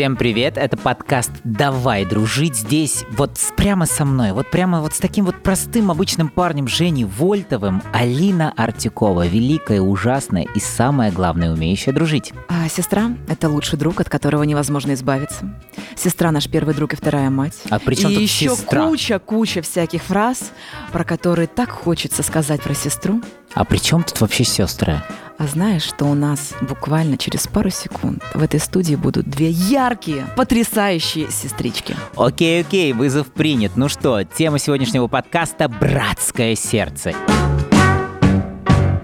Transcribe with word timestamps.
Всем 0.00 0.16
привет, 0.16 0.56
это 0.56 0.78
подкаст 0.78 1.30
«Давай 1.44 2.06
дружить» 2.06 2.56
здесь 2.56 3.04
вот 3.10 3.38
прямо 3.54 3.84
со 3.84 4.06
мной, 4.06 4.32
вот 4.32 4.50
прямо 4.50 4.80
вот 4.80 4.94
с 4.94 4.98
таким 4.98 5.26
вот 5.26 5.42
простым 5.42 5.90
обычным 5.90 6.30
парнем 6.30 6.68
Женей 6.68 7.04
Вольтовым 7.04 7.82
Алина 7.92 8.50
Артюкова, 8.56 9.26
великая, 9.26 9.82
ужасная 9.82 10.46
и 10.54 10.58
самое 10.58 11.12
главное, 11.12 11.52
умеющая 11.52 11.92
дружить. 11.92 12.32
А 12.48 12.66
сестра— 12.70 13.10
это 13.28 13.50
лучший 13.50 13.78
друг, 13.78 14.00
от 14.00 14.08
которого 14.08 14.42
невозможно 14.44 14.94
избавиться. 14.94 15.54
Сестра— 15.96 16.30
наш 16.32 16.48
первый 16.48 16.74
друг 16.74 16.94
и 16.94 16.96
вторая 16.96 17.28
мать. 17.28 17.58
А 17.68 17.78
при 17.78 17.94
чем 17.94 18.10
и 18.10 18.14
тут 18.14 18.22
еще 18.22 18.56
сестра? 18.56 18.86
куча-куча 18.86 19.60
всяких 19.60 20.02
фраз, 20.02 20.52
про 20.90 21.04
которые 21.04 21.46
так 21.46 21.70
хочется 21.70 22.22
сказать 22.22 22.62
про 22.62 22.74
сестру. 22.74 23.20
А 23.54 23.64
при 23.64 23.78
чем 23.78 24.02
тут 24.02 24.20
вообще 24.20 24.44
сестры? 24.44 25.02
А 25.38 25.46
знаешь, 25.46 25.84
что 25.84 26.04
у 26.04 26.14
нас 26.14 26.52
буквально 26.60 27.16
через 27.16 27.46
пару 27.46 27.70
секунд 27.70 28.22
в 28.34 28.42
этой 28.42 28.60
студии 28.60 28.94
будут 28.94 29.26
две 29.26 29.48
яркие, 29.48 30.26
потрясающие 30.36 31.30
сестрички. 31.30 31.96
Окей, 32.14 32.60
окей, 32.60 32.92
вызов 32.92 33.28
принят. 33.32 33.72
Ну 33.76 33.88
что, 33.88 34.22
тема 34.24 34.58
сегодняшнего 34.58 35.06
подкаста 35.06 35.68
«Братское 35.68 36.54
сердце». 36.54 37.14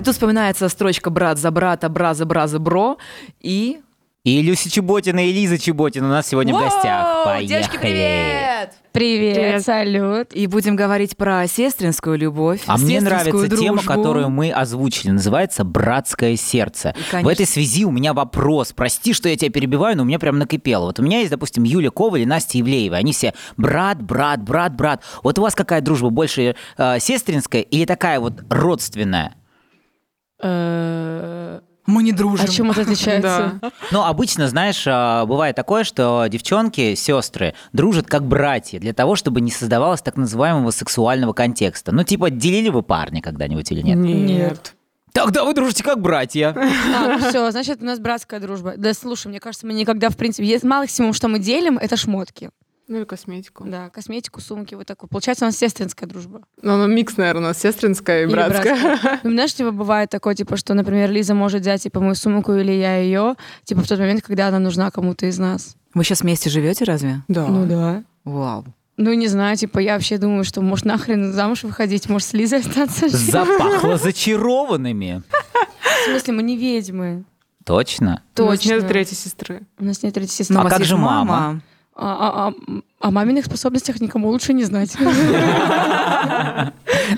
Тут 0.05 0.15
вспоминается 0.15 0.69
строчка 0.69 1.09
«брат 1.11 1.39
за 1.39 1.51
брата, 1.51 1.89
бра 1.89 2.13
за 2.13 2.27
бра 2.27 2.47
за 2.47 2.59
бро» 2.59 2.99
и... 3.41 3.81
И 4.27 4.43
Люся 4.43 4.69
Чеботина 4.69 5.25
и 5.25 5.33
Лиза 5.33 5.57
Чеботина 5.57 6.09
у 6.09 6.11
нас 6.11 6.27
сегодня 6.27 6.53
в 6.53 6.59
гостях. 6.59 7.15
Воу, 7.15 7.25
Поехали! 7.27 7.47
Девочки, 7.47 7.79
привет! 7.79 8.73
Привет, 8.91 9.35
Привет. 9.37 9.65
салют. 9.65 10.33
И 10.33 10.49
будем 10.49 10.75
говорить 10.75 11.17
про 11.17 11.47
сестринскую 11.47 12.19
любовь, 12.19 12.61
А 12.67 12.77
мне 12.77 12.99
сестринскую 12.99 13.35
нравится 13.35 13.57
тема, 13.57 13.77
дружбу. 13.77 13.93
которую 13.93 14.31
мы 14.31 14.51
озвучили. 14.51 15.13
Называется 15.13 15.63
«Братское 15.63 16.35
сердце». 16.35 16.93
И, 16.99 17.03
В 17.03 17.11
конечно, 17.13 17.31
этой 17.31 17.47
связи 17.47 17.85
у 17.85 17.93
меня 17.93 18.15
вопрос. 18.15 18.73
Прости, 18.73 19.13
что 19.13 19.29
я 19.29 19.37
тебя 19.37 19.53
перебиваю, 19.53 19.97
но 19.97 20.03
у 20.03 20.07
меня 20.07 20.19
прям 20.19 20.41
накипело. 20.41 20.87
Вот 20.87 20.99
у 20.99 21.05
меня 21.05 21.21
есть, 21.21 21.31
допустим, 21.31 21.63
Юля 21.63 21.91
Коваль 21.91 22.23
и 22.23 22.27
Настя 22.27 22.61
Ивлеева. 22.61 22.97
Они 22.97 23.13
все 23.13 23.33
брат, 23.57 24.03
брат, 24.03 24.43
брат, 24.43 24.75
брат. 24.75 25.05
Вот 25.23 25.39
у 25.39 25.43
вас 25.43 25.55
какая 25.55 25.81
дружба? 25.83 26.11
Больше 26.11 26.57
э, 26.77 26.99
сестринская 26.99 27.63
или 27.63 27.85
такая 27.85 28.19
вот 28.19 28.43
родственная? 28.51 29.37
Э, 30.43 31.61
Мы 31.87 32.03
не 32.03 32.13
дружим. 32.13 32.47
А 32.47 32.49
чем 32.49 32.71
это 32.71 32.83
отличается? 32.83 33.61
Ну, 33.93 34.03
обычно, 34.03 34.49
знаешь, 34.49 34.85
э, 34.87 35.25
бывает 35.27 35.55
такое, 35.55 35.85
что 35.85 36.27
девчонки, 36.29 36.95
сестры 36.95 37.55
дружат 37.73 38.07
как 38.07 38.25
братья 38.27 38.81
для 38.81 38.93
того, 38.93 39.17
чтобы 39.17 39.41
не 39.41 39.51
создавалось 39.51 40.03
так 40.03 40.17
называемого 40.17 40.71
сексуального 40.71 41.33
контекста. 41.33 41.93
Ну, 41.93 42.03
типа, 42.03 42.31
делили 42.31 42.69
вы 42.69 42.83
парня 42.83 43.23
когда-нибудь 43.23 43.71
или 43.71 43.83
нет? 43.83 43.97
Нет. 43.99 44.75
Тогда 45.13 45.45
вы 45.45 45.55
дружите 45.55 45.83
как 45.83 46.01
братья. 46.01 46.55
А, 46.55 47.19
все, 47.19 47.51
значит, 47.51 47.81
у 47.81 47.85
нас 47.87 47.99
братская 47.99 48.39
дружба. 48.39 48.75
Да, 48.77 48.93
слушай, 48.93 49.29
мне 49.29 49.41
кажется, 49.41 49.67
мы 49.67 49.73
никогда, 49.73 50.11
в 50.11 50.17
принципе, 50.17 50.47
есть 50.47 50.65
максимум, 50.65 51.15
что 51.15 51.29
мы 51.29 51.39
делим, 51.39 51.79
это 51.79 51.97
шмотки. 51.97 52.51
Ну 52.89 52.99
или 52.99 53.05
косметику. 53.05 53.65
Да, 53.67 53.91
косметику, 53.91 54.41
сумки, 54.41 54.77
вот 54.77 54.87
такое. 54.87 55.09
Получается, 55.09 55.45
у 55.45 55.49
нас 55.49 55.57
сестринская 55.57 56.09
дружба. 56.09 56.43
Ну, 56.63 56.75
оно 56.75 56.87
микс, 56.87 57.17
наверное, 57.17 57.43
у 57.43 57.47
нас 57.47 57.59
сестринская 57.59 58.23
и 58.23 58.27
Или 58.27 58.33
братская. 58.33 59.21
Ну, 59.25 59.33
знаешь, 59.33 59.55
типа, 59.55 59.73
бывает 59.73 60.09
такое, 60.11 60.37
типа, 60.37 60.57
что, 60.57 60.75
например, 60.75 61.11
Лиза 61.11 61.35
может 61.35 61.63
взять, 61.63 61.83
типа, 61.83 61.99
мою 61.99 62.15
сумку 62.15 62.53
или 62.53 62.71
я 62.71 62.99
ее, 62.99 63.35
типа, 63.65 63.81
в 63.81 63.89
тот 63.89 63.99
момент, 63.99 64.23
когда 64.23 64.49
она 64.49 64.61
нужна 64.61 64.93
кому-то 64.93 65.27
из 65.27 65.39
нас. 65.39 65.75
Вы 65.95 66.05
сейчас 66.05 66.21
вместе 66.21 66.49
живете 66.49 66.85
разве? 66.85 67.23
Да. 67.27 67.47
Ну 67.47 67.67
да. 67.67 68.05
Вау. 68.25 68.65
Ну, 68.97 69.13
не 69.13 69.27
знаю, 69.27 69.57
типа, 69.57 69.81
я 69.81 69.95
вообще 69.95 70.17
думаю, 70.17 70.45
что, 70.45 70.63
может, 70.63 70.85
нахрен 70.85 71.33
замуж 71.33 71.65
выходить, 71.65 72.09
может, 72.09 72.29
с 72.29 72.33
Лизой 72.35 72.61
остаться 72.61 73.09
жить. 73.09 73.31
Запахло 73.33 73.99
зачарованными. 73.99 75.23
В 75.83 76.11
смысле, 76.11 76.35
мы 76.35 76.43
не 76.45 76.57
ведьмы. 76.57 77.25
Точно. 77.65 78.23
У 78.39 78.43
нас 78.43 78.61
Точно. 78.61 78.75
нет 78.75 78.87
третьей 78.87 79.17
сестры. 79.17 79.63
У 79.79 79.85
нас 79.85 80.03
нет 80.05 80.15
третьей 80.15 80.37
сестры. 80.37 80.57
А 80.57 80.69
как 80.69 80.85
же 80.85 80.97
мама? 80.97 81.61
А, 81.99 82.49
а- 82.49 82.49
а- 82.49 82.81
о 83.09 83.11
маминых 83.11 83.47
способностях 83.47 84.01
никому 84.01 84.29
лучше 84.29 84.53
не 84.53 84.65
знать. 84.65 84.95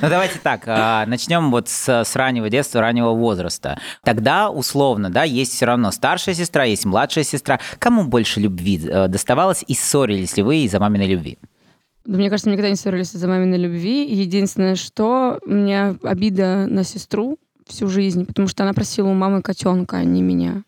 Ну 0.00 0.08
давайте 0.08 0.38
так, 0.42 0.62
а, 0.66 1.06
начнем 1.06 1.50
вот 1.50 1.68
с, 1.68 1.88
с 1.88 2.14
раннего 2.16 2.50
детства, 2.50 2.80
раннего 2.80 3.10
возраста. 3.12 3.78
Тогда 4.04 4.50
условно, 4.50 5.10
да, 5.10 5.24
есть 5.24 5.54
все 5.54 5.66
равно 5.66 5.90
старшая 5.90 6.34
сестра, 6.34 6.64
есть 6.64 6.84
младшая 6.84 7.24
сестра. 7.24 7.58
Кому 7.78 8.04
больше 8.04 8.38
любви 8.40 8.80
э, 8.86 9.08
доставалось 9.08 9.64
и 9.66 9.74
ссорились 9.74 10.36
ли 10.36 10.42
вы 10.42 10.58
из-за 10.64 10.78
маминой 10.78 11.06
любви? 11.06 11.38
Да, 12.04 12.18
Мне 12.18 12.28
кажется, 12.30 12.48
мы 12.48 12.54
никогда 12.54 12.70
не 12.70 12.76
ссорились 12.76 13.14
из-за 13.14 13.28
маминой 13.28 13.58
любви. 13.58 14.04
Единственное, 14.14 14.76
что 14.76 15.38
у 15.44 15.50
меня 15.50 15.96
обида 16.02 16.66
на 16.66 16.84
сестру 16.84 17.38
всю 17.68 17.88
жизнь, 17.88 18.24
потому 18.26 18.48
что 18.48 18.62
она 18.64 18.72
просила 18.72 19.08
у 19.08 19.14
мамы 19.14 19.42
котенка, 19.42 19.98
а 19.98 20.04
не 20.04 20.22
меня. 20.22 20.62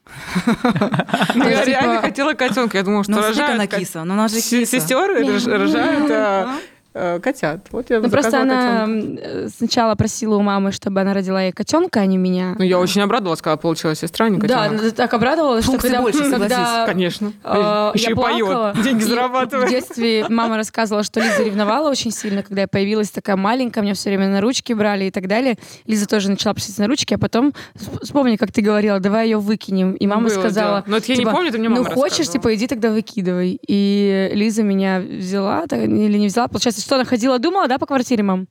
Ну, 1.35 1.49
я 1.49 1.59
типа- 1.65 1.67
реально 1.67 2.01
хотела 2.03 2.35
котенка. 2.35 2.79
Я 2.79 2.85
думала, 2.85 3.03
что 3.05 3.13
Ну, 3.13 3.19
смотри, 3.23 3.41
она 3.43 3.53
рожают 3.55 3.75
киса. 3.75 4.05
Ну, 4.05 4.13
она 4.15 4.29
же 4.29 4.37
киса. 4.37 4.67
Сестер 4.67 5.11
рож- 5.27 5.47
рожают 5.47 6.11
а, 6.11 6.55
котят. 6.93 7.67
Вот 7.71 7.89
я 7.91 8.01
Ну, 8.01 8.11
просто 8.11 8.41
она 8.43 8.81
котенка. 8.87 9.21
э, 9.23 9.49
сначала 9.57 9.95
просила 9.95 10.37
у 10.37 10.43
мамы, 10.43 10.73
чтобы 10.73 11.01
она 11.01 11.15
родила 11.15 11.43
ей 11.43 11.53
котенка, 11.53 12.01
а 12.01 12.07
не 12.07 12.17
меня. 12.19 12.55
Ну, 12.59 12.65
я 12.65 12.79
очень 12.79 13.01
обрадовалась, 13.01 13.41
когда 13.43 13.57
получила 13.57 13.95
сестра, 13.95 14.27
а 14.27 14.29
не 14.29 14.39
Да, 14.39 14.65
котенок. 14.65 14.81
она 14.83 14.91
так 14.91 15.15
обрадовалась, 15.15 15.63
что 15.65 15.73
Функций 15.73 15.91
когда, 15.91 16.03
больше, 16.03 16.19
когда, 16.31 16.49
согласись. 16.49 16.87
Конечно. 16.87 17.33
э, 17.45 17.91
Еще 17.95 18.05
я 18.07 18.11
и 18.11 18.15
плакала, 18.15 18.73
поет, 18.73 18.85
деньги 18.85 19.03
и 19.03 19.05
В 19.05 19.09
зарабатывает. 19.09 19.71
детстве 19.71 20.27
мама 20.29 20.57
рассказывала, 20.57 21.05
что 21.05 21.21
Лиза 21.21 21.43
ревновала 21.45 21.91
очень 21.91 22.11
сильно, 22.11 22.43
когда 22.43 22.63
я 22.63 22.69
появилась 22.69 23.11
такая 23.11 23.37
маленькая, 23.37 23.83
меня 23.83 23.95
все 23.95 24.11
время 24.11 24.29
на 24.29 24.41
ручки 24.41 24.73
брали 24.73 25.05
и 25.05 25.11
так 25.11 25.29
далее. 25.29 25.57
Лиза 25.87 26.07
тоже 26.09 26.29
начала 26.31 26.55
просить 26.55 26.77
на 26.79 26.87
ручки, 26.89 27.15
а 27.15 27.19
потом 27.19 27.53
сп- 27.77 28.03
вспомни, 28.03 28.37
как 28.37 28.53
ты 28.53 28.63
говорила, 28.63 28.99
давай 29.01 29.27
ее 29.29 29.39
выкинем. 29.39 29.93
И 29.95 30.07
мама 30.07 30.23
Было 30.25 30.31
сказала, 30.31 30.51
дело. 30.81 30.85
Но 30.87 30.97
это 30.97 31.07
я 31.07 31.15
не 31.15 31.21
типа, 31.21 31.31
помню, 31.33 31.49
это 31.51 31.59
мне 31.59 31.69
мама 31.69 31.85
ну 31.89 31.91
хочешь, 31.95 32.29
типа 32.29 32.55
иди 32.55 32.67
тогда 32.67 32.91
выкидывай. 32.91 33.59
И 33.67 34.31
Лиза 34.33 34.63
меня 34.63 35.01
взяла 35.01 35.67
так, 35.69 35.81
или 35.81 36.19
не 36.19 36.27
взяла. 36.27 36.49
Получается, 36.49 36.80
что 36.81 36.97
она 36.97 37.05
ходила, 37.05 37.39
думала, 37.39 37.69
да, 37.69 37.79
по 37.79 37.87
квартире, 37.87 38.23
мам? 38.23 38.47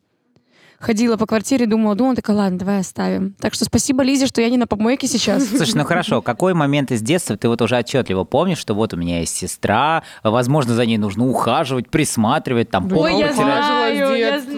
Ходила 0.79 1.17
по 1.17 1.25
квартире, 1.25 1.65
думала, 1.65 1.93
думала, 1.93 2.15
такая, 2.15 2.37
ладно, 2.37 2.57
давай 2.57 2.79
оставим. 2.79 3.35
Так 3.41 3.53
что 3.53 3.65
спасибо 3.65 4.01
Лизе, 4.01 4.27
что 4.27 4.41
я 4.41 4.49
не 4.49 4.57
на 4.57 4.65
помойке 4.65 5.07
сейчас. 5.07 5.45
Слушай, 5.45 5.75
ну 5.75 5.83
хорошо, 5.83 6.21
какой 6.21 6.53
момент 6.53 6.91
из 6.91 7.01
детства 7.01 7.35
ты 7.35 7.49
вот 7.49 7.61
уже 7.61 7.77
отчетливо 7.77 8.23
помнишь, 8.23 8.59
что 8.59 8.73
вот 8.73 8.93
у 8.93 8.97
меня 8.97 9.19
есть 9.19 9.35
сестра, 9.35 10.03
возможно, 10.23 10.75
за 10.75 10.85
ней 10.85 10.97
нужно 10.97 11.27
ухаживать, 11.27 11.89
присматривать, 11.89 12.69
там, 12.69 12.85
Ой, 12.85 12.89
пол 12.91 13.07
я 13.07 13.27
вытирать. 13.27 13.35
знаю. 13.35 13.97
знаю, 13.97 14.19
я 14.19 14.39
знаю. 14.39 14.49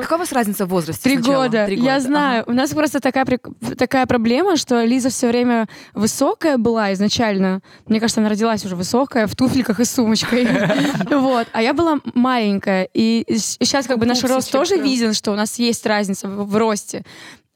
Какая 0.00 0.16
у 0.16 0.18
вас 0.18 0.32
разница 0.32 0.66
в 0.66 0.68
возрасте? 0.68 1.02
Три 1.02 1.16
сначала? 1.16 1.44
года. 1.44 1.66
Три 1.66 1.76
Я 1.76 1.94
года. 1.96 2.00
знаю. 2.00 2.44
У 2.46 2.52
нас 2.52 2.70
просто 2.70 3.00
такая, 3.00 3.26
такая 3.78 4.06
проблема, 4.06 4.56
что 4.56 4.82
Лиза 4.84 5.10
все 5.10 5.28
время 5.28 5.68
высокая 5.94 6.58
была 6.58 6.92
изначально. 6.92 7.60
Мне 7.86 8.00
кажется, 8.00 8.20
она 8.20 8.30
родилась 8.30 8.64
уже 8.64 8.76
высокая, 8.76 9.26
в 9.26 9.36
туфельках 9.36 9.80
и 9.80 9.84
сумочкой. 9.84 10.48
Вот. 11.10 11.48
А 11.52 11.62
я 11.62 11.74
была 11.74 11.98
маленькая. 12.14 12.88
И 12.94 13.24
сейчас 13.36 13.86
как 13.86 13.98
бы 13.98 14.06
наш 14.06 14.22
рост 14.24 14.50
тоже 14.50 14.76
виден, 14.76 15.12
что 15.12 15.32
у 15.32 15.34
нас 15.34 15.58
есть 15.58 15.84
разница 15.86 16.28
в 16.28 16.56
росте. 16.56 17.04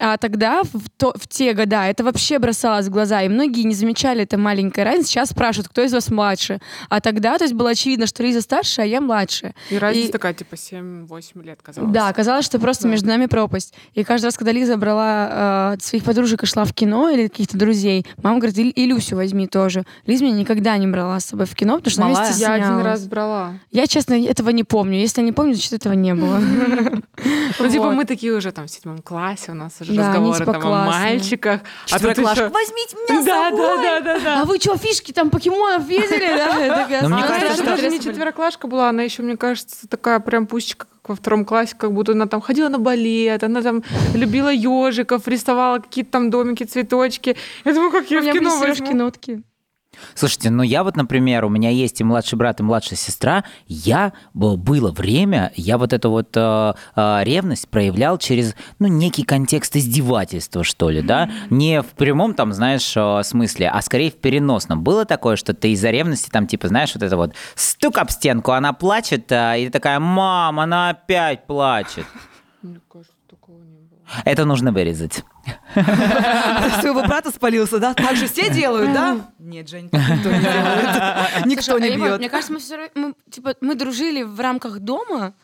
А 0.00 0.16
тогда, 0.16 0.64
в, 0.64 0.90
то- 0.96 1.14
в 1.16 1.28
те 1.28 1.52
года, 1.54 1.84
это 1.84 2.02
вообще 2.02 2.40
бросалось 2.40 2.86
в 2.86 2.90
глаза, 2.90 3.22
и 3.22 3.28
многие 3.28 3.62
не 3.62 3.74
замечали 3.74 4.24
этой 4.24 4.38
маленькой 4.40 4.82
разницы. 4.82 5.08
Сейчас 5.10 5.30
спрашивают, 5.30 5.68
кто 5.68 5.82
из 5.82 5.92
вас 5.92 6.10
младше. 6.10 6.58
А 6.88 7.00
тогда, 7.00 7.38
то 7.38 7.44
есть 7.44 7.54
было 7.54 7.70
очевидно, 7.70 8.08
что 8.08 8.24
Лиза 8.24 8.40
старше, 8.40 8.82
а 8.82 8.84
я 8.84 9.00
младше. 9.00 9.54
И 9.70 9.78
разница 9.78 10.08
И- 10.08 10.12
такая, 10.12 10.34
типа, 10.34 10.56
7-8 10.56 11.42
лет, 11.44 11.60
казалось. 11.62 11.92
Да, 11.92 12.08
оказалось, 12.08 12.44
что 12.44 12.58
просто 12.58 12.82
Да. 12.84 12.88
между 12.88 13.06
нами 13.06 13.26
пропасть. 13.26 13.72
И 13.94 14.02
каждый 14.02 14.26
раз, 14.26 14.36
когда 14.36 14.50
Лиза 14.50 14.76
брала 14.76 15.74
э, 15.76 15.80
своих 15.80 16.02
подружек 16.04 16.42
и 16.42 16.46
шла 16.46 16.64
в 16.64 16.74
кино 16.74 17.08
или 17.08 17.28
каких-то 17.28 17.56
друзей, 17.56 18.04
мама 18.20 18.38
говорит, 18.40 18.58
«И- 18.58 18.70
и 18.70 18.86
Люсю 18.86 19.14
возьми 19.14 19.46
тоже. 19.46 19.84
Лиза 20.06 20.24
меня 20.24 20.34
никогда 20.36 20.76
не 20.76 20.88
брала 20.88 21.20
с 21.20 21.26
собой 21.26 21.46
в 21.46 21.54
кино, 21.54 21.76
потому 21.76 21.90
что 21.92 22.02
она 22.02 22.10
Малая? 22.14 22.30
меня 22.34 22.38
Я 22.40 22.52
один 22.54 22.64
стеснялась. 22.64 22.84
раз 22.84 23.06
брала. 23.06 23.52
Я, 23.70 23.86
честно, 23.86 24.14
этого 24.14 24.50
не 24.50 24.64
помню. 24.64 24.98
Если 24.98 25.20
я 25.20 25.24
не 25.24 25.32
помню, 25.32 25.54
значит, 25.54 25.72
этого 25.72 25.92
не 25.92 26.14
было. 26.14 26.40
Ну, 27.60 27.68
типа, 27.70 27.92
мы 27.92 28.04
такие 28.04 28.32
уже 28.32 28.50
там 28.52 28.66
в 28.66 28.70
седьмом 28.70 28.98
классе, 28.98 29.52
у 29.52 29.54
нас 29.54 29.80
уже 29.84 29.94
Да, 29.94 30.12
они, 30.12 30.30
разговоры 30.30 30.38
типа, 30.40 30.52
там 30.52 30.60
о 30.60 30.64
классные. 30.64 31.00
мальчиках. 31.12 31.60
А 31.60 31.64
тут 31.64 31.86
Четвероклашка. 31.86 32.44
еще... 32.44 32.52
Возьмите 32.52 32.96
меня 32.96 33.22
с 33.22 33.24
Да, 33.24 33.44
собой! 33.50 33.60
да, 33.60 34.00
да, 34.00 34.00
да, 34.00 34.20
да. 34.20 34.40
А 34.42 34.44
вы 34.44 34.58
что, 34.58 34.76
фишки 34.76 35.12
там 35.12 35.30
покемонов 35.30 35.86
видели? 35.86 36.26
да? 36.26 36.54
Мне 36.86 36.98
А 36.98 37.06
«Смотри, 37.06 37.28
кажется, 37.28 37.46
это 37.46 37.54
что 37.54 37.64
даже 37.64 37.82
не 37.82 37.86
интересно». 37.96 38.12
четвероклашка 38.12 38.66
была, 38.66 38.88
она 38.88 39.02
еще, 39.02 39.22
мне 39.22 39.36
кажется, 39.36 39.88
такая 39.88 40.20
прям 40.20 40.46
пусечка, 40.46 40.86
как 41.02 41.08
во 41.10 41.14
втором 41.16 41.44
классе, 41.44 41.74
как 41.78 41.92
будто 41.92 42.12
она 42.12 42.26
там 42.26 42.40
ходила 42.40 42.68
на 42.68 42.78
балет, 42.78 43.42
она 43.44 43.62
там 43.62 43.82
любила 44.14 44.50
ежиков, 44.52 45.26
рисовала 45.28 45.78
какие-то 45.78 46.10
там 46.12 46.30
домики, 46.30 46.64
цветочки. 46.64 47.36
Я 47.64 47.72
думаю, 47.74 47.90
как 47.90 48.10
я 48.10 48.18
У 48.18 48.20
в 48.20 48.24
меня 48.24 48.32
были 48.34 48.44
кино 48.44 48.58
сережки 48.60 48.82
возьму. 48.82 48.98
нотки. 48.98 49.42
Слушайте, 50.14 50.50
ну 50.50 50.62
я 50.62 50.84
вот, 50.84 50.96
например, 50.96 51.44
у 51.44 51.48
меня 51.48 51.70
есть 51.70 52.00
и 52.00 52.04
младший 52.04 52.36
брат, 52.38 52.60
и 52.60 52.62
младшая 52.62 52.96
сестра. 52.96 53.44
Я 53.66 54.12
было 54.32 54.90
время, 54.90 55.52
я 55.56 55.78
вот 55.78 55.92
эту 55.92 56.10
вот 56.10 56.36
э, 56.36 56.74
э, 56.96 57.20
ревность 57.24 57.68
проявлял 57.68 58.18
через, 58.18 58.54
ну, 58.78 58.88
некий 58.88 59.24
контекст 59.24 59.76
издевательства, 59.76 60.64
что 60.64 60.90
ли, 60.90 61.02
да? 61.02 61.30
Не 61.50 61.82
в 61.82 61.86
прямом, 61.86 62.34
там, 62.34 62.52
знаешь, 62.52 62.92
э, 62.96 63.22
смысле, 63.22 63.68
а 63.68 63.82
скорее 63.82 64.10
в 64.10 64.16
переносном. 64.16 64.82
Было 64.82 65.04
такое, 65.04 65.36
что 65.36 65.54
ты 65.54 65.72
из-за 65.72 65.90
ревности, 65.90 66.30
там, 66.30 66.46
типа, 66.46 66.68
знаешь, 66.68 66.94
вот 66.94 67.02
это 67.02 67.16
вот 67.16 67.34
стук 67.54 67.98
об 67.98 68.10
стенку, 68.10 68.52
она 68.52 68.72
плачет, 68.72 69.30
э, 69.30 69.60
и 69.60 69.66
ты 69.66 69.72
такая, 69.72 69.98
мам, 69.98 70.60
она 70.60 70.90
опять 70.90 71.46
плачет. 71.46 72.06
Мне 72.62 72.80
кажется. 72.90 73.13
Это 74.24 74.44
нужно 74.44 74.72
вырезать. 74.72 75.24
Своего 75.74 77.02
брата 77.02 77.30
спалился, 77.30 77.78
да? 77.78 77.94
Так 77.94 78.16
же 78.16 78.26
все 78.28 78.50
делают, 78.50 78.92
да? 78.92 79.30
Нет, 79.38 79.68
Жень, 79.68 79.90
никто 79.92 80.30
не 80.30 80.40
делает. 80.40 81.44
Никто 81.46 81.74
а 81.76 81.80
не 81.80 81.88
я 81.88 81.94
не 81.96 82.02
бьет. 82.02 82.18
Мне 82.18 82.28
кажется, 82.28 82.52
мы, 82.52 82.90
мы, 82.94 83.14
типа, 83.30 83.54
мы 83.60 83.74
дружили 83.74 84.22
в 84.22 84.38
рамках 84.40 84.78
дома, 84.78 85.34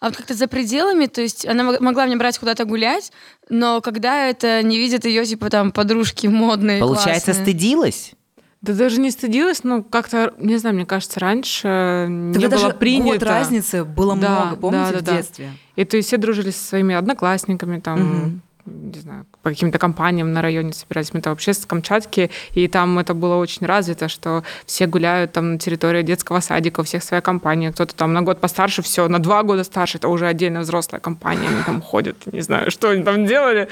а 0.00 0.06
вот 0.06 0.16
как-то 0.16 0.34
за 0.34 0.48
пределами, 0.48 1.06
то 1.06 1.20
есть 1.20 1.46
она 1.46 1.62
мог- 1.64 1.80
могла 1.80 2.06
меня 2.06 2.16
брать 2.16 2.38
куда-то 2.38 2.64
гулять, 2.64 3.12
но 3.50 3.80
когда 3.80 4.26
это 4.26 4.62
не 4.62 4.78
видят 4.78 5.04
ее, 5.04 5.26
типа, 5.26 5.50
там, 5.50 5.72
подружки 5.72 6.26
модные, 6.26 6.80
Получается, 6.80 7.26
классные. 7.26 7.44
стыдилась? 7.44 8.12
Да 8.62 8.74
даже 8.74 9.00
не 9.00 9.10
стыдилась, 9.10 9.64
но 9.64 9.82
как-то, 9.82 10.34
не 10.38 10.58
знаю, 10.58 10.76
мне 10.76 10.84
кажется, 10.84 11.18
раньше 11.18 12.06
не 12.10 12.34
Тогда 12.34 12.48
было 12.50 12.60
даже 12.60 12.74
принято. 12.74 13.12
год 13.18 13.22
разницы 13.22 13.84
было 13.84 14.14
Да, 14.16 14.30
много, 14.44 14.56
помните, 14.56 14.92
да, 14.92 14.98
в 14.98 15.02
да, 15.02 15.10
да. 15.12 15.16
детстве? 15.16 15.52
И 15.76 15.84
то 15.86 15.96
есть 15.96 16.08
все 16.08 16.18
дружили 16.18 16.50
со 16.50 16.62
своими 16.68 16.94
одноклассниками, 16.94 17.80
там, 17.80 18.00
Мгм. 18.00 18.42
не 18.66 19.00
знаю, 19.00 19.24
по 19.42 19.48
каким-то 19.48 19.78
компаниям 19.78 20.34
на 20.34 20.42
районе 20.42 20.74
собирались. 20.74 21.14
Мы 21.14 21.22
там 21.22 21.32
вообще 21.32 21.54
с 21.54 21.64
Камчатки, 21.64 22.30
и 22.52 22.68
там 22.68 22.98
это 22.98 23.14
было 23.14 23.36
очень 23.36 23.66
развито, 23.66 24.08
что 24.10 24.44
все 24.66 24.86
гуляют 24.86 25.32
там 25.32 25.52
на 25.54 25.58
территории 25.58 26.02
детского 26.02 26.40
садика, 26.40 26.80
у 26.80 26.82
всех 26.82 27.02
своя 27.02 27.22
компания, 27.22 27.72
кто-то 27.72 27.94
там 27.94 28.12
на 28.12 28.20
год 28.20 28.40
постарше, 28.40 28.82
все, 28.82 29.08
на 29.08 29.18
два 29.20 29.42
года 29.42 29.64
старше, 29.64 29.96
это 29.96 30.08
уже 30.08 30.26
отдельно 30.26 30.60
взрослая 30.60 31.00
компания, 31.00 31.48
они 31.48 31.62
там 31.64 31.80
ходят, 31.80 32.16
не 32.30 32.42
знаю, 32.42 32.70
что 32.70 32.90
они 32.90 33.02
там 33.02 33.24
делали. 33.24 33.70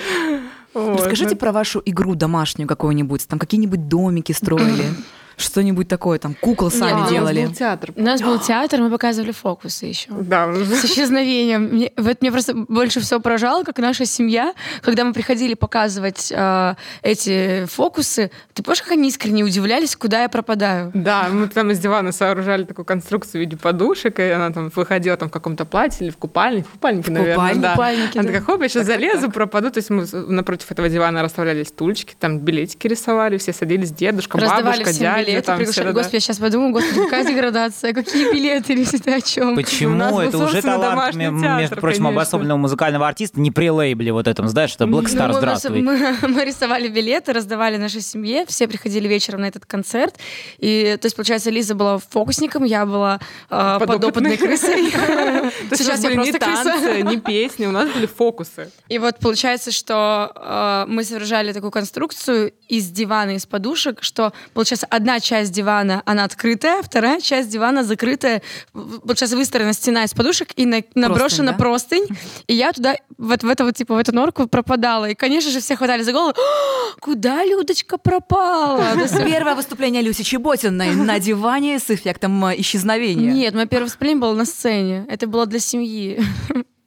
Вот. 0.79 0.99
Расскажите 1.01 1.37
про 1.37 1.53
вашу 1.53 1.83
игру 1.85 2.15
домашнюю 2.15 2.69
какую-нибудь. 2.69 3.27
Там 3.27 3.39
какие-нибудь 3.39 3.89
домики 3.89 4.33
строили, 4.33 4.85
что-нибудь 5.39 5.89
такое, 5.89 6.19
там 6.19 6.35
кукол 6.35 6.69
Нет, 6.69 6.79
сами 6.79 6.93
а, 6.93 6.97
у 6.97 7.01
нас 7.01 7.11
делали. 7.11 7.47
был 7.47 7.53
театр. 7.53 7.93
У 7.97 8.03
нас 8.03 8.21
был 8.21 8.39
театр, 8.47 8.81
мы 8.81 8.91
показывали 8.91 9.33
фокусы 9.33 9.87
еще. 9.87 10.11
Да, 10.11 10.53
С 10.55 10.85
исчезновением. 10.85 11.65
Мне, 11.65 11.93
вот 11.97 12.21
мне 12.21 12.31
просто 12.31 12.55
больше 12.55 13.01
всего 13.01 13.21
поражало, 13.21 13.65
как 13.65 13.79
наша 13.79 14.05
семья, 14.05 14.55
когда 14.83 15.05
мы 15.05 15.13
приходили 15.13 15.55
показывать 15.55 16.33
э, 16.35 16.75
эти 17.03 17.67
фокусы, 17.67 18.31
ты 18.55 18.63
помнишь, 18.63 18.83
как 18.83 18.93
они 18.93 19.09
искренне 19.09 19.45
удивлялись, 19.45 19.97
куда 19.97 20.23
я 20.23 20.29
пропадаю? 20.29 20.91
Да, 20.95 21.29
мы 21.31 21.49
там 21.49 21.71
из 21.71 21.79
дивана 21.79 22.13
сооружали 22.13 22.65
такую 22.65 22.85
конструкцию 22.85 23.41
в 23.41 23.45
виде 23.45 23.57
подушек, 23.57 24.19
и 24.19 24.25
она 24.25 24.51
там 24.51 24.71
выходила 24.75 25.17
там 25.17 25.29
в 25.29 25.33
каком-то 25.33 25.65
платье 25.65 26.07
или 26.07 26.11
в 26.13 26.17
купальнике, 26.17 26.69
в 26.69 26.73
купальнике, 26.73 27.11
наверное, 27.11 27.35
купальнике, 27.35 27.63
да. 27.63 27.73
купальнике, 27.73 28.19
Она 28.19 28.23
да. 28.23 28.35
такая, 28.35 28.43
хоп, 28.43 28.63
я 28.63 28.69
сейчас 28.69 28.87
залезу, 28.87 29.31
пропаду. 29.31 29.71
То 29.71 29.79
есть 29.79 29.91
мы 29.91 30.07
напротив 30.13 30.71
этого 30.71 30.89
дивана 30.89 31.23
расставляли 31.23 31.63
стульчики, 31.63 32.15
там 32.19 32.39
билетики 32.41 32.87
рисовали, 32.87 33.39
все 33.39 33.53
садились, 33.53 33.93
дедушка, 33.93 34.39
Раздавали 34.39 34.79
бабушка, 34.79 34.93
дядя. 34.99 35.28
Билеты, 35.29 35.57
приглашали. 35.57 35.87
да-да. 35.87 35.99
Господи, 35.99 36.17
я 36.17 36.21
сейчас 36.21 36.39
подумаю, 36.39 36.73
господи, 36.73 37.01
какая 37.05 37.25
деградация, 37.25 37.93
какие 37.93 38.33
билеты, 38.33 38.73
или 38.73 38.85
ты 38.85 39.15
о 39.15 39.21
чем? 39.21 39.55
Почему? 39.57 40.21
Это 40.21 40.39
уже 40.39 40.63
талант, 40.63 41.15
между 41.15 41.77
прочим, 41.77 42.07
обособленного 42.07 42.59
музыкального 42.59 43.07
артиста, 43.09 43.41
не 43.41 43.51
при 43.51 43.71
лейбле 43.71 44.13
вот 44.13 44.27
этом, 44.27 44.49
знаешь, 44.49 44.75
это 44.75 44.85
Black 44.85 45.07
Star, 45.07 45.29
Ну, 45.29 45.35
мы, 45.35 45.35
здравствуй. 45.35 45.83
Мы, 45.83 46.45
рисовали 46.45 46.89
билеты, 46.89 47.33
раздавали 47.33 47.77
нашей 47.77 48.01
семье, 48.01 48.45
все 48.47 48.69
приходили 48.69 49.09
вечером 49.09 49.41
на 49.43 49.47
этот 49.47 49.67
концерт. 49.67 50.17
И, 50.59 50.97
то 51.01 51.07
есть, 51.07 51.17
получается, 51.17 51.51
Лиза 51.51 51.75
была 51.75 51.99
фокусником, 51.99 52.65
я 52.65 52.87
была 52.87 53.21
э, 53.51 53.79
Подопытной. 53.81 54.37
крысой. 54.37 54.91
Сейчас 55.77 56.03
я 56.05 56.11
просто 56.11 56.39
крыса. 56.39 56.65
танцы, 56.65 57.03
не 57.03 57.19
песни, 57.19 57.67
у 57.67 57.73
нас 57.73 57.89
были 57.91 58.07
фокусы. 58.07 58.71
И 58.89 58.99
вот 58.99 59.19
получается, 59.19 59.73
что 59.73 60.33
э, 60.35 60.85
мы 60.89 61.05
сооружали 61.05 61.53
такую 61.53 61.71
конструкцию 61.71 62.53
из 62.69 62.89
дивана, 62.91 63.33
из 63.37 63.47
подушек, 63.47 64.03
что, 64.03 64.33
получается, 64.55 64.87
одна 64.91 65.21
часть 65.21 65.53
дивана, 65.53 66.03
она 66.05 66.25
открытая, 66.25 66.83
вторая 66.83 67.21
часть 67.21 67.49
дивана 67.51 67.85
закрытая. 67.85 68.43
Получается, 68.73 69.37
выстроена 69.37 69.73
стена 69.73 70.05
из 70.05 70.15
подушек 70.15 70.51
и 70.57 70.67
на- 70.67 70.83
наброшена 70.95 71.53
да? 71.53 71.59
простынь. 71.59 72.07
И 72.47 72.55
я 72.55 72.73
туда, 72.73 72.97
вот 73.17 73.43
в, 73.43 73.49
это 73.49 73.65
вот, 73.65 73.77
типа, 73.77 73.95
в 73.95 73.99
эту 73.99 74.15
норку 74.15 74.47
пропадала. 74.47 75.11
И, 75.11 75.15
конечно 75.15 75.51
же, 75.51 75.61
все 75.61 75.77
хватали 75.77 76.03
за 76.03 76.13
голову. 76.13 76.31
«А, 76.37 77.01
Куда 77.01 77.45
Людочка 77.45 77.99
пропала? 77.99 78.85
Первое 79.25 79.55
выступление 79.55 80.03
Люси 80.03 80.23
Чеботиной 80.23 80.95
на 80.95 81.19
диване 81.19 81.79
с 81.79 81.91
эффектом 81.91 82.45
э, 82.47 82.55
исчезновения. 82.61 83.33
Нет, 83.33 83.55
мое 83.55 83.67
первое 83.67 83.85
выступление 83.87 84.21
было 84.21 84.35
на 84.35 84.45
сцене. 84.45 85.07
Это 85.09 85.27
было 85.27 85.47
для 85.47 85.59
семьи. 85.61 86.21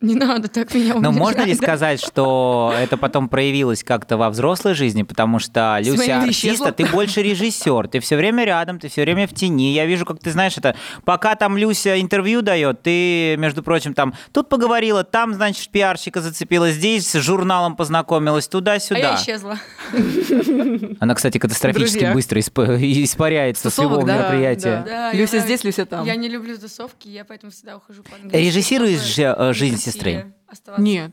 Не 0.01 0.15
надо 0.15 0.47
так 0.47 0.73
меня 0.73 0.95
Но 0.95 1.11
можно 1.11 1.41
ли 1.43 1.53
сказать, 1.53 2.03
что 2.03 2.73
это 2.79 2.97
потом 2.97 3.29
проявилось 3.29 3.83
как-то 3.83 4.17
во 4.17 4.29
взрослой 4.31 4.73
жизни, 4.73 5.03
потому 5.03 5.37
что 5.39 5.77
Люся 5.81 6.21
артиста, 6.21 6.71
ты 6.71 6.85
больше 6.87 7.21
режиссер, 7.21 7.87
ты 7.87 7.99
все 7.99 8.17
время 8.17 8.43
рядом, 8.43 8.79
ты 8.79 8.89
все 8.89 9.03
время 9.03 9.27
в 9.27 9.33
тени. 9.33 9.73
Я 9.73 9.85
вижу, 9.85 10.05
как 10.05 10.19
ты 10.19 10.31
знаешь 10.31 10.57
это. 10.57 10.75
Пока 11.05 11.35
там 11.35 11.55
Люся 11.55 11.99
интервью 12.01 12.41
дает, 12.41 12.81
ты, 12.81 13.35
между 13.37 13.61
прочим, 13.63 13.93
там 13.93 14.13
тут 14.31 14.49
поговорила, 14.49 15.03
там, 15.03 15.33
значит, 15.35 15.69
пиарщика 15.69 16.19
зацепила, 16.21 16.71
здесь 16.71 17.07
с 17.07 17.19
журналом 17.21 17.75
познакомилась, 17.75 18.45
А 18.45 18.47
я 18.47 18.51
туда-сюда. 18.51 19.15
исчезла. 19.15 19.59
Она, 20.99 21.15
кстати, 21.15 21.37
катастрофически 21.37 21.99
Друзья. 21.99 22.13
быстро 22.13 22.39
исп- 22.39 22.77
испаряется 23.03 23.69
с 23.69 23.75
Тусовок, 23.75 23.91
любого 24.01 24.07
да? 24.07 24.17
мероприятия. 24.17 24.83
Да. 24.85 25.11
Да, 25.11 25.13
Люся 25.13 25.37
я- 25.37 25.41
здесь, 25.43 25.63
Люся 25.63 25.85
там. 25.85 26.05
Я 26.05 26.15
не 26.15 26.27
люблю 26.29 26.57
тусовки, 26.57 27.07
я 27.07 27.23
поэтому 27.25 27.51
всегда 27.51 27.77
ухожу 27.77 28.03
по-английски. 28.03 28.37
Режиссируешь 28.37 29.17
э, 29.19 29.53
жизнь 29.53 29.77
сестры? 29.91 30.33
оставаться. 30.47 30.83
Нет. 30.83 31.11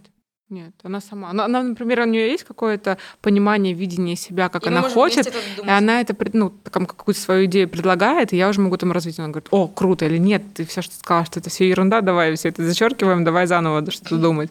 Нет, 0.51 0.73
она 0.83 1.03
сама. 1.03 1.29
Она, 1.29 1.45
она, 1.45 1.63
например, 1.63 2.01
у 2.01 2.05
нее 2.07 2.31
есть 2.31 2.45
какое-то 2.45 2.97
понимание, 3.21 3.75
видение 3.75 4.17
себя, 4.17 4.49
как 4.49 4.65
И 4.65 4.69
она 4.69 4.81
хочет, 4.81 5.27
и 5.63 5.69
она 5.69 6.01
это, 6.01 6.17
ну, 6.33 6.49
там, 6.73 6.87
какую-то 6.87 7.21
свою 7.21 7.45
идею 7.45 7.69
предлагает, 7.69 8.33
и 8.33 8.39
я 8.39 8.49
уже 8.49 8.63
могу 8.63 8.79
там 8.79 8.93
развить. 8.93 9.19
Она 9.19 9.29
говорит, 9.29 9.49
о, 9.51 9.69
круто, 9.69 10.07
или 10.07 10.17
нет, 10.17 10.43
ты 10.55 10.65
все, 10.65 10.81
что 10.81 10.95
сказала, 10.95 11.27
что 11.27 11.41
это 11.41 11.51
все 11.51 11.69
ерунда, 11.69 12.01
давай 12.01 12.35
все 12.35 12.49
это 12.49 12.65
зачеркиваем, 12.65 13.25
давай 13.25 13.47
заново 13.47 13.91
что-то 13.91 14.17
думать. 14.23 14.51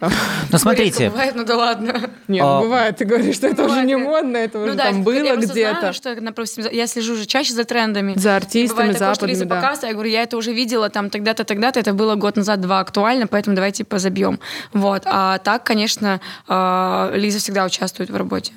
Ну, 0.00 0.08
Редко 0.08 0.58
смотрите, 0.58 1.10
Бывает, 1.10 1.34
ну 1.34 1.44
да 1.44 1.56
ладно. 1.56 2.10
Нет, 2.28 2.42
А, 2.44 2.58
ну, 2.58 2.62
бывает, 2.62 2.96
ты 2.96 3.04
говоришь, 3.04 3.36
что 3.36 3.48
это 3.48 3.64
уже 3.64 3.82
не 3.82 3.96
модно, 3.96 4.38
это 4.38 4.58
уже 4.58 4.70
Ну 4.70 4.76
да, 4.76 4.84
там 4.84 4.98
я 4.98 5.02
было 5.02 5.36
где-то. 5.36 5.78
знаю, 5.80 5.94
что, 5.94 6.20
допустим, 6.20 6.64
я 6.70 6.86
слежу 6.86 7.16
же 7.16 7.26
чаще 7.26 7.52
за 7.52 7.64
трендами. 7.64 8.14
За 8.16 8.36
артистами 8.36 8.76
бывает 8.76 8.98
такое, 8.98 9.14
что 9.14 9.14
западными, 9.14 9.30
Лиза 9.30 9.44
да. 9.44 9.56
показывает, 9.56 9.90
я 9.90 9.92
говорю, 9.92 10.10
я 10.10 10.22
это 10.22 10.36
уже 10.36 10.52
видела 10.52 10.88
там 10.88 11.10
тогда-то, 11.10 11.44
тогда-то, 11.44 11.80
это 11.80 11.92
было 11.92 12.14
год 12.14 12.36
назад, 12.36 12.60
два 12.60 12.80
актуально, 12.80 13.26
поэтому 13.26 13.54
давайте 13.54 13.78
типа 13.78 13.98
забьем. 13.98 14.40
Вот. 14.72 15.02
А 15.04 15.38
так, 15.38 15.64
конечно, 15.64 16.20
э, 16.48 17.12
Лиза 17.14 17.38
всегда 17.38 17.64
участвует 17.64 18.10
в 18.10 18.16
работе. 18.16 18.52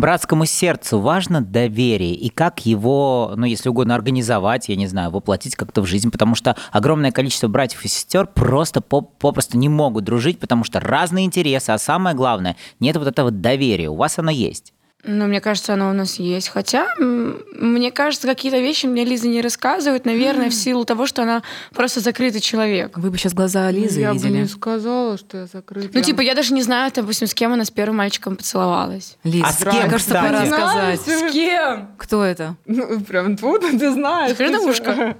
Братскому 0.00 0.46
сердцу 0.46 1.00
важно 1.00 1.40
доверие 1.40 2.14
и 2.14 2.28
как 2.28 2.66
его, 2.66 3.32
ну, 3.36 3.46
если 3.46 3.68
угодно, 3.68 3.94
организовать, 3.94 4.68
я 4.68 4.76
не 4.76 4.86
знаю, 4.86 5.10
воплотить 5.10 5.56
как-то 5.56 5.82
в 5.82 5.86
жизнь, 5.86 6.10
потому 6.10 6.34
что 6.34 6.56
огромное 6.72 7.12
количество 7.12 7.48
братьев 7.48 7.84
и 7.84 7.88
сестер 7.88 8.26
просто 8.26 8.80
по- 8.80 9.02
попросту 9.02 9.58
не 9.58 9.68
могут 9.68 10.04
дружить, 10.04 10.38
потому 10.38 10.64
что 10.64 10.80
разные 10.80 11.24
интересы, 11.24 11.70
а 11.70 11.78
самое 11.78 12.14
главное, 12.16 12.56
нет 12.80 12.96
вот 12.96 13.08
этого 13.08 13.30
доверия. 13.30 13.88
У 13.88 13.96
вас 13.96 14.18
оно 14.18 14.30
есть. 14.30 14.72
Ну, 15.04 15.26
мне 15.26 15.40
кажется, 15.40 15.74
оно 15.74 15.90
у 15.90 15.92
нас 15.92 16.16
есть. 16.18 16.48
Хотя, 16.48 16.88
мне 16.98 17.92
кажется, 17.92 18.26
какие-то 18.26 18.58
вещи 18.58 18.86
мне 18.86 19.04
Лиза 19.04 19.28
не 19.28 19.40
рассказывает, 19.40 20.04
наверное, 20.04 20.50
в 20.50 20.54
силу 20.54 20.84
того, 20.84 21.06
что 21.06 21.22
она 21.22 21.42
просто 21.72 22.00
закрытый 22.00 22.40
человек. 22.40 22.98
Вы 22.98 23.10
бы 23.12 23.16
сейчас 23.16 23.32
глаза 23.32 23.70
Лизы 23.70 24.00
я 24.00 24.08
бы 24.12 24.16
видели. 24.18 24.38
не 24.42 24.48
сказала, 24.48 25.16
что 25.16 25.38
я 25.38 25.46
закрыта. 25.46 25.90
Ну, 25.92 26.00
типа, 26.02 26.20
я 26.20 26.34
даже 26.34 26.52
не 26.52 26.62
знаю, 26.62 26.90
допустим, 26.92 27.28
с 27.28 27.34
кем 27.34 27.52
она 27.52 27.64
с 27.64 27.70
первым 27.70 27.98
мальчиком 27.98 28.34
поцеловалась. 28.36 29.16
Лиз, 29.22 29.44
А 29.46 29.52
с 29.52 29.58
кем, 29.58 29.72
мне 29.72 29.82
кажется, 29.84 30.14
кстати? 30.14 30.26
пора 30.26 30.46
сказать. 30.46 31.00
с 31.00 31.32
кем? 31.32 31.88
Кто 31.96 32.24
это? 32.24 32.56
Ну, 32.66 33.00
прям 33.00 33.36
тут 33.36 33.60
ты 33.62 33.92
знаешь. 33.92 34.34
Скажи 34.34 34.50
на 34.50 34.58
ты 34.58 34.64
чё? 34.64 34.70
ушко. 34.70 35.16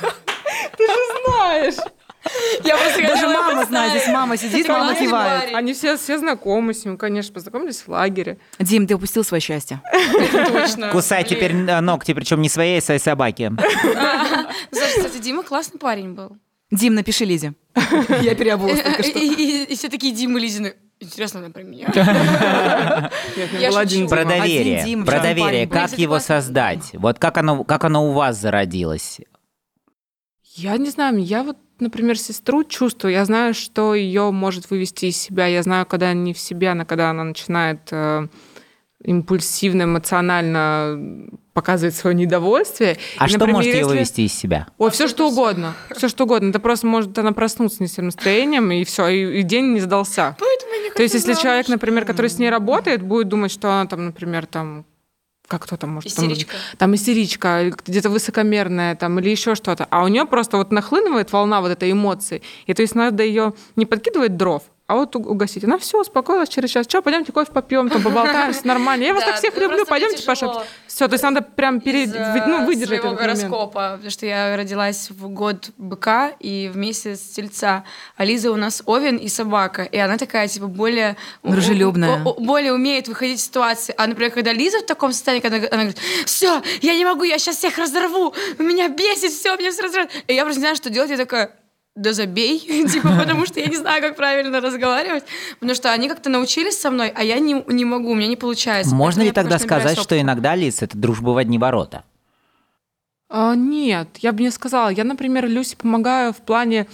Знаешь. 1.26 1.76
Я 2.64 2.76
просто 2.78 3.02
Даже 3.04 3.28
знает. 3.76 3.92
Здесь 4.02 4.14
мама 4.14 4.38
сидит, 4.38 4.68
мама 4.68 4.96
кивает. 4.96 5.54
Они 5.54 5.74
все, 5.74 5.98
все 5.98 6.18
знакомы 6.18 6.74
с 6.74 6.86
ним, 6.86 6.98
конечно, 6.98 7.34
познакомились 7.34 7.82
в 7.82 7.88
лагере. 7.90 8.38
Дим, 8.60 8.88
ты 8.88 8.96
упустил 8.96 9.24
свое 9.24 9.42
счастье. 9.42 9.82
Точно. 10.32 10.90
Кусай 10.90 11.24
теперь 11.24 11.52
э, 11.54 11.82
ногти, 11.82 12.14
причем 12.14 12.42
не 12.42 12.50
своей, 12.50 12.80
а 12.80 12.82
своей 12.82 13.00
собаки. 13.00 13.52
Слушай, 14.72 14.98
кстати, 14.98 15.18
Дима 15.22 15.44
классный 15.44 15.80
парень 15.80 16.14
был. 16.14 16.38
Дим, 16.72 16.96
напиши 16.96 17.26
Лизе. 17.26 17.54
Я 18.22 18.36
переобулась 18.36 18.82
только 18.82 19.02
И, 19.04 19.10
что. 19.12 19.20
и- 19.20 19.76
все 19.76 19.90
такие 19.90 20.14
Димы 20.14 20.40
Лизины. 20.40 20.74
Интересно, 21.00 21.42
она 21.42 21.50
про 21.50 21.62
меня. 21.62 21.88
Один 23.78 24.08
Про 24.08 24.24
доверие. 24.26 25.04
Про 25.04 25.20
доверие. 25.20 25.68
Как 25.68 25.98
его 25.98 26.20
создать? 26.20 26.92
Вот 26.94 27.20
как 27.20 27.38
оно, 27.38 27.64
как 27.64 27.84
оно 27.84 28.10
у 28.10 28.14
вас 28.14 28.40
зародилось? 28.40 29.20
Я 30.56 30.78
не 30.78 30.90
знаю, 30.90 31.22
я 31.22 31.44
вот, 31.44 31.58
например, 31.80 32.18
сестру 32.18 32.64
чувствую, 32.64 33.14
я 33.14 33.26
знаю, 33.26 33.54
что 33.54 33.94
ее 33.96 34.32
может 34.32 34.70
вывести 34.70 35.06
из 35.08 35.18
себя, 35.18 35.48
я 35.48 35.64
знаю, 35.64 35.86
когда 35.86 36.14
не 36.14 36.34
в 36.34 36.40
себе, 36.40 36.70
она 36.70 36.86
когда 36.86 37.10
она 37.10 37.24
начинает 37.24 37.80
э, 37.92 38.28
импульсивно, 39.04 39.84
эмоционально 39.84 41.30
показывать 41.54 41.96
свое 41.96 42.16
недовольствие. 42.16 42.98
А 43.18 43.26
И, 43.26 43.30
что 43.30 43.40
например, 43.40 43.56
может 43.56 43.72
ее 43.72 43.78
если- 43.80 43.90
вывести 43.90 44.22
из 44.22 44.34
себя? 44.34 44.68
Ой, 44.78 44.92
все 44.92 45.08
что 45.08 45.30
угодно, 45.30 45.74
все 45.96 46.10
что 46.10 46.26
угодно. 46.26 46.50
Это 46.50 46.60
просто 46.60 46.86
может 46.88 47.18
она 47.18 47.32
проснуться 47.32 47.78
не 47.82 47.88
с 47.88 47.94
тем 47.94 48.06
настроением, 48.06 48.72
и 48.72 48.84
все, 48.84 49.08
и, 49.08 49.40
и 49.40 49.44
день 49.44 49.74
не 49.74 49.80
сдался. 49.80 50.36
Поэтому 50.40 50.74
я 50.74 50.84
не 50.84 50.90
То 50.92 51.02
есть, 51.04 51.14
если 51.16 51.34
человек, 51.34 51.68
например, 51.70 52.06
который 52.06 52.30
с 52.30 52.38
ней 52.40 52.50
работает, 52.50 53.02
будет 53.04 53.30
думать, 53.30 53.52
что 53.52 53.70
она 53.72 53.86
там, 53.88 54.06
например, 54.06 54.46
там 54.48 54.86
как 55.48 55.64
кто 55.64 55.78
там 55.78 55.92
может... 55.92 56.14
там- 56.16 56.26
Истеричка. 56.26 56.56
Там, 56.78 56.96
истеричка, 56.96 57.72
где-то 57.86 58.10
высокомерная, 58.10 58.96
там, 58.96 59.20
или 59.20 59.30
еще 59.30 59.56
что-то. 59.56 59.88
А 59.90 60.04
у 60.04 60.08
нее 60.08 60.26
просто 60.26 60.58
вот 60.58 60.72
нахлынывает 60.72 61.32
волна 61.32 61.62
вот 61.62 61.72
этой 61.72 61.92
эмоции. 61.92 62.42
И 62.66 62.74
то 62.74 62.82
есть 62.82 62.96
надо 62.96 63.24
ее 63.24 63.54
не 63.76 63.86
подкидывать 63.86 64.38
дров, 64.38 64.64
а 64.88 64.96
вот 64.96 65.16
угасить. 65.16 65.64
Она 65.64 65.80
все, 65.80 66.00
успокоилась 66.00 66.48
через 66.48 66.70
час. 66.70 66.86
Что, 66.88 67.02
пойдемте 67.02 67.32
кофе 67.32 67.52
попьем, 67.52 67.90
там 67.90 68.04
поболтаем, 68.04 68.54
все 68.54 68.62
нормально. 68.66 69.04
Я 69.04 69.16
вас 69.16 69.24
так 69.24 69.38
всех 69.38 69.58
люблю, 69.58 69.84
пойдемте 69.86 70.22
пошепчем. 70.24 70.62
Все, 70.86 71.08
то 71.08 71.16
есть 71.16 71.24
надо 71.24 71.42
прям 71.42 71.82
ну, 71.84 72.66
выдержать 72.66 73.00
своего 73.00 73.16
этот 73.16 73.20
момент. 73.20 73.42
гороскопа, 73.42 73.92
потому 73.94 74.10
что 74.12 74.26
я 74.28 74.56
родилась 74.56 75.10
в 75.10 75.28
год 75.30 75.72
быка 75.78 76.34
и 76.40 76.70
в 76.72 76.78
месяц 76.78 77.20
тельца. 77.22 77.84
А 78.16 78.26
Лиза 78.26 78.52
у 78.52 78.58
нас 78.58 78.84
овен 78.86 79.18
и 79.18 79.28
собака. 79.28 79.84
И 79.84 79.98
она 79.98 80.18
такая, 80.18 80.48
типа, 80.48 80.68
более... 80.68 81.18
Дружелюбная. 81.42 82.20
более 82.20 82.72
умеет 82.72 83.08
выходить 83.08 83.40
из 83.40 83.46
ситуации. 83.46 83.96
А, 83.98 84.06
например, 84.06 84.32
когда 84.32 84.54
Лиза 84.54 84.80
в 84.80 84.86
таком 84.86 85.14
состоянии, 85.14 85.42
когда 85.42 85.58
она 85.58 85.84
говорит, 85.84 85.98
все, 86.26 86.62
я 86.82 86.96
не 86.96 87.06
могу, 87.06 87.24
я 87.24 87.40
сейчас 87.40 87.58
всех 87.58 87.80
разорву, 87.80 88.36
меня 88.60 88.90
бесит, 88.90 89.32
все, 89.32 89.58
меня 89.58 89.72
все 89.72 89.82
разорвет. 89.82 90.12
И 90.28 90.34
я 90.36 90.44
просто 90.44 90.60
не 90.60 90.64
знаю, 90.64 90.76
что 90.76 90.92
делать. 90.92 91.10
Я 91.10 91.18
такая, 91.18 91.52
да 91.96 92.12
забей, 92.14 92.60
типа, 92.92 93.10
потому 93.18 93.46
что 93.46 93.60
я 93.60 93.68
не 93.68 93.78
знаю, 93.78 94.02
как 94.02 94.16
правильно 94.16 94.60
разговаривать, 94.60 95.24
потому 95.60 95.76
что 95.76 95.92
они 95.92 96.10
как-то 96.10 96.30
научились 96.30 96.80
со 96.80 96.92
мной, 96.92 97.10
а 97.16 97.24
я 97.24 97.40
не, 97.40 97.64
не 97.68 97.86
могу, 97.86 98.12
у 98.12 98.16
меня 98.16 98.28
не 98.28 98.36
получается. 98.36 98.94
Можно 98.94 99.22
ли 99.22 99.28
я 99.28 99.34
тогда 99.34 99.58
сказать, 99.60 99.98
что 100.00 100.20
иногда, 100.20 100.56
Лиз, 100.56 100.82
это 100.82 100.98
дружба 100.98 101.30
в 101.30 101.38
одни 101.38 101.58
ворота? 101.58 102.04
А, 103.30 103.56
нет, 103.56 104.10
я 104.20 104.32
бы 104.34 104.44
не 104.44 104.52
сказала. 104.52 104.90
Я, 104.90 105.04
например, 105.04 105.48
Люсе 105.48 105.76
помогаю 105.76 106.32
в 106.32 106.38
плане, 106.38 106.86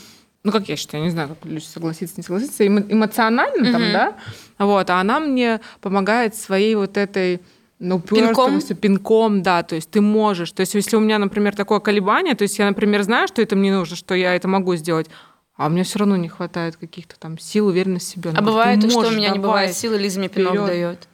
ну, 0.43 0.51
как 0.51 0.69
я 0.69 0.75
считаю, 0.77 1.03
не 1.03 1.09
знаю, 1.09 1.29
как 1.29 1.45
Люся 1.45 1.69
согласится, 1.69 2.15
не 2.17 2.23
согласится, 2.23 2.65
эмо- 2.65 2.85
эмоционально 2.89 3.71
там, 3.71 3.81
да, 3.91 4.15
вот, 4.57 4.89
а 4.89 4.99
она 5.01 5.19
мне 5.19 5.59
помогает 5.81 6.35
своей 6.35 6.75
вот 6.75 6.95
этой 6.97 7.41
ну, 7.81 7.95
упертостью, 7.95 8.77
пинком, 8.77 9.41
да, 9.41 9.63
то 9.63 9.73
есть 9.75 9.89
ты 9.89 10.01
можешь. 10.01 10.51
То 10.51 10.61
есть 10.61 10.75
если 10.75 10.95
у 10.95 10.99
меня, 10.99 11.17
например, 11.17 11.55
такое 11.55 11.79
колебание, 11.79 12.35
то 12.35 12.43
есть 12.43 12.59
я, 12.59 12.67
например, 12.67 13.01
знаю, 13.01 13.27
что 13.27 13.41
это 13.41 13.55
мне 13.55 13.73
нужно, 13.73 13.95
что 13.95 14.13
я 14.13 14.35
это 14.35 14.47
могу 14.47 14.75
сделать, 14.75 15.07
а 15.57 15.67
мне 15.67 15.83
все 15.83 15.97
равно 15.99 16.15
не 16.15 16.29
хватает 16.29 16.77
каких-то 16.77 17.19
там 17.19 17.39
сил, 17.39 17.67
уверенности 17.67 18.11
в 18.11 18.21
себе. 18.21 18.29
А 18.29 18.33
говорит, 18.33 18.49
бывает, 18.49 18.81
«Ты 18.81 18.87
то, 18.87 18.91
что 18.91 19.07
у 19.09 19.17
меня 19.17 19.29
не 19.29 19.39
давай». 19.39 19.39
бывает 19.39 19.75
силы, 19.75 19.97
Лиза 19.97 20.19
мне 20.19 20.29
пинок 20.29 20.51
вперед. 20.51 20.67
дает. 20.67 21.07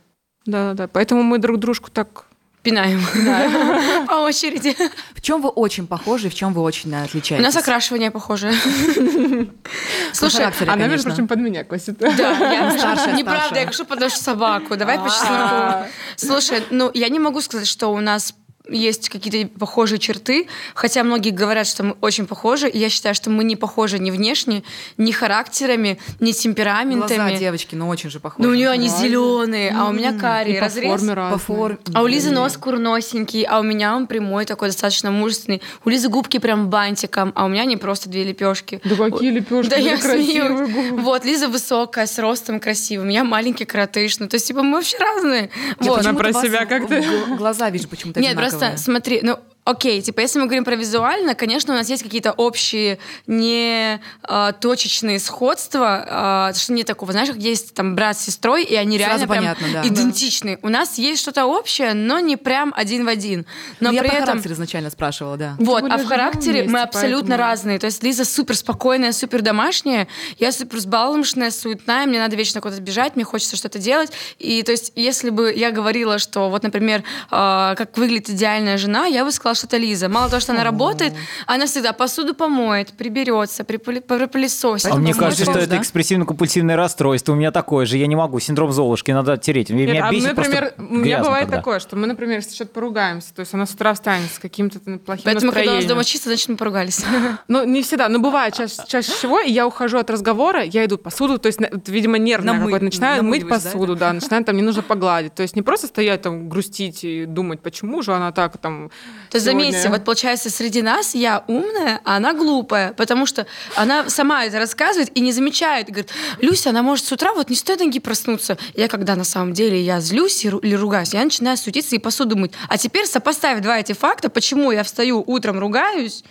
Да, 0.46 0.70
да, 0.70 0.74
да. 0.74 0.88
Поэтому 0.90 1.24
мы 1.24 1.38
друг 1.40 1.58
дружку 1.58 1.90
так 1.90 2.27
Пинаем. 2.68 3.02
По 4.08 4.16
очереди. 4.16 4.76
В 5.16 5.22
чем 5.22 5.42
вы 5.42 5.48
очень 5.48 5.88
похожи, 5.88 6.30
в 6.30 6.36
чем 6.36 6.54
вы 6.54 6.62
очень 6.62 6.94
У 6.94 7.02
отличаетесь? 7.02 7.46
нас 7.46 7.56
окрашивание 7.56 8.12
похоже. 8.12 8.52
По 8.52 9.48
Слушай, 10.14 10.38
характеру, 10.38 10.72
Она, 10.74 10.88
между 10.88 11.08
прочим, 11.08 11.30
под 11.30 11.40
меня 11.40 11.64
косит. 11.64 11.98
да, 11.98 12.10
я 12.10 12.72
Старшая, 12.78 13.14
Неправда, 13.18 13.60
я 13.62 13.68
хочу 13.68 13.86
подожди 13.86 14.18
собаку. 14.20 14.76
Давай 14.76 14.98
по 14.98 15.06
А. 15.06 15.10
чесноку. 15.10 15.92
Слушай, 16.18 16.64
ну 16.70 16.92
я 16.94 17.08
не 17.08 17.20
могу 17.20 17.40
сказать, 17.40 17.68
что 17.68 17.88
у 17.94 18.02
нас 18.02 18.34
есть 18.70 19.10
какие-то 19.10 19.50
похожие 19.60 20.00
черты, 20.00 20.48
хотя 20.76 21.04
многие 21.04 21.30
говорят, 21.32 21.68
что 21.68 21.84
мы 21.84 21.96
очень 22.02 22.26
похожи. 22.28 22.68
и 22.70 22.78
Я 22.78 22.90
считаю, 22.90 23.16
что 23.16 23.30
мы 23.30 23.44
не 23.44 23.56
похожи 23.56 24.00
ни 24.00 24.12
внешне, 24.12 24.64
ни 24.98 25.12
характерами, 25.12 26.00
ни 26.20 26.32
темпераментами. 26.32 27.18
Глаза 27.18 27.32
девочки, 27.38 27.76
ну 27.76 27.88
очень 27.88 28.10
же 28.10 28.20
похожи. 28.20 28.46
Ну, 28.48 28.54
у 28.54 28.56
нее 28.56 28.70
они 28.70 28.88
зеленые, 28.88 29.76
а 29.78 29.86
у 29.90 29.92
меня 29.92 30.14
карие. 30.18 30.58
И 30.58 30.60
по 30.60 30.66
Разрез. 30.66 31.00
форме 31.02 31.16
по 31.16 31.38
форме. 31.38 31.78
А 31.94 32.02
у 32.04 32.08
Лизы 32.08 32.32
нос 32.32 32.58
курносенький, 32.58 33.44
а 33.44 33.60
у 33.60 33.64
меня 33.64 33.96
он 33.96 34.08
прямой 34.08 34.46
такой, 34.46 34.70
достаточно 34.70 35.12
мужественный. 35.12 35.62
У 35.86 35.90
Лизы 35.90 36.10
губки 36.10 36.38
прям 36.40 36.70
бантиком, 36.70 37.32
а 37.36 37.46
у 37.46 37.48
меня 37.48 37.66
не 37.66 37.78
просто 37.78 38.10
две 38.10 38.24
лепешки. 38.24 38.82
Да 38.84 38.96
какие 38.96 39.32
лепешки, 39.32 39.70
Да, 39.70 39.78
я 39.78 39.98
красивые 39.98 40.68
смеюсь. 40.68 40.74
губы. 40.90 41.02
Вот, 41.02 41.26
Лиза 41.26 41.48
высокая, 41.48 42.06
с 42.06 42.18
ростом 42.20 42.60
красивый, 42.60 43.06
у 43.06 43.10
меня 43.10 43.24
маленький 43.24 43.66
коротыш. 43.66 44.20
Ну, 44.20 44.28
то 44.28 44.36
есть, 44.36 44.48
типа, 44.48 44.64
мы 44.64 44.78
вообще 44.78 44.98
разные. 44.98 45.50
Я 45.80 45.90
Вот. 45.92 46.00
Она 46.06 46.14
про 46.18 46.34
себя 46.34 46.66
как-то- 46.66 47.04
Глаза 47.38 47.70
вижу 47.70 47.88
почему-то 47.88 48.20
Нет, 48.20 48.32
одинаковые. 48.32 48.57
Просто 48.60 48.78
смотри, 48.78 49.22
ну, 49.24 49.38
окей, 49.70 50.02
типа, 50.02 50.22
если 50.22 50.40
мы 50.40 50.46
говорим 50.46 50.64
про 50.64 50.76
визуально, 50.76 51.36
конечно, 51.36 51.74
у 51.74 51.78
нас 51.78 51.90
есть 51.90 52.02
какие-то 52.04 52.32
общие, 52.32 53.00
не 53.28 54.00
а, 54.24 54.54
точечные 54.54 55.20
сходства, 55.20 56.06
а, 56.08 56.54
что 56.54 56.72
нет 56.72 56.88
такого, 56.88 57.12
знаешь, 57.12 57.28
как 57.28 57.38
есть 57.38 57.74
там 57.74 57.94
брат 57.96 58.18
с 58.18 58.22
сестрой, 58.24 58.64
и 58.64 58.76
они 58.76 58.98
Сразу 58.98 59.10
реально 59.10 59.28
прям 59.28 59.38
понятно, 59.44 59.68
да. 59.74 59.88
идентичны. 59.88 60.58
У 60.62 60.70
нас 60.70 60.98
есть 60.98 61.22
что-то 61.22 61.46
общее, 61.46 61.94
но 61.94 62.20
не 62.20 62.38
прям 62.38 62.74
один 62.78 63.04
в 63.06 63.10
один. 63.10 63.46
Но 63.82 63.90
Ну, 63.90 63.96
я 63.96 64.02
при 64.02 64.08
по 64.10 64.14
этом... 64.14 64.26
характеру 64.28 64.54
изначально 64.54 64.90
спрашивала, 64.90 65.36
да. 65.36 65.56
Вот, 65.60 65.84
а 65.84 65.98
в 65.98 66.06
характере 66.06 66.64
мы 66.64 66.70
вместе, 66.70 66.84
абсолютно 66.84 67.28
поэтому- 67.36 67.38
разные. 67.50 67.80
То 67.80 67.88
есть 67.88 68.04
Лиза 68.04 68.24
супер 68.24 68.56
спокойная, 68.56 69.12
супер 69.12 69.42
домашняя, 69.42 70.08
я 70.40 70.54
супер 70.54 70.80
сбалмошная, 70.80 71.52
суетная, 71.52 72.06
мне 72.06 72.20
надо 72.20 72.38
вечно 72.38 72.62
куда-то 72.62 72.82
бежать, 72.82 73.16
мне 73.16 73.26
хочется 73.26 73.58
что-то 73.58 73.80
делать. 73.80 74.12
И 74.40 74.64
то 74.64 74.72
есть, 74.72 74.94
если 74.96 75.30
бы 75.30 75.54
я 75.54 75.72
говорила, 75.72 76.20
что 76.20 76.50
вот, 76.50 76.64
например, 76.64 77.04
э, 77.32 77.76
как 77.78 77.98
выглядит 77.98 78.30
идеальная 78.30 78.78
жена, 78.78 79.06
я 79.08 79.26
бы 79.26 79.32
сказала, 79.32 79.57
что 79.58 79.68
это 79.68 79.78
Лиза. 79.78 80.10
Мало 80.10 80.30
того, 80.30 80.40
что 80.40 80.54
она 80.54 80.64
работает, 80.64 81.14
она 81.46 81.66
всегда 81.66 81.94
посуду 81.94 82.34
помоет, 82.34 82.94
приберется, 82.94 83.64
пропылесосит. 83.64 84.92
А 84.92 84.96
мне 84.96 85.14
кажется, 85.14 85.44
что 85.44 85.60
это 85.60 85.76
экспрессивно-компульсивное 85.78 86.76
расстройство. 86.76 87.34
У 87.34 87.36
меня 87.36 87.52
такое 87.52 87.86
же. 87.86 87.98
Я 87.98 88.08
не 88.08 88.16
могу. 88.16 88.40
Синдром 88.40 88.72
Золушки. 88.72 89.12
Надо 89.12 89.38
тереть. 89.38 89.70
Меня 89.70 90.08
а 90.08 90.12
бесит 90.12 90.36
например, 90.36 90.74
просто 90.76 90.94
у 90.94 90.98
меня 90.98 91.24
бывает 91.24 91.50
такое, 91.50 91.80
что 91.80 91.96
мы, 91.96 92.08
например, 92.08 92.38
если 92.38 92.54
что-то 92.54 92.72
поругаемся, 92.72 93.34
то 93.34 93.42
есть 93.42 93.54
она 93.54 93.66
с 93.66 93.72
утра 93.72 93.94
встанет 93.94 94.32
с 94.32 94.40
каким-то 94.40 94.80
плохим 94.80 95.24
Поэтому, 95.26 95.52
когда 95.52 95.72
у 95.72 95.76
нас 95.76 95.84
настроением. 95.84 95.90
дома 95.90 96.04
чисто, 96.04 96.30
значит, 96.30 96.50
мы 96.50 96.58
поругались. 96.58 97.04
Ну, 97.48 97.64
не 97.64 97.82
всегда, 97.82 98.10
но 98.10 98.20
бывает 98.20 98.54
чаще, 98.54 99.02
всего, 99.02 99.40
и 99.40 99.52
я 99.52 99.66
ухожу 99.68 99.98
от 99.98 100.10
разговора, 100.10 100.64
я 100.64 100.86
иду 100.86 100.98
посуду, 100.98 101.38
то 101.40 101.48
есть, 101.48 101.60
видимо, 101.88 102.18
нервно 102.18 102.58
какое-то, 102.58 102.84
начинаю 102.84 103.24
мыть 103.24 103.48
посуду, 103.48 103.96
да, 103.96 104.14
начинаю 104.14 104.44
там, 104.44 104.56
мне 104.56 104.64
нужно 104.64 104.82
погладить. 104.88 105.34
То 105.34 105.44
есть 105.44 105.56
не 105.56 105.62
просто 105.62 105.88
стоять 105.88 106.22
там, 106.22 106.50
грустить 106.50 107.04
и 107.04 107.26
думать, 107.26 107.62
почему 107.62 108.02
же 108.02 108.14
она 108.14 108.32
так 108.32 108.58
там 108.58 108.90
То 109.30 109.38
есть 109.38 109.47
заметьте, 109.52 109.90
вот 109.90 110.04
получается, 110.04 110.50
среди 110.50 110.82
нас 110.82 111.16
я 111.16 111.44
умная, 111.48 112.02
а 112.04 112.18
она 112.18 112.34
глупая, 112.34 112.94
потому 112.94 113.26
что 113.26 113.48
она 113.76 114.10
сама 114.10 114.46
это 114.46 114.60
рассказывает 114.60 115.10
и 115.16 115.22
не 115.22 115.32
замечает. 115.32 115.88
Говорит, 115.88 116.12
Люся, 116.40 116.70
она 116.70 116.84
может 116.84 117.06
с 117.06 117.12
утра 117.12 117.34
вот 117.34 117.50
не 117.50 117.56
с 117.56 117.64
той 117.64 117.78
ноги 117.78 118.00
проснуться. 118.00 118.58
Я 118.76 118.88
когда 118.88 119.16
на 119.16 119.24
самом 119.24 119.54
деле 119.54 119.82
я 119.82 120.00
злюсь 120.00 120.46
или 120.46 120.76
ругаюсь, 120.76 121.14
я 121.14 121.24
начинаю 121.24 121.58
суетиться 121.58 121.96
и 121.96 122.00
посуду 122.00 122.38
мыть. 122.38 122.52
А 122.68 122.78
теперь 122.78 123.06
сопоставь 123.06 123.62
два 123.62 123.80
эти 123.80 123.94
факта, 123.94 124.30
почему 124.30 124.72
я 124.72 124.84
встаю 124.84 125.24
утром, 125.26 125.60
ругаюсь, 125.60 126.24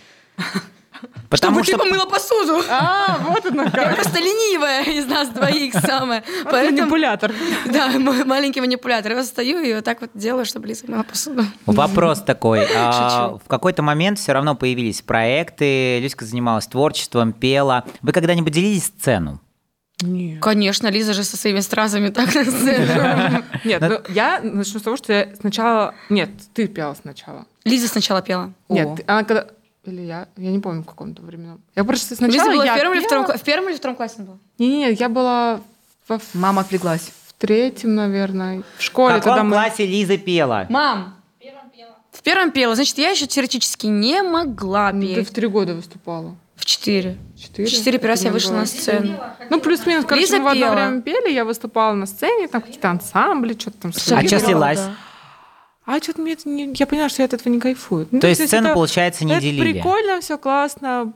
Потому 1.29 1.63
чтобы 1.63 1.63
что... 1.63 1.83
ты 1.83 1.89
помыла 1.89 2.05
посуду. 2.09 2.61
А, 2.69 3.19
вот 3.27 3.45
оно 3.45 3.63
Я 3.63 3.71
как. 3.71 3.95
просто 3.95 4.19
ленивая 4.19 4.83
из 4.83 5.05
нас 5.05 5.29
двоих 5.29 5.73
самая. 5.73 6.23
Поэтому, 6.45 6.79
Манипулятор. 6.81 7.33
да, 7.65 7.89
маленький 7.97 8.61
манипулятор. 8.61 9.13
Я 9.13 9.23
встаю 9.23 9.59
и 9.59 9.73
вот 9.73 9.83
так 9.83 10.01
вот 10.01 10.11
делаю, 10.13 10.45
чтобы 10.45 10.67
Лиза 10.67 10.85
мыла 10.87 11.03
посуду. 11.03 11.43
Вопрос 11.65 12.21
такой. 12.21 12.65
а, 12.75 12.91
Шучу. 13.31 13.41
В 13.45 13.47
какой-то 13.47 13.83
момент 13.83 14.19
все 14.19 14.33
равно 14.33 14.55
появились 14.55 15.01
проекты, 15.01 15.99
Люська 15.99 16.25
занималась 16.25 16.67
творчеством, 16.67 17.33
пела. 17.33 17.83
Вы 18.01 18.11
когда-нибудь 18.11 18.53
делились 18.53 18.85
сцену? 18.85 19.41
Нет. 20.01 20.41
Конечно, 20.43 20.87
Лиза 20.89 21.13
же 21.13 21.23
со 21.23 21.37
своими 21.37 21.59
стразами 21.59 22.09
так 22.09 22.33
на 22.35 22.45
сцену. 22.45 23.43
Нет, 23.63 23.81
ну, 23.81 23.99
я 24.13 24.39
начну 24.43 24.79
с 24.79 24.83
того, 24.83 24.95
что 24.95 25.11
я 25.11 25.29
сначала... 25.39 25.95
Нет, 26.09 26.29
ты 26.53 26.67
пела 26.67 26.95
сначала. 27.01 27.47
Лиза 27.63 27.87
сначала 27.87 28.21
пела. 28.21 28.53
Нет, 28.69 29.01
она 29.07 29.23
когда... 29.23 29.47
Или 29.87 30.01
я? 30.01 30.27
Я 30.37 30.51
не 30.51 30.59
помню, 30.59 30.83
в 30.83 30.85
каком-то 30.85 31.21
временном. 31.21 31.61
Я 31.75 31.83
просто 31.83 32.13
Лиза 32.15 32.25
сначала 32.27 32.51
была 32.51 32.65
я 32.65 32.73
в 32.73 32.77
первом, 32.77 32.93
или 32.93 32.99
пела. 33.01 33.07
втором, 33.09 33.25
кла- 33.25 33.37
в 33.37 33.43
первом 33.43 33.69
или 33.69 33.75
втором 33.77 33.95
классе 33.95 34.13
она 34.17 34.25
была? 34.27 34.37
Не-не-не, 34.59 34.91
я 34.93 35.09
была 35.09 35.61
во 36.07 36.19
в 36.19 36.35
Мама 36.35 36.61
отвлеклась. 36.61 37.11
третьем, 37.37 37.95
наверное. 37.95 38.63
В 38.77 38.79
В 38.79 38.83
школе 38.83 39.15
тогда 39.15 39.31
каком 39.35 39.47
мы... 39.47 39.53
классе 39.53 39.85
Лиза 39.85 40.17
пела? 40.17 40.65
Мам! 40.69 41.13
В 42.11 42.23
первом 42.23 42.51
пела. 42.51 42.75
Значит, 42.75 42.97
я 42.97 43.11
еще 43.11 43.27
теоретически 43.27 43.85
не 43.85 44.21
могла 44.23 44.91
Ну, 44.91 45.01
Ты 45.07 45.15
петь. 45.15 45.29
в 45.29 45.31
три 45.33 45.47
года 45.47 45.75
выступала. 45.75 46.35
В 46.55 46.65
четыре. 46.65 47.15
Четыре? 47.37 47.67
В 47.67 47.71
четыре 47.71 47.97
первый 47.99 48.09
раз 48.13 48.23
я 48.23 48.31
вышла 48.31 48.53
на 48.53 48.65
сцену. 48.65 49.17
Ну, 49.51 49.59
плюс-минус, 49.61 50.03
короче, 50.05 50.25
Лиза 50.25 50.37
мы 50.39 50.43
в 50.45 50.47
одно 50.47 50.61
пела. 50.65 50.73
время 50.73 51.01
пели, 51.03 51.31
я 51.31 51.45
выступала 51.45 51.93
на 51.93 52.07
сцене, 52.07 52.47
там 52.47 52.61
какие-то 52.61 52.89
ансамбли, 52.89 53.53
что-то 53.57 53.77
там. 53.77 53.91
А 53.95 53.99
слили. 53.99 54.27
чё 54.27 54.39
слилась? 54.39 54.81
А 55.87 55.99
что-то 56.03 56.21
мне 56.21 56.33
это 56.33 56.49
не... 56.49 56.69
Я 56.75 56.85
поняла, 56.85 57.07
что 57.07 57.21
я 57.21 57.25
от 57.27 57.33
этого 57.33 57.51
не 57.51 57.59
кайфую. 57.61 58.07
Ну, 58.11 58.19
То 58.19 58.27
есть 58.27 58.41
это- 58.41 58.47
сцену, 58.49 58.73
получается, 58.73 59.23
не 59.25 59.31
это 59.31 59.41
делили? 59.41 59.71
прикольно, 59.71 60.19
все 60.19 60.37
классно. 60.37 61.13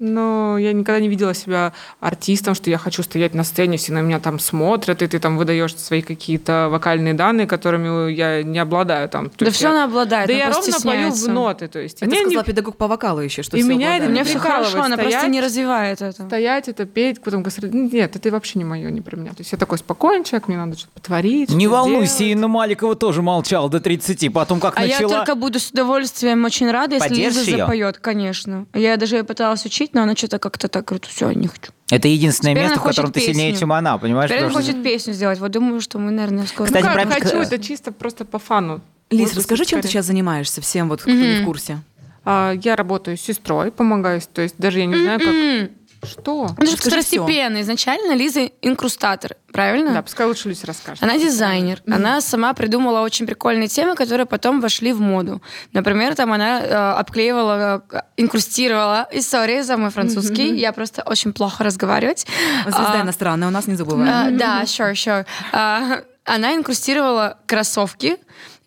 Но 0.00 0.56
я 0.58 0.72
никогда 0.72 0.98
не 0.98 1.08
видела 1.08 1.34
себя 1.34 1.72
артистом, 2.00 2.54
что 2.54 2.70
я 2.70 2.78
хочу 2.78 3.02
стоять 3.02 3.34
на 3.34 3.44
сцене, 3.44 3.76
все 3.76 3.92
на 3.92 4.00
меня 4.00 4.18
там 4.18 4.38
смотрят, 4.38 5.02
и 5.02 5.06
ты 5.06 5.18
там 5.18 5.36
выдаешь 5.36 5.76
свои 5.76 6.00
какие-то 6.00 6.68
вокальные 6.70 7.12
данные, 7.14 7.46
которыми 7.46 8.10
я 8.10 8.42
не 8.42 8.58
обладаю 8.58 9.08
там. 9.10 9.28
То 9.28 9.44
Да 9.44 9.50
все 9.50 9.64
я- 9.66 9.70
она 9.72 9.84
обладает, 9.84 10.26
Да 10.28 10.34
она 10.34 10.44
я 10.44 10.50
просто 10.50 10.72
ровно 10.72 10.90
пою 10.90 11.10
в 11.12 11.28
ноты, 11.28 11.68
то 11.68 11.78
есть. 11.78 11.96
Это 11.98 12.06
мне 12.06 12.18
не- 12.20 12.24
сказала 12.26 12.44
педагог 12.44 12.76
по 12.76 12.88
вокалу 12.88 13.20
еще, 13.20 13.42
что 13.42 13.58
И 13.58 13.62
меня 13.62 13.98
это 13.98 14.06
меня 14.08 14.24
все 14.24 14.38
хорошо, 14.38 14.80
она 14.82 14.96
просто 14.96 15.10
стоять. 15.18 15.28
не 15.30 15.40
развивает 15.42 16.00
это. 16.00 16.24
стоять, 16.24 16.68
это 16.68 16.86
петь, 16.86 17.20
потом 17.22 17.44
Нет, 17.62 18.16
это 18.16 18.30
вообще 18.30 18.58
не 18.58 18.64
мое, 18.64 18.90
не 18.90 19.02
про 19.02 19.16
меня. 19.16 19.30
То 19.32 19.40
есть 19.40 19.52
я 19.52 19.58
такой 19.58 19.76
спокойный 19.76 20.24
человек, 20.24 20.48
мне 20.48 20.56
надо 20.56 20.78
что-то 20.78 20.92
потворить. 20.94 21.50
Не 21.50 21.66
что-то 21.66 21.76
волнуйся, 21.76 22.14
сделать. 22.14 22.32
Инна 22.32 22.48
Маликова 22.48 22.94
тоже 22.96 23.20
молчала 23.20 23.68
до 23.68 23.80
30, 23.80 24.30
потом 24.32 24.60
как 24.60 24.78
А 24.78 24.86
я 24.86 24.94
начала... 24.94 25.18
только 25.18 25.34
буду 25.34 25.58
с 25.60 25.70
удовольствием 25.70 26.42
очень 26.44 26.70
рада, 26.70 26.94
если 26.96 27.14
Лиза 27.14 27.40
её? 27.42 27.58
запоет, 27.58 27.98
конечно. 27.98 28.64
Я 28.72 28.96
даже 28.96 29.22
пыталась 29.24 29.66
учить, 29.66 29.89
тусить, 29.90 29.94
но 29.94 30.02
она 30.02 30.14
что-то 30.16 30.38
как-то 30.38 30.68
так 30.68 30.84
говорит, 30.86 31.04
все, 31.06 31.30
не 31.32 31.48
хочу. 31.48 31.72
Это 31.90 32.08
единственное 32.08 32.52
Теперь 32.54 32.64
место, 32.64 32.78
в 32.80 32.82
котором 32.84 33.08
хочет 33.08 33.14
ты 33.14 33.32
сильнее, 33.32 33.56
чем 33.56 33.72
она, 33.72 33.98
понимаешь? 33.98 34.30
Теперь 34.30 34.40
она 34.44 34.48
Потому 34.48 34.64
что- 34.64 34.72
хочет 34.72 34.84
песню 34.84 35.12
сделать. 35.12 35.38
Вот 35.40 35.50
думаю, 35.50 35.80
что 35.80 35.98
мы, 35.98 36.10
наверное, 36.10 36.46
скоро... 36.46 36.66
Кстати, 36.66 36.84
ну, 36.86 36.92
как 36.94 37.08
про- 37.08 37.20
хочу, 37.20 37.36
это 37.38 37.58
чисто 37.58 37.92
просто 37.92 38.24
по 38.24 38.38
фану. 38.38 38.80
Лиз, 39.10 39.30
Вот 39.30 39.38
расскажи, 39.38 39.64
чем 39.64 39.80
ты 39.82 39.88
сейчас 39.88 40.06
занимаешься 40.06 40.60
всем, 40.60 40.88
вот 40.88 41.02
кто 41.02 41.10
не 41.10 41.42
в 41.42 41.44
курсе. 41.44 41.78
А, 42.24 42.52
Я 42.62 42.76
работаю 42.76 43.16
с 43.16 43.20
сестрой, 43.20 43.72
помогаю, 43.72 44.20
то 44.32 44.42
есть 44.42 44.54
даже 44.58 44.78
я 44.78 44.86
не 44.86 44.96
знаю, 44.96 45.18
как... 45.18 45.70
Что? 46.02 46.48
Ну, 46.56 46.66
же 46.66 46.76
второстепенно. 46.76 47.60
Изначально 47.60 48.12
Лиза 48.14 48.46
инкрустатор, 48.62 49.36
правильно? 49.52 49.92
Да, 49.92 50.02
пускай 50.02 50.26
лучше 50.26 50.48
Люся 50.48 50.66
расскажет. 50.66 51.02
Она 51.02 51.18
дизайнер. 51.18 51.82
Она 51.90 52.20
сама 52.20 52.54
придумала 52.54 53.00
очень 53.00 53.26
прикольные 53.26 53.68
темы, 53.68 53.94
которые 53.94 54.26
потом 54.26 54.60
вошли 54.60 54.92
в 54.92 55.00
моду. 55.00 55.42
Например, 55.72 56.14
там 56.14 56.32
она 56.32 56.60
э, 56.60 56.74
обклеивала, 56.98 57.84
э, 57.90 58.00
инкрустировала 58.16 59.08
истории 59.12 59.60
за 59.62 59.76
мой 59.76 59.90
французский. 59.90 60.54
Я 60.56 60.72
просто 60.72 61.02
очень 61.02 61.32
плохо 61.32 61.64
разговаривать. 61.64 62.26
Звезда 62.64 62.92
А, 62.94 63.02
иностранная, 63.02 63.48
у 63.48 63.50
нас 63.50 63.66
не 63.66 63.74
забываем. 63.74 64.08
а, 64.10 64.30
Да, 64.30 64.62
sure, 64.64 64.92
sure. 64.92 65.26
А, 65.52 66.00
Она 66.24 66.54
инкрустировала 66.54 67.38
кроссовки 67.46 68.16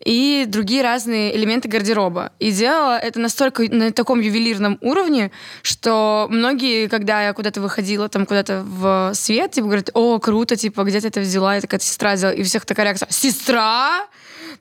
и 0.04 0.46
другие 0.48 0.82
разные 0.82 1.36
элементы 1.36 1.68
гардероба. 1.70 2.32
И 2.40 2.52
делала 2.52 2.98
это 2.98 3.20
настолько 3.20 3.64
на 3.74 3.92
таком 3.92 4.20
ювелирном 4.20 4.78
уровне, 4.82 5.32
что 5.62 6.28
многие, 6.30 6.88
когда 6.88 7.24
я 7.24 7.34
куда-то 7.34 7.62
выходила, 7.62 8.10
там 8.10 8.26
куда-то 8.26 8.64
в 8.66 9.12
свет, 9.14 9.52
типа 9.52 9.68
говорят, 9.68 9.90
о, 9.94 10.20
круто, 10.20 10.56
типа, 10.56 10.84
где 10.84 11.00
ты 11.00 11.08
это 11.08 11.22
взяла? 11.22 11.58
И 11.58 11.62
такая 11.62 11.80
сестра 11.80 12.16
сделала. 12.16 12.36
И 12.36 12.42
у 12.42 12.46
всех 12.46 12.66
такая 12.66 12.88
реакция, 12.88 13.08
сестра? 13.10 14.08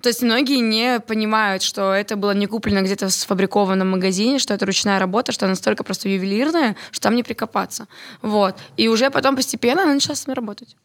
То 0.01 0.09
есть 0.09 0.23
многие 0.23 0.59
не 0.59 1.01
понимают, 1.01 1.63
что 1.63 1.93
это 1.93 2.17
было 2.17 2.33
не 2.33 2.47
куплено 2.47 2.83
где-то 2.83 3.07
в 3.07 3.13
сфабрикованном 3.13 3.89
магазине, 3.89 4.39
что 4.39 4.53
это 4.53 4.67
ручная 4.67 4.99
работа, 4.99 5.33
что 5.33 5.47
она 5.47 5.53
настолько 5.53 5.85
просто 5.85 6.09
ювелирная, 6.09 6.77
что 6.91 7.03
там 7.03 7.15
не 7.15 7.23
прикопаться. 7.23 7.87
Вот. 8.21 8.57
И 8.77 8.89
уже 8.89 9.11
потом 9.11 9.37
постепенно 9.37 9.85
она 9.85 9.95
начала 9.95 10.17
с 10.17 10.27
нами 10.27 10.37
работать. 10.37 10.77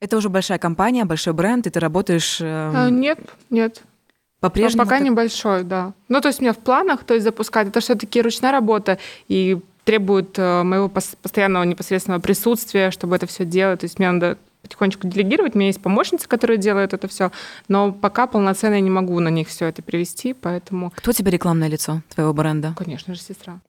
Это 0.00 0.16
уже 0.16 0.28
большая 0.28 0.58
компания, 0.58 1.04
большой 1.04 1.32
бренд, 1.34 1.66
и 1.66 1.70
ты 1.70 1.78
работаешь 1.78 2.40
э, 2.40 2.72
А, 2.74 2.88
Нет, 2.88 3.18
нет. 3.50 3.82
По-прежнему. 4.40 4.82
Ну, 4.82 4.86
пока 4.86 4.98
так- 4.98 5.06
небольшой, 5.06 5.64
да. 5.64 5.92
Ну, 6.08 6.20
то 6.20 6.28
есть 6.28 6.40
у 6.40 6.42
меня 6.42 6.52
в 6.52 6.58
планах, 6.58 7.04
то 7.04 7.14
есть 7.14 7.24
запускать, 7.24 7.68
это 7.68 7.80
все-таки 7.80 8.20
ручная 8.22 8.52
работа 8.52 8.98
и 9.28 9.58
требует 9.84 10.38
э, 10.38 10.62
моего 10.62 10.86
пос- 10.88 11.16
постоянного 11.20 11.64
непосредственного 11.64 12.20
присутствия, 12.20 12.90
чтобы 12.90 13.16
это 13.16 13.26
все 13.26 13.44
делать. 13.44 13.80
То 13.80 13.84
есть 13.84 13.98
мне 13.98 14.10
надо 14.10 14.38
потихонечку 14.62 15.06
делегировать. 15.08 15.54
У 15.54 15.58
меня 15.58 15.68
есть 15.68 15.80
помощницы, 15.80 16.28
которые 16.28 16.58
делают 16.58 16.92
это 16.92 17.08
все, 17.08 17.32
но 17.68 17.92
пока 17.92 18.26
полноценно 18.26 18.74
я 18.74 18.80
не 18.80 18.90
могу 18.90 19.18
на 19.20 19.28
них 19.28 19.48
все 19.48 19.66
это 19.66 19.82
привести, 19.82 20.34
поэтому, 20.34 20.92
Кто 20.96 21.12
тебе 21.12 21.30
рекламное 21.30 21.68
лицо 21.68 22.02
твоего 22.14 22.32
бренда? 22.34 22.74
конечно 22.76 23.14
же, 23.14 23.20
сестра. 23.20 23.60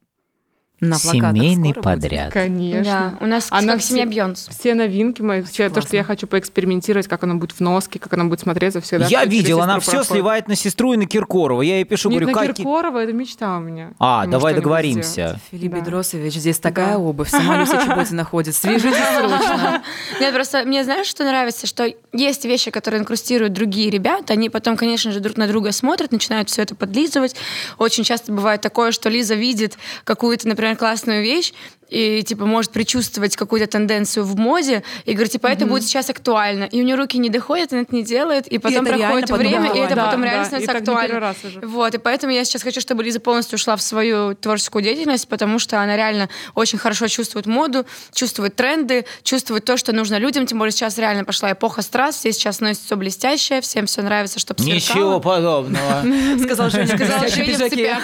На 0.82 0.96
Семейный 0.98 1.72
скоро 1.72 1.74
будет? 1.74 1.84
подряд. 1.84 2.34
Конечно. 2.34 3.16
Да, 3.20 3.26
у 3.26 3.28
нас 3.30 3.48
Она 3.52 3.74
как 3.74 3.84
семья 3.84 4.06
все- 4.08 4.16
Бьонс. 4.16 4.50
Все 4.50 4.74
новинки 4.74 5.22
мои, 5.22 5.44
все 5.44 5.70
то, 5.70 5.80
что 5.82 5.96
я 5.96 6.04
хочу 6.04 6.26
поэкспериментировать, 6.26 7.08
как 7.08 7.24
оно 7.24 7.36
будет 7.36 7.52
в 7.52 7.60
носке, 7.60 8.00
как 8.00 8.12
оно 8.14 8.26
будет 8.26 8.40
смотреться, 8.40 8.82
всегда. 8.82 9.06
Я 9.06 9.26
видел, 9.26 9.62
она 9.62 9.80
все 9.80 9.92
проходит. 9.92 10.12
сливает 10.12 10.48
на 10.48 10.56
сестру 10.56 10.94
и 10.94 10.98
на 10.98 11.06
Киркорова. 11.06 11.62
Я 11.62 11.76
ей 11.76 11.84
пишу, 11.84 12.10
Нет, 12.10 12.22
говорю, 12.22 12.36
на 12.36 12.48
как... 12.48 12.56
Киркорова 12.58 12.98
это 13.04 13.14
мечта 13.14 13.58
у 13.58 13.60
меня. 13.60 13.92
А, 14.00 14.22
Ему 14.24 14.32
давай 14.32 14.56
договоримся. 14.56 15.40
Филипп 15.52 15.72
Да. 15.72 15.80
Бедросович, 15.82 16.34
здесь 16.34 16.58
такая 16.58 16.94
Да. 16.94 16.98
обувь, 16.98 17.30
сама 17.30 17.58
Люся 17.60 17.78
Чеботина 17.86 18.24
ходит. 18.24 18.56
Свяжитесь 18.56 18.98
срочно. 19.18 19.84
Нет, 20.20 20.34
просто 20.34 20.64
мне 20.66 20.84
знаешь, 20.84 21.06
что 21.06 21.24
нравится, 21.24 21.68
что 21.68 21.94
есть 22.12 22.44
вещи, 22.46 22.72
которые 22.72 23.02
инкрустируют 23.02 23.54
другие 23.54 23.92
ребята, 23.92 24.34
они 24.34 24.50
потом, 24.50 24.76
конечно 24.78 25.12
же, 25.12 25.20
друг 25.20 25.38
на 25.38 25.48
друга 25.48 25.72
смотрят, 25.74 26.12
начинают 26.12 26.50
все 26.50 26.64
это 26.64 26.74
подлизывать. 26.74 27.36
Очень 27.78 28.04
часто 28.04 28.32
бывает 28.32 28.62
такое, 28.62 28.92
что 28.92 29.10
Лиза 29.10 29.36
видит 29.36 29.78
какую-то, 30.06 30.48
например, 30.48 30.71
классную 30.76 31.24
вещь, 31.24 31.54
и 31.92 32.24
типа 32.24 32.46
может 32.46 32.72
предчувствовать 32.72 33.36
какую-то 33.36 33.68
тенденцию 33.68 34.26
в 34.26 34.38
моде 34.38 34.82
и 35.06 35.14
говорит, 35.14 35.34
типа, 35.34 35.48
это 35.48 35.66
будет 35.66 35.84
сейчас 35.84 36.10
актуально. 36.10 36.64
И 36.64 36.82
у 36.82 36.86
нее 36.86 36.96
руки 36.96 37.18
не 37.18 37.30
доходят, 37.30 37.74
она 37.74 37.82
это 37.82 37.94
не 37.94 38.04
делает, 38.04 38.48
и 38.48 38.58
потом 38.58 38.86
реально 38.88 39.06
проходит 39.06 39.30
потом 39.30 39.38
время, 39.38 39.66
и 39.66 39.68
актуально. 39.68 39.86
это 39.86 39.96
Да, 39.96 40.06
потом 40.06 40.22
да, 40.22 40.28
реально 40.28 40.42
и 40.42 40.46
становится 40.46 40.78
актуально. 40.78 41.20
раз 41.20 41.38
уже. 41.44 41.60
Вот, 41.60 41.94
и 41.94 41.98
поэтому 41.98 42.34
я 42.34 42.46
сейчас 42.46 42.64
хочу, 42.64 42.80
чтобы 42.80 43.04
Лиза 43.04 43.20
полностью 43.20 43.58
ушла 43.58 43.76
в 43.76 43.82
свою 43.82 44.36
творческую 44.36 44.84
деятельность, 44.84 45.28
потому 45.28 45.60
что 45.60 45.82
она 45.82 45.98
реально 45.98 46.30
очень 46.56 46.80
хорошо 46.80 47.08
чувствует 47.08 47.46
моду, 47.46 47.86
чувствует 48.14 48.56
тренды, 48.56 49.06
чувствует 49.24 49.66
то, 49.66 49.76
что 49.76 49.92
нужно 49.92 50.18
людям. 50.18 50.46
Тем 50.46 50.60
более 50.60 50.72
сейчас 50.72 50.98
реально 50.98 51.26
пошла 51.26 51.52
эпоха 51.52 51.82
страз, 51.82 52.16
все 52.16 52.32
сейчас 52.32 52.62
носят 52.62 52.84
все 52.84 52.96
блестящее, 52.96 53.60
всем 53.60 53.86
все 53.86 54.02
нравится, 54.02 54.40
чтобы 54.40 54.64
Ничего 54.64 55.20
подобного. 55.20 56.04
Сказал 56.42 56.70
Женя, 56.70 56.88
Сказала 56.96 57.26
в 57.26 57.30
Женя 57.36 57.54
в 57.54 57.70
цепях. 57.70 58.04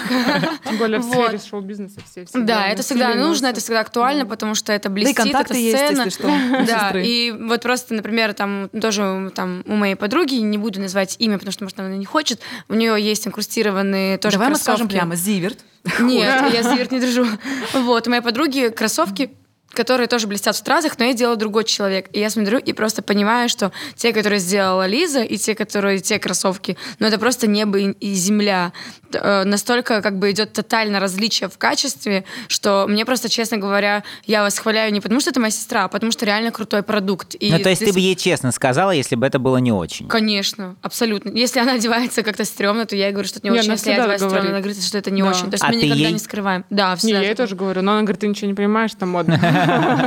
Тем 0.65 0.77
более 0.77 0.99
в 0.99 1.03
сфере 1.03 1.39
шоу-бизнеса 1.49 2.01
все 2.11 2.25
всегда 2.25 2.45
Да, 2.45 2.67
это 2.67 2.83
всегда 2.83 3.15
нужно, 3.15 3.47
это 3.47 3.61
всегда 3.61 3.76
актуально, 3.79 4.25
потому 4.25 4.55
что 4.55 4.73
это 4.73 4.89
Да 4.89 4.99
и 4.99 5.03
блестит, 5.03 5.33
это 5.35 5.53
есть, 5.53 5.77
сцена. 5.77 6.03
если 6.05 6.09
что, 6.09 6.27
Да, 6.67 6.91
и 6.95 7.31
вот 7.31 7.61
просто, 7.61 7.93
например, 7.93 8.33
там 8.33 8.69
тоже 8.69 9.31
там 9.35 9.63
у 9.67 9.75
моей 9.75 9.95
подруги, 9.95 10.35
не 10.35 10.57
буду 10.57 10.79
называть 10.79 11.15
имя, 11.19 11.37
потому 11.37 11.51
что, 11.51 11.63
может, 11.63 11.79
она 11.79 11.95
не 11.95 12.05
хочет, 12.05 12.39
у 12.69 12.73
нее 12.75 12.95
есть 13.01 13.27
инкрустированные 13.27 14.17
тоже 14.17 14.33
Давай 14.37 14.49
мы 14.49 14.55
скажем 14.55 14.87
кроссовки. 14.87 14.93
прямо, 14.93 15.15
Зиверт. 15.15 15.59
Нет, 15.99 16.53
я 16.53 16.63
зверь 16.63 16.87
не 16.91 16.99
держу. 16.99 17.25
Вот, 17.73 18.07
у 18.07 18.09
моей 18.09 18.21
подруги 18.21 18.69
кроссовки 18.69 19.31
которые 19.73 20.07
тоже 20.07 20.27
блестят 20.27 20.55
в 20.55 20.59
стразах, 20.59 20.97
но 20.97 21.05
я 21.05 21.13
делала 21.13 21.35
другой 21.35 21.63
человек. 21.63 22.07
И 22.13 22.19
я 22.19 22.29
смотрю 22.29 22.57
и 22.57 22.73
просто 22.73 23.01
понимаю, 23.01 23.47
что 23.49 23.71
те, 23.95 24.11
которые 24.13 24.39
сделала 24.39 24.87
Лиза, 24.87 25.21
и 25.21 25.37
те, 25.37 25.53
которые 25.55 25.99
те 25.99 26.17
кроссовки, 26.19 26.77
ну 26.99 27.07
это 27.07 27.19
просто 27.19 27.47
небо 27.47 27.77
и 27.79 27.91
и 27.99 28.13
земля. 28.13 28.71
Э, 29.13 29.43
Настолько 29.43 30.01
как 30.01 30.17
бы 30.19 30.31
идет 30.31 30.53
тотально 30.53 30.99
различие 30.99 31.47
в 31.49 31.57
качестве, 31.57 32.23
что 32.47 32.85
мне 32.89 33.05
просто, 33.05 33.29
честно 33.29 33.57
говоря, 33.57 34.03
я 34.25 34.41
вас 34.41 34.57
хваляю 34.57 34.91
не 34.91 34.99
потому, 35.01 35.19
что 35.21 35.29
это 35.29 35.39
моя 35.39 35.51
сестра, 35.51 35.85
а 35.85 35.87
потому 35.87 36.11
что 36.11 36.25
реально 36.25 36.51
крутой 36.51 36.81
продукт. 36.83 37.35
И 37.39 37.51
Ну, 37.51 37.59
то 37.59 37.69
есть 37.69 37.83
ты 37.85 37.93
бы 37.93 37.99
ей 37.99 38.15
честно 38.15 38.51
сказала, 38.51 38.91
если 38.91 39.15
бы 39.15 39.25
это 39.27 39.37
было 39.39 39.57
не 39.57 39.71
очень. 39.71 40.07
Конечно, 40.07 40.75
абсолютно. 40.81 41.29
Если 41.29 41.59
она 41.59 41.73
одевается 41.73 42.23
как-то 42.23 42.43
стрёмно, 42.45 42.85
то 42.85 42.95
я 42.95 43.05
ей 43.07 43.11
говорю, 43.13 43.27
что 43.27 43.39
это 43.39 43.47
не 43.47 43.53
Не, 43.53 43.59
очень. 43.59 43.71
Если 43.71 43.89
я 43.91 43.95
одеваюсь 43.97 44.21
говорит. 44.21 44.31
стрёмно, 44.39 44.49
она 44.57 44.59
говорит, 44.59 44.83
что 44.83 44.97
это 44.97 45.11
не 45.11 45.21
Да. 45.21 45.29
очень. 45.29 45.45
То 45.45 45.53
есть 45.53 45.63
А 45.63 45.67
мы 45.67 45.75
никогда 45.75 45.95
ей- 45.95 46.13
не 46.13 46.19
скрываем. 46.19 46.65
Да, 46.69 46.91
Не, 46.91 46.95
всегда. 46.97 47.19
я 47.21 47.27
ей 47.29 47.35
тоже 47.35 47.55
говорю, 47.55 47.81
но 47.81 47.91
она 47.93 48.01
говорит, 48.01 48.19
ты 48.21 48.27
ничего 48.27 48.47
не 48.47 48.53
понимаешь, 48.55 48.91
там 48.99 49.09
модно. 49.09 49.39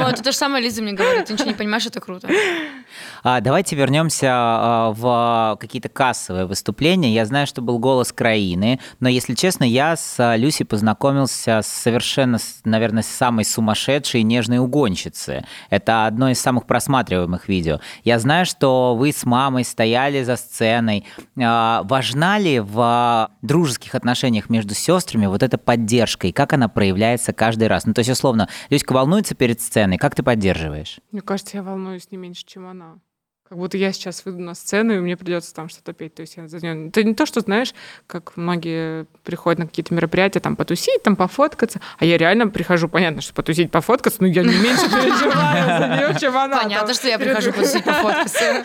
Вот, 0.04 0.20
и 0.20 0.22
то 0.22 0.32
же 0.32 0.36
самое 0.36 0.62
Лиза 0.64 0.82
мне 0.82 0.92
говорит, 0.92 1.26
ты 1.26 1.32
ничего 1.32 1.48
не 1.48 1.54
понимаешь, 1.54 1.86
это 1.86 2.00
круто. 2.00 2.28
А, 3.22 3.40
давайте 3.40 3.76
вернемся 3.76 4.28
а, 4.30 4.92
в 4.92 5.58
какие-то 5.60 5.88
кассовые 5.88 6.46
выступления. 6.46 7.12
Я 7.12 7.26
знаю, 7.26 7.46
что 7.46 7.62
был 7.62 7.78
голос 7.78 8.12
Краины, 8.12 8.80
но, 9.00 9.08
если 9.08 9.34
честно, 9.34 9.64
я 9.64 9.96
с 9.96 10.16
а, 10.18 10.36
Люси 10.36 10.64
познакомился 10.64 11.60
с 11.62 11.66
совершенно, 11.66 12.38
наверное, 12.64 13.02
самой 13.02 13.44
сумасшедшей 13.44 14.22
нежной 14.22 14.58
угонщицы. 14.58 15.44
Это 15.70 16.06
одно 16.06 16.30
из 16.30 16.40
самых 16.40 16.66
просматриваемых 16.66 17.48
видео. 17.48 17.80
Я 18.04 18.18
знаю, 18.18 18.46
что 18.46 18.94
вы 18.96 19.12
с 19.12 19.24
мамой 19.24 19.64
стояли 19.64 20.22
за 20.22 20.36
сценой. 20.36 21.04
Важна 21.36 22.38
ли 22.38 22.60
в 22.60 23.30
дружеских 23.42 23.94
отношениях 23.94 24.50
между 24.50 24.74
сестрами 24.74 25.26
вот 25.26 25.42
эта 25.42 25.58
поддержка 25.58 26.26
и 26.26 26.32
как 26.32 26.52
она 26.52 26.68
проявляется 26.68 27.32
каждый 27.32 27.68
раз? 27.68 27.86
Ну, 27.86 27.94
то 27.94 28.00
есть, 28.00 28.10
условно, 28.10 28.48
Люська 28.70 28.92
волнуется 28.92 29.34
перед 29.34 29.60
сценой, 29.60 29.98
как 29.98 30.14
ты 30.14 30.22
поддерживаешь? 30.22 30.98
Мне 31.12 31.20
кажется, 31.20 31.56
я 31.56 31.62
волнуюсь 31.62 32.10
не 32.10 32.16
меньше, 32.16 32.44
чем 32.46 32.66
она 32.66 32.79
вона. 32.80 33.00
Как 33.50 33.58
будто 33.58 33.76
я 33.76 33.92
сейчас 33.92 34.24
выйду 34.24 34.38
на 34.38 34.54
сцену, 34.54 34.94
и 34.94 35.00
мне 35.00 35.16
придется 35.16 35.52
там 35.52 35.68
что-то 35.68 35.92
петь. 35.92 36.14
То 36.14 36.20
есть 36.22 36.36
я 36.36 36.46
за 36.46 36.58
неё- 36.58 36.86
Это 36.86 37.02
не 37.02 37.14
то, 37.16 37.26
что, 37.26 37.40
знаешь, 37.40 37.74
как 38.06 38.36
многие 38.36 39.06
приходят 39.24 39.58
на 39.58 39.66
какие-то 39.66 39.92
мероприятия, 39.92 40.38
там 40.38 40.54
потусить, 40.54 41.02
там 41.02 41.16
пофоткаться. 41.16 41.80
А 41.98 42.04
я 42.04 42.16
реально 42.16 42.46
прихожу, 42.46 42.88
понятно, 42.88 43.22
что 43.22 43.34
потусить, 43.34 43.72
пофоткаться, 43.72 44.22
но 44.22 44.28
я 44.28 44.44
не 44.44 44.54
меньше 44.56 44.88
переживаю 44.88 45.66
за 45.66 45.88
нее, 45.88 46.20
чем 46.20 46.36
она. 46.36 46.62
Понятно, 46.62 46.94
что 46.94 47.08
я 47.08 47.18
прихожу 47.18 47.52
посидеть 47.52 47.82
пофоткаться. 47.84 48.64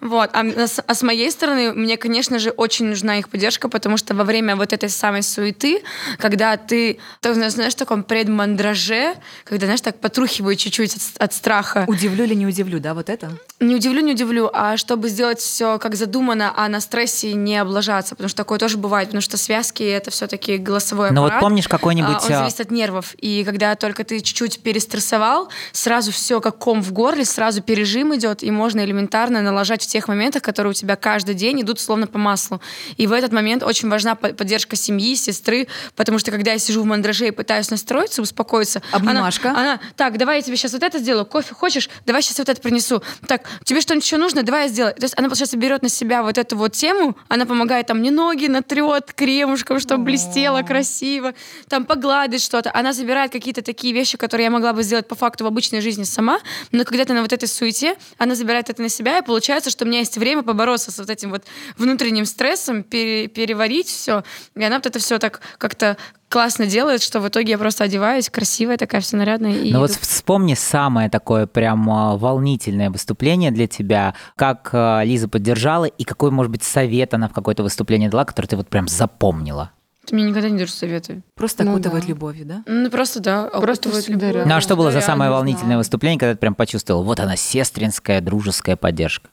Вот. 0.00 0.28
А, 0.32 0.44
с, 0.44 0.82
а 0.84 0.92
с 0.94 1.02
моей 1.04 1.30
стороны, 1.30 1.72
мне, 1.72 1.96
конечно 1.96 2.40
же, 2.40 2.50
очень 2.50 2.86
нужна 2.86 3.20
их 3.20 3.28
поддержка, 3.28 3.68
потому 3.68 3.96
что 3.96 4.12
во 4.16 4.24
время 4.24 4.56
вот 4.56 4.72
этой 4.72 4.88
самой 4.88 5.22
суеты, 5.22 5.84
когда 6.18 6.56
ты, 6.56 6.98
знаешь, 7.22 7.74
в 7.74 7.76
таком 7.76 8.02
предмандраже, 8.02 9.14
когда, 9.44 9.66
знаешь, 9.66 9.82
так 9.82 10.00
потрухиваю 10.00 10.56
чуть-чуть 10.56 10.96
от, 10.96 11.22
от 11.22 11.32
страха, 11.32 11.84
Удивлю 11.86 12.24
или 12.24 12.34
не 12.34 12.46
удивлю, 12.48 12.80
да, 12.80 12.92
вот 12.94 13.08
это? 13.08 13.30
не 13.60 13.76
удивлю, 13.84 14.00
не 14.02 14.12
удивлю, 14.12 14.50
а 14.52 14.76
чтобы 14.76 15.08
сделать 15.08 15.38
все 15.40 15.78
как 15.78 15.94
задумано, 15.94 16.52
а 16.56 16.68
на 16.68 16.80
стрессе 16.80 17.34
не 17.34 17.56
облажаться, 17.58 18.14
потому 18.14 18.28
что 18.28 18.36
такое 18.38 18.58
тоже 18.58 18.78
бывает, 18.78 19.08
потому 19.08 19.20
что 19.20 19.36
связки 19.36 19.82
это 19.82 20.10
все-таки 20.10 20.56
голосовой 20.56 21.10
Ну 21.10 21.20
вот 21.20 21.26
аппарат. 21.26 21.40
помнишь 21.42 21.68
какой-нибудь, 21.68 22.16
а, 22.22 22.26
Он 22.26 22.32
а, 22.32 22.38
зависит 22.38 22.60
от 22.60 22.70
нервов. 22.70 23.14
И 23.18 23.44
когда 23.44 23.74
только 23.74 24.04
ты 24.04 24.20
чуть-чуть 24.20 24.60
перестрессовал, 24.62 25.48
сразу 25.72 26.12
все 26.12 26.40
как 26.40 26.58
ком 26.58 26.82
в 26.82 26.92
горле, 26.92 27.24
сразу 27.24 27.62
пережим 27.62 28.14
идет, 28.14 28.42
и 28.42 28.50
можно 28.50 28.80
элементарно 28.84 29.42
налажать 29.42 29.82
в 29.82 29.86
тех 29.86 30.08
моментах, 30.08 30.42
которые 30.42 30.70
у 30.70 30.74
тебя 30.74 30.96
каждый 30.96 31.34
день 31.34 31.60
идут 31.62 31.80
словно 31.80 32.06
по 32.06 32.18
маслу. 32.18 32.60
И 32.96 33.06
в 33.06 33.12
этот 33.12 33.32
момент 33.32 33.62
очень 33.62 33.88
важна 33.88 34.14
по- 34.14 34.28
поддержка 34.32 34.76
семьи, 34.76 35.14
сестры, 35.16 35.68
потому 35.96 36.18
что 36.18 36.30
когда 36.30 36.52
я 36.52 36.58
сижу 36.58 36.82
в 36.82 36.86
мандраже 36.86 37.28
и 37.28 37.30
пытаюсь 37.30 37.70
настроиться, 37.70 38.22
успокоиться, 38.22 38.82
она- 38.92 39.10
Обнимашка. 39.10 39.50
Она, 39.50 39.80
так, 39.96 40.16
давай 40.18 40.36
я 40.36 40.42
тебе 40.42 40.56
сейчас 40.56 40.72
вот 40.72 40.82
это 40.82 40.98
сделаю, 40.98 41.26
кофе 41.26 41.54
хочешь? 41.54 41.88
Давай 42.06 42.22
сейчас 42.22 42.38
вот 42.38 42.48
это 42.48 42.60
принесу. 42.60 43.02
Так, 43.26 43.42
тебе 43.74 43.80
что-нибудь 43.80 44.04
еще 44.04 44.16
нужно, 44.18 44.42
давай 44.42 44.62
я 44.62 44.68
сделаю. 44.68 44.94
То 44.94 45.02
есть 45.02 45.14
она, 45.16 45.28
получается, 45.28 45.56
берет 45.56 45.82
на 45.82 45.88
себя 45.88 46.22
вот 46.22 46.38
эту 46.38 46.56
вот 46.56 46.72
тему, 46.72 47.16
она 47.28 47.44
помогает 47.44 47.88
там 47.88 47.98
мне 47.98 48.10
ноги 48.10 48.46
натрет 48.46 49.12
кремушком, 49.12 49.80
чтобы 49.80 50.04
блестело 50.04 50.62
красиво, 50.62 51.34
там 51.68 51.84
погладить 51.84 52.42
что-то. 52.42 52.70
Она 52.72 52.92
забирает 52.92 53.32
какие-то 53.32 53.62
такие 53.62 53.92
вещи, 53.92 54.16
которые 54.16 54.44
я 54.44 54.50
могла 54.50 54.72
бы 54.72 54.82
сделать 54.82 55.08
по 55.08 55.14
факту 55.14 55.44
в 55.44 55.46
обычной 55.48 55.80
жизни 55.80 56.04
сама, 56.04 56.38
но 56.70 56.84
когда 56.84 57.04
ты 57.04 57.12
на 57.14 57.22
вот 57.22 57.32
этой 57.32 57.48
суете, 57.48 57.96
она 58.18 58.34
забирает 58.34 58.70
это 58.70 58.80
на 58.80 58.88
себя, 58.88 59.18
и 59.18 59.22
получается, 59.22 59.70
что 59.70 59.84
у 59.84 59.88
меня 59.88 59.98
есть 59.98 60.16
время 60.16 60.42
побороться 60.42 60.92
с 60.92 60.98
вот 60.98 61.10
этим 61.10 61.30
вот 61.30 61.44
внутренним 61.76 62.26
стрессом, 62.26 62.82
пере- 62.84 63.26
переварить 63.26 63.88
все, 63.88 64.22
и 64.54 64.62
она 64.62 64.76
вот 64.76 64.86
это 64.86 64.98
все 64.98 65.18
так 65.18 65.40
как-то 65.58 65.96
классно 66.34 66.66
делает, 66.66 67.00
что 67.00 67.20
в 67.20 67.28
итоге 67.28 67.52
я 67.52 67.58
просто 67.58 67.84
одеваюсь, 67.84 68.28
красивая 68.28 68.76
такая, 68.76 69.00
вся 69.00 69.16
нарядная. 69.16 69.52
И 69.52 69.72
Ну 69.72 69.78
вот 69.78 69.92
вспомни 69.92 70.54
самое 70.54 71.08
такое 71.08 71.46
прям 71.46 71.88
а, 71.88 72.16
волнительное 72.16 72.90
выступление 72.90 73.52
для 73.52 73.68
тебя, 73.68 74.16
как 74.34 74.70
а, 74.72 75.04
Лиза 75.04 75.28
поддержала 75.28 75.84
и 75.84 76.02
какой, 76.02 76.32
может 76.32 76.50
быть, 76.50 76.64
совет 76.64 77.14
она 77.14 77.28
в 77.28 77.32
какое-то 77.32 77.62
выступление 77.62 78.10
дала, 78.10 78.24
который 78.24 78.46
ты 78.46 78.56
вот 78.56 78.66
прям 78.66 78.88
запомнила. 78.88 79.70
Ты 80.06 80.16
мне 80.16 80.24
никогда 80.24 80.48
не 80.50 80.56
даешь 80.56 80.74
советы. 80.74 81.22
Просто 81.36 81.62
Ну 81.62 81.70
окутывает 81.70 82.02
да. 82.02 82.08
любовью, 82.10 82.46
да? 82.46 82.64
Ну, 82.66 82.90
просто, 82.90 83.20
да. 83.20 83.44
Просто 83.44 83.90
любовью. 84.08 84.42
Ну 84.44 84.56
а 84.56 84.60
что 84.60 84.74
было 84.74 84.90
за 84.90 85.02
самое 85.02 85.30
волнительное 85.30 85.66
знаю. 85.66 85.78
выступление, 85.78 86.18
когда 86.18 86.34
ты 86.34 86.40
прям 86.40 86.56
почувствовал, 86.56 87.04
вот 87.04 87.20
она, 87.20 87.36
сестринская, 87.36 88.20
дружеская 88.20 88.74
поддержка? 88.74 89.28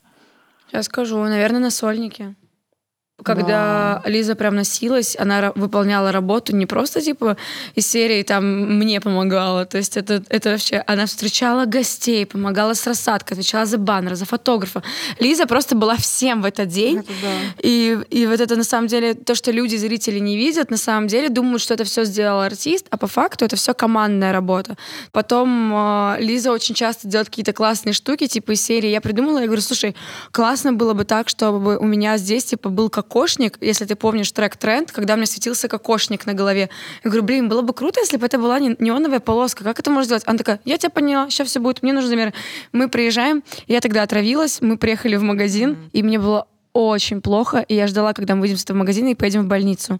Я 0.72 0.84
скажу, 0.84 1.18
наверное, 1.18 1.62
на 1.62 1.72
сольнике. 1.72 2.36
Когда 3.24 4.02
Лиза 4.06 4.36
прям 4.36 4.56
носилась, 4.56 5.16
она 5.20 5.52
выполняла 5.56 6.12
работу 6.12 6.56
не 6.56 6.66
просто 6.66 7.02
типа 7.02 7.38
из 7.76 7.88
серии 7.88 8.24
там 8.24 8.44
мне 8.78 9.00
помогала, 9.00 9.66
то 9.66 9.78
есть 9.78 9.98
это, 9.98 10.24
это 10.30 10.52
вообще 10.52 10.84
она 10.88 11.06
встречала 11.06 11.66
гостей, 11.66 12.26
помогала 12.26 12.74
с 12.74 12.86
рассадкой, 12.88 13.38
отвечала 13.38 13.66
за 13.66 13.78
баннер, 13.78 14.16
за 14.16 14.26
фотографа. 14.26 14.84
Лиза 15.20 15.46
просто 15.46 15.76
была 15.76 15.96
всем 15.98 16.42
в 16.42 16.46
этот 16.46 16.68
день. 16.70 17.00
Это 17.00 17.12
да. 17.22 17.28
И, 17.62 17.98
и 18.10 18.28
вот 18.28 18.40
это 18.40 18.56
на 18.56 18.64
самом 18.64 18.88
деле 18.88 19.14
то, 19.14 19.36
что 19.36 19.52
люди, 19.52 19.76
зрители 19.76 20.20
не 20.20 20.38
видят, 20.38 20.72
на 20.72 20.78
самом 20.78 21.08
деле 21.08 21.30
думают, 21.30 21.62
что 21.62 21.74
это 21.74 21.84
все 21.84 22.06
сделал 22.06 22.42
артист, 22.42 22.88
а 22.90 22.98
по 22.98 23.08
факту 23.08 23.46
это 23.46 23.56
все 23.56 23.74
командная 23.74 24.32
работа. 24.32 24.78
Потом 25.12 25.72
э, 25.74 26.18
Лиза 26.20 26.52
очень 26.52 26.76
часто 26.76 27.08
делает 27.08 27.30
какие-то 27.30 27.54
классные 27.54 27.94
штуки, 27.94 28.28
типа 28.28 28.52
из 28.52 28.62
серии. 28.62 28.90
Я 28.90 29.02
придумала, 29.02 29.40
я 29.40 29.46
говорю, 29.46 29.62
слушай, 29.62 29.96
классно 30.32 30.74
было 30.74 30.94
бы 30.94 31.06
так, 31.06 31.30
чтобы 31.30 31.78
у 31.78 31.86
меня 31.86 32.18
здесь 32.18 32.46
типа 32.46 32.70
был 32.70 32.90
кокошник, 33.12 33.58
если 33.60 33.84
ты 33.86 33.96
помнишь 33.96 34.32
трек 34.32 34.56
«Тренд», 34.56 34.92
когда 34.92 35.14
у 35.14 35.18
меня 35.18 35.26
светился 35.26 35.68
кокошник 35.68 36.26
на 36.26 36.34
голове. 36.34 36.70
Я 37.04 37.10
говорю, 37.10 37.24
блин, 37.24 37.50
было 37.50 37.62
бы 37.62 37.74
круто, 37.74 38.00
если 38.00 38.16
бы 38.16 38.26
это 38.26 38.38
была 38.38 38.58
не- 38.60 38.78
неоновая 38.80 39.20
полоска. 39.20 39.66
Как 39.66 39.80
это 39.80 39.90
можно 39.92 40.06
сделать? 40.06 40.24
Она 40.26 40.38
такая, 40.38 40.62
я 40.64 40.78
тебя 40.78 40.90
поняла, 40.90 41.30
сейчас 41.30 41.50
все 41.50 41.60
будет, 41.60 41.84
мне 41.84 41.92
нужны 41.92 42.10
замеры. 42.10 42.34
Мы 42.72 42.88
приезжаем, 42.88 43.44
я 43.68 43.82
тогда 43.82 44.04
отравилась, 44.04 44.62
мы 44.62 44.78
приехали 44.78 45.18
в 45.18 45.24
магазин, 45.24 45.78
и 45.92 46.04
мне 46.04 46.20
было 46.20 46.48
очень 46.74 47.22
плохо, 47.22 47.66
и 47.68 47.76
я 47.76 47.88
ждала, 47.88 48.14
когда 48.14 48.36
мы 48.36 48.42
выйдем 48.42 48.56
с 48.56 48.64
этого 48.64 48.78
магазина 48.78 49.10
и 49.10 49.16
поедем 49.16 49.44
в 49.44 49.48
больницу. 49.48 50.00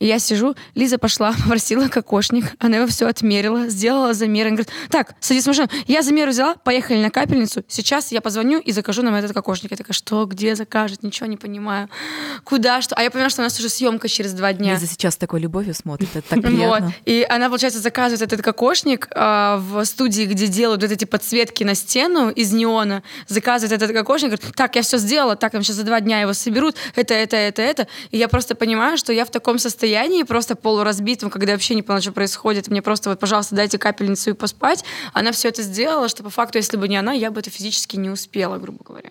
И 0.00 0.06
я 0.06 0.18
сижу, 0.18 0.56
Лиза 0.74 0.98
пошла, 0.98 1.32
попросила 1.42 1.88
кокошник, 1.88 2.46
она 2.58 2.78
его 2.78 2.86
все 2.86 3.06
отмерила, 3.06 3.68
сделала 3.68 4.14
замер, 4.14 4.46
она 4.46 4.56
говорит, 4.56 4.72
так, 4.88 5.14
садись 5.20 5.44
в 5.44 5.48
машину. 5.48 5.68
Я 5.86 6.02
замер 6.02 6.30
взяла, 6.30 6.54
поехали 6.54 7.02
на 7.02 7.10
капельницу, 7.10 7.62
сейчас 7.68 8.10
я 8.10 8.22
позвоню 8.22 8.60
и 8.60 8.72
закажу 8.72 9.02
нам 9.02 9.14
этот 9.14 9.34
кокошник. 9.34 9.70
Я 9.70 9.76
такая, 9.76 9.92
что, 9.92 10.24
где 10.24 10.56
закажет, 10.56 11.02
ничего 11.02 11.26
не 11.26 11.36
понимаю. 11.36 11.90
Куда, 12.44 12.80
что? 12.80 12.94
А 12.96 13.02
я 13.02 13.10
понимаю, 13.10 13.30
что 13.30 13.42
у 13.42 13.44
нас 13.44 13.58
уже 13.58 13.68
съемка 13.68 14.08
через 14.08 14.32
два 14.32 14.54
дня. 14.54 14.72
Лиза 14.72 14.86
сейчас 14.86 15.16
такой 15.16 15.40
любовью 15.40 15.74
смотрит, 15.74 16.08
это 16.14 16.26
так 16.26 16.38
Вот. 16.38 16.46
приятно. 16.46 16.94
И 17.04 17.26
она, 17.28 17.48
получается, 17.48 17.78
заказывает 17.78 18.22
этот 18.22 18.40
кокошник 18.40 19.06
а, 19.14 19.58
в 19.58 19.84
студии, 19.84 20.22
где 20.22 20.46
делают 20.46 20.80
вот 20.80 20.90
эти 20.90 21.04
подсветки 21.04 21.62
на 21.62 21.74
стену 21.74 22.30
из 22.30 22.52
неона. 22.52 23.02
Заказывает 23.28 23.72
этот 23.72 23.94
кокошник, 23.94 24.30
говорит, 24.32 24.56
так, 24.56 24.74
я 24.76 24.82
все 24.82 24.96
сделала, 24.96 25.36
так, 25.36 25.52
там 25.52 25.62
сейчас 25.62 25.76
за 25.76 25.84
два 25.84 26.00
дня 26.00 26.22
его 26.22 26.32
соберут, 26.32 26.76
это, 26.94 27.12
это, 27.12 27.36
это, 27.36 27.60
это. 27.60 27.86
И 28.10 28.16
я 28.16 28.28
просто 28.28 28.54
понимаю, 28.54 28.96
что 28.96 29.12
я 29.12 29.26
в 29.26 29.30
таком 29.30 29.58
состоянии, 29.58 29.89
просто 30.24 30.56
полуразбитом, 30.56 31.30
когда 31.30 31.52
я 31.52 31.56
вообще 31.56 31.74
не 31.74 31.82
поняла, 31.82 32.00
что 32.00 32.12
происходит. 32.12 32.68
Мне 32.68 32.82
просто 32.82 33.10
вот, 33.10 33.18
пожалуйста, 33.18 33.54
дайте 33.54 33.78
капельницу 33.78 34.30
и 34.30 34.32
поспать. 34.34 34.84
Она 35.12 35.32
все 35.32 35.48
это 35.48 35.62
сделала, 35.62 36.08
что 36.08 36.22
по 36.22 36.30
факту, 36.30 36.58
если 36.58 36.76
бы 36.76 36.88
не 36.88 36.96
она, 36.96 37.12
я 37.12 37.30
бы 37.30 37.40
это 37.40 37.50
физически 37.50 37.96
не 37.96 38.10
успела, 38.10 38.58
грубо 38.58 38.84
говоря. 38.84 39.10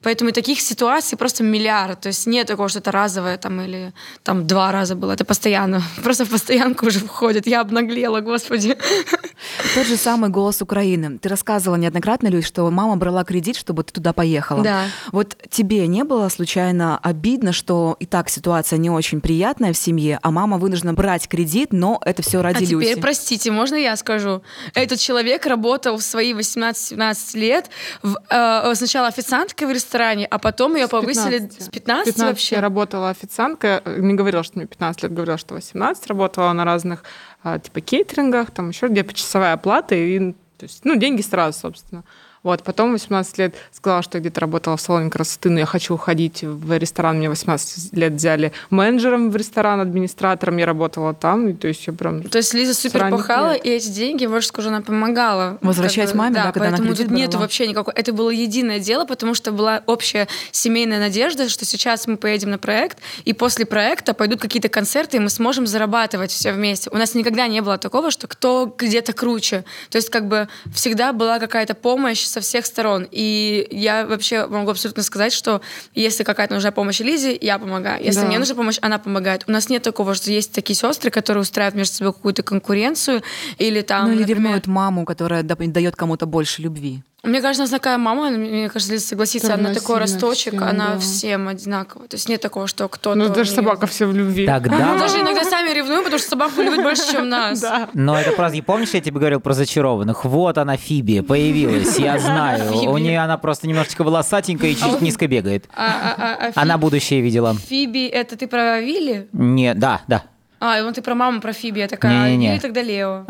Поэтому 0.00 0.30
таких 0.30 0.60
ситуаций 0.60 1.18
просто 1.18 1.42
миллиард. 1.42 2.02
То 2.02 2.08
есть 2.08 2.24
нет 2.26 2.46
такого, 2.46 2.68
что 2.68 2.78
это 2.78 2.92
разовое 2.92 3.36
там 3.36 3.60
или 3.60 3.92
там 4.22 4.46
два 4.46 4.70
раза 4.70 4.94
было. 4.94 5.10
Это 5.10 5.24
постоянно. 5.24 5.82
Просто 6.04 6.24
в 6.24 6.30
постоянку 6.30 6.86
уже 6.86 7.00
входит. 7.00 7.48
Я 7.48 7.62
обнаглела, 7.62 8.20
господи. 8.20 8.76
Тот 9.74 9.86
же 9.86 9.96
самый 9.96 10.30
«Голос 10.30 10.62
Украины». 10.62 11.18
Ты 11.18 11.28
рассказывала 11.28 11.76
неоднократно, 11.76 12.28
Люсь, 12.28 12.46
что 12.46 12.70
мама 12.70 12.96
брала 12.96 13.24
кредит, 13.24 13.56
чтобы 13.56 13.82
ты 13.82 13.92
туда 13.92 14.12
поехала. 14.12 14.62
Да. 14.62 14.84
Вот 15.10 15.36
тебе 15.50 15.84
не 15.88 16.04
было 16.04 16.28
случайно 16.28 16.98
обидно, 17.02 17.52
что 17.52 17.96
и 17.98 18.06
так 18.06 18.28
ситуация 18.28 18.78
не 18.78 18.90
очень 18.90 19.20
приятная 19.20 19.72
в 19.72 19.76
семье, 19.76 20.20
а 20.22 20.30
мама 20.30 20.58
вынуждена 20.58 20.94
брать 20.94 21.26
кредит, 21.26 21.72
но 21.72 22.00
это 22.04 22.22
все 22.22 22.40
ради 22.40 22.62
А 22.62 22.66
теперь, 22.66 22.90
Люси? 22.90 23.00
простите, 23.00 23.50
можно 23.50 23.74
я 23.74 23.96
скажу? 23.96 24.42
Этот 24.74 25.00
человек 25.00 25.44
работал 25.46 25.96
в 25.96 26.02
свои 26.02 26.34
18-17 26.34 27.36
лет 27.36 27.68
в, 28.02 28.16
э, 28.30 28.74
сначала 28.76 29.08
официанткой 29.08 29.66
в 29.66 29.72
ресторане, 29.72 29.87
а 30.24 30.38
потом 30.38 30.76
ее 30.76 30.88
повысили 30.88 31.38
15. 31.38 31.62
с 31.62 31.68
15, 31.68 32.14
15 32.14 32.18
вообще. 32.18 32.56
я 32.56 32.60
работала 32.60 33.10
официанткой, 33.10 33.80
не 33.98 34.14
говорила, 34.14 34.42
что 34.42 34.58
мне 34.58 34.66
15 34.66 35.02
лет, 35.04 35.12
говорила, 35.12 35.38
что 35.38 35.54
18, 35.54 36.06
работала 36.06 36.52
на 36.52 36.64
разных 36.64 37.04
а, 37.42 37.58
типа 37.58 37.80
кейтерингах, 37.80 38.50
там 38.50 38.70
еще 38.70 38.88
где 38.88 39.04
почасовая 39.04 39.52
оплата, 39.54 39.94
и, 39.94 40.32
то 40.32 40.62
есть, 40.62 40.84
ну, 40.84 40.96
деньги 40.96 41.22
сразу, 41.22 41.58
собственно. 41.58 42.04
Вот, 42.42 42.62
потом 42.62 42.90
в 42.90 42.92
18 42.92 43.38
лет 43.38 43.54
сказала, 43.72 44.02
что 44.02 44.18
я 44.18 44.20
где-то 44.20 44.40
работала 44.40 44.76
в 44.76 44.80
салоне 44.80 45.10
красоты, 45.10 45.50
но 45.50 45.58
я 45.58 45.66
хочу 45.66 45.94
уходить 45.94 46.42
в 46.42 46.76
ресторан. 46.76 47.18
Мне 47.18 47.28
18 47.28 47.92
лет 47.94 48.12
взяли 48.12 48.52
менеджером 48.70 49.30
в 49.30 49.36
ресторан, 49.36 49.80
администратором, 49.80 50.56
я 50.56 50.66
работала 50.66 51.14
там, 51.14 51.48
и, 51.48 51.52
то 51.52 51.68
есть 51.68 51.86
я 51.86 51.92
прям... 51.92 52.22
То 52.22 52.38
есть 52.38 52.54
Лиза 52.54 52.74
супер 52.74 53.10
пахала, 53.10 53.54
лет. 53.54 53.66
и 53.66 53.70
эти 53.70 53.88
деньги, 53.88 54.26
больше 54.26 54.48
скажу, 54.48 54.68
она 54.68 54.80
помогала. 54.80 55.58
Возвращать 55.62 56.08
Как 56.08 56.14
бы, 56.14 56.18
маме, 56.18 56.34
да, 56.34 56.52
когда 56.52 56.68
она 56.68 56.76
поэтому 56.76 56.88
кредит 56.88 57.06
тут 57.08 57.16
нету 57.16 57.30
брала? 57.32 57.42
вообще 57.42 57.66
никакой... 57.66 57.94
Это 57.94 58.12
было 58.12 58.30
единое 58.30 58.78
дело, 58.78 59.04
потому 59.04 59.34
что 59.34 59.52
была 59.52 59.82
общая 59.86 60.28
семейная 60.52 61.00
надежда, 61.00 61.48
что 61.48 61.64
сейчас 61.64 62.06
мы 62.06 62.16
поедем 62.16 62.50
на 62.50 62.58
проект, 62.58 62.98
и 63.24 63.32
после 63.32 63.66
проекта 63.66 64.14
пойдут 64.14 64.40
какие-то 64.40 64.68
концерты, 64.68 65.16
и 65.16 65.20
мы 65.20 65.30
сможем 65.30 65.66
зарабатывать 65.66 66.30
все 66.30 66.52
вместе. 66.52 66.90
У 66.90 66.96
нас 66.96 67.14
никогда 67.14 67.48
не 67.48 67.60
было 67.60 67.78
такого, 67.78 68.10
что 68.10 68.28
кто 68.28 68.72
где-то 68.78 69.12
круче. 69.12 69.64
То 69.90 69.96
есть 69.96 70.10
как 70.10 70.28
бы 70.28 70.48
всегда 70.72 71.12
была 71.12 71.38
какая-то 71.38 71.74
помощь 71.74 72.27
со 72.28 72.40
всех 72.40 72.66
сторон. 72.66 73.06
И 73.10 73.66
я 73.70 74.06
вообще 74.06 74.46
могу 74.46 74.70
абсолютно 74.70 75.02
сказать, 75.02 75.32
что 75.32 75.60
если 75.94 76.24
какая-то 76.24 76.54
нужна 76.54 76.70
помощь 76.72 77.00
Лизе, 77.00 77.36
я 77.40 77.58
помогаю. 77.58 78.02
Если 78.04 78.20
Да. 78.20 78.26
мне 78.26 78.38
нужна 78.38 78.54
помощь, 78.54 78.78
она 78.82 78.98
помогает. 78.98 79.44
У 79.46 79.52
нас 79.52 79.68
нет 79.68 79.82
такого, 79.82 80.14
что 80.14 80.30
есть 80.30 80.52
такие 80.52 80.76
сестры, 80.76 81.10
которые 81.10 81.42
устраивают 81.42 81.74
между 81.76 81.94
собой 81.94 82.12
какую-то 82.12 82.42
конкуренцию 82.42 83.22
или 83.58 83.80
там, 83.82 84.06
Ну 84.06 84.12
или 84.12 84.20
например, 84.20 84.42
ревнует 84.44 84.66
маму, 84.66 85.04
которая 85.04 85.42
дает 85.42 85.96
кому-то 85.96 86.26
больше 86.26 86.62
любви. 86.62 87.02
Мне 87.24 87.42
кажется, 87.42 87.62
у 87.62 87.64
нас 87.64 87.70
такая 87.70 87.98
мама, 87.98 88.30
мне 88.30 88.68
кажется, 88.70 88.96
согласится, 89.00 89.54
она 89.54 89.74
такой 89.74 89.98
росточек, 89.98 90.54
всем, 90.54 90.62
она 90.62 90.90
да. 90.94 90.98
всем 91.00 91.48
одинаковая. 91.48 92.06
То 92.06 92.14
есть 92.14 92.28
нет 92.28 92.40
такого, 92.40 92.68
что 92.68 92.88
кто-то... 92.88 93.16
Ну, 93.18 93.28
даже 93.28 93.50
собака 93.50 93.88
все 93.88 94.06
в 94.06 94.14
любви. 94.14 94.46
Тогда... 94.46 94.92
Мы 94.92 94.98
даже 95.00 95.20
иногда 95.20 95.42
сами 95.42 95.70
ревнуем, 95.74 96.04
потому 96.04 96.20
что 96.20 96.28
собаку 96.30 96.62
любят 96.62 96.80
больше, 96.82 97.10
чем 97.10 97.28
нас. 97.28 97.60
Да. 97.60 97.88
Но 97.92 98.16
это 98.18 98.30
просто, 98.32 98.56
и 98.58 98.60
помнишь, 98.60 98.90
я 98.90 99.00
тебе 99.00 99.18
говорил 99.18 99.40
про 99.40 99.52
зачарованных? 99.52 100.24
Вот 100.24 100.58
она, 100.58 100.76
Фиби, 100.76 101.20
появилась, 101.20 101.98
я 101.98 102.18
знаю. 102.20 102.72
Фиби. 102.72 102.86
У 102.86 102.98
нее 102.98 103.18
она 103.18 103.36
просто 103.36 103.66
немножечко 103.66 104.04
волосатенькая 104.04 104.70
и 104.70 104.76
чуть 104.76 105.00
низко 105.00 105.26
бегает. 105.26 105.68
А, 105.74 105.86
а- 105.86 106.22
а- 106.22 106.46
а 106.46 106.52
Фи- 106.52 106.60
Она 106.60 106.78
будущее 106.78 107.20
видела. 107.20 107.54
Фиби, 107.54 108.06
это 108.06 108.36
ты 108.36 108.46
про 108.46 108.80
Вилли? 108.80 109.28
Не, 109.32 109.74
да, 109.74 110.02
да. 110.06 110.22
А, 110.60 110.78
и 110.78 110.82
вон 110.82 110.92
ты 110.92 111.02
про 111.02 111.14
маму, 111.14 111.40
про 111.40 111.52
Фиби. 111.52 111.78
Я 111.78 111.88
такая, 111.88 112.24
а 112.24 112.28
Не-не-не. 112.28 112.48
Вилли 112.48 112.58
тогда 112.60 112.82
Лео. 112.82 113.24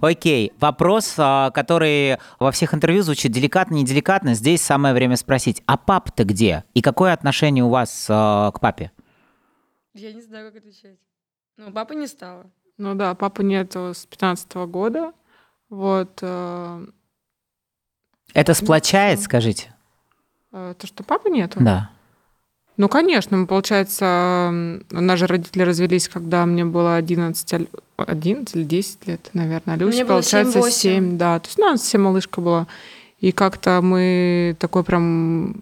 Окей, 0.00 0.52
вопрос, 0.58 1.14
а, 1.18 1.50
который 1.50 2.16
во 2.38 2.50
всех 2.52 2.72
интервью 2.74 3.02
звучит 3.02 3.32
деликатно, 3.32 3.74
неделикатно. 3.74 4.34
Здесь 4.34 4.62
самое 4.62 4.94
время 4.94 5.16
спросить, 5.16 5.62
а 5.66 5.76
пап-то 5.76 6.24
где? 6.24 6.64
И 6.74 6.80
какое 6.80 7.12
отношение 7.12 7.64
у 7.64 7.68
вас 7.68 8.06
а, 8.08 8.50
к 8.52 8.60
папе? 8.60 8.92
Я 9.94 10.12
не 10.12 10.22
знаю, 10.22 10.50
как 10.50 10.62
отвечать. 10.62 10.96
Ну, 11.56 11.70
папа 11.72 11.92
не 11.92 12.06
стала. 12.06 12.46
Ну 12.78 12.94
да, 12.94 13.14
папы 13.14 13.42
нету 13.44 13.92
с 13.94 14.06
15 14.06 14.54
года. 14.68 15.12
Вот. 15.68 16.18
э, 16.22 16.86
Это 18.32 18.54
сплочает, 18.54 19.20
скажите? 19.20 19.74
э, 20.52 20.74
То, 20.78 20.86
что 20.86 21.04
папы 21.04 21.28
нету? 21.28 21.58
Да. 21.60 21.90
Ну, 22.80 22.88
конечно, 22.88 23.36
мы, 23.36 23.46
получается, 23.46 24.48
м, 24.50 24.82
у 24.90 25.00
нас 25.02 25.18
же 25.18 25.26
родители 25.26 25.64
развелись, 25.64 26.08
когда 26.08 26.46
мне 26.46 26.64
было 26.64 26.96
11, 26.96 27.52
аль- 27.52 27.68
11 27.98 28.56
или 28.56 28.64
10 28.64 29.06
лет, 29.06 29.28
наверное. 29.34 29.76
Люсе, 29.76 29.96
Мне 29.96 30.04
было 30.06 30.14
получается, 30.14 30.58
7-8. 30.60 30.70
7, 30.70 31.18
да. 31.18 31.38
То 31.40 31.48
есть, 31.48 31.58
ну, 31.58 31.66
она 31.68 31.76
совсем 31.76 32.04
малышка 32.04 32.40
была. 32.40 32.66
И 33.20 33.32
как-то 33.32 33.82
мы 33.82 34.56
такой 34.58 34.82
прям 34.82 35.56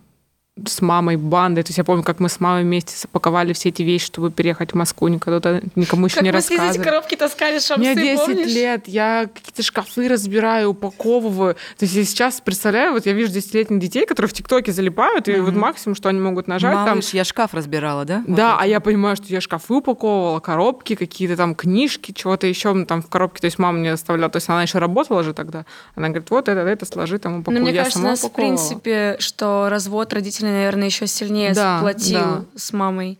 с 0.67 0.81
мамой 0.83 1.17
бандой. 1.17 1.63
То 1.65 1.69
есть 1.69 1.79
я 1.79 1.85
помню, 1.85 2.03
как 2.03 2.21
мы 2.21 2.29
с 2.29 2.41
мамой 2.41 2.63
вместе 2.63 2.97
запаковали 2.97 3.53
все 3.53 3.71
эти 3.71 3.83
вещи, 3.83 4.07
чтобы 4.07 4.31
переехать 4.31 4.73
в 4.73 4.75
Москву, 4.75 5.09
никогда 5.09 5.61
никому 5.75 6.07
еще 6.07 6.17
как 6.17 6.25
не 6.25 6.33
мы 6.33 6.41
с 6.41 6.51
Лизой 6.51 6.57
рассказывали. 6.59 6.81
эти 6.81 6.85
коробки 6.85 7.15
таскали 7.17 7.59
шамсы, 7.59 7.81
Мне 7.81 7.95
10 7.95 8.19
помнишь? 8.19 8.49
лет, 8.49 8.89
я 8.89 9.29
какие-то 9.33 9.63
шкафы 9.63 10.09
разбираю, 10.09 10.71
упаковываю. 10.71 11.55
То 11.55 11.85
есть 11.85 11.95
я 11.95 12.05
сейчас 12.05 12.41
представляю, 12.41 12.93
вот 12.93 13.07
я 13.07 13.13
вижу 13.13 13.33
10-летних 13.33 13.79
детей, 13.79 14.07
которые 14.07 14.29
в 14.29 14.33
ТикТоке 14.33 14.73
залипают, 14.73 15.29
и 15.29 15.41
вот 15.41 15.55
максимум, 15.55 15.95
что 15.95 16.09
они 16.09 16.21
могут 16.21 16.49
нажать, 16.49 16.73
там 16.73 16.99
Малыш, 16.99 17.15
я 17.15 17.25
шкаф 17.25 17.55
разбирала, 17.55 18.05
да? 18.05 18.25
Вот 18.27 18.37
да, 18.37 18.55
это. 18.55 18.63
а 18.63 18.67
я 18.67 18.81
понимаю, 18.81 19.17
что 19.17 19.27
я 19.29 19.41
шкафы 19.41 19.75
упаковывала, 19.75 20.41
коробки 20.41 20.95
какие-то 20.95 21.37
там, 21.37 21.55
книжки, 21.55 22.13
чего-то 22.13 22.47
еще 22.47 22.73
ну, 22.73 22.87
там 22.87 23.03
в 23.03 23.09
коробке. 23.09 23.41
То 23.41 23.47
есть 23.47 23.59
мама 23.59 23.79
мне 23.79 23.93
оставляла, 23.93 24.31
то 24.31 24.37
есть 24.37 24.49
она 24.49 24.63
еще 24.63 24.79
работала 24.79 25.23
же 25.23 25.35
тогда. 25.35 25.65
Она 25.95 26.09
говорит, 26.09 26.31
вот 26.31 26.49
это, 26.49 26.61
это 26.61 26.85
сложи, 26.87 27.19
там 27.19 27.41
упакуй. 27.41 27.55
Ну, 27.55 27.61
мне 27.61 27.73
я 27.73 27.83
кажется, 27.83 27.99
сама 27.99 28.11
нас, 28.11 28.23
в 28.23 28.33
принципе, 28.33 29.17
что 29.19 29.69
развод 29.71 30.13
родителей, 30.13 30.48
наверное, 30.51 30.87
еще 30.87 31.07
сильнее 31.07 31.53
Да, 31.55 31.79
сплотил 31.79 32.19
да. 32.21 32.45
с 32.57 32.73
мамой. 32.73 33.19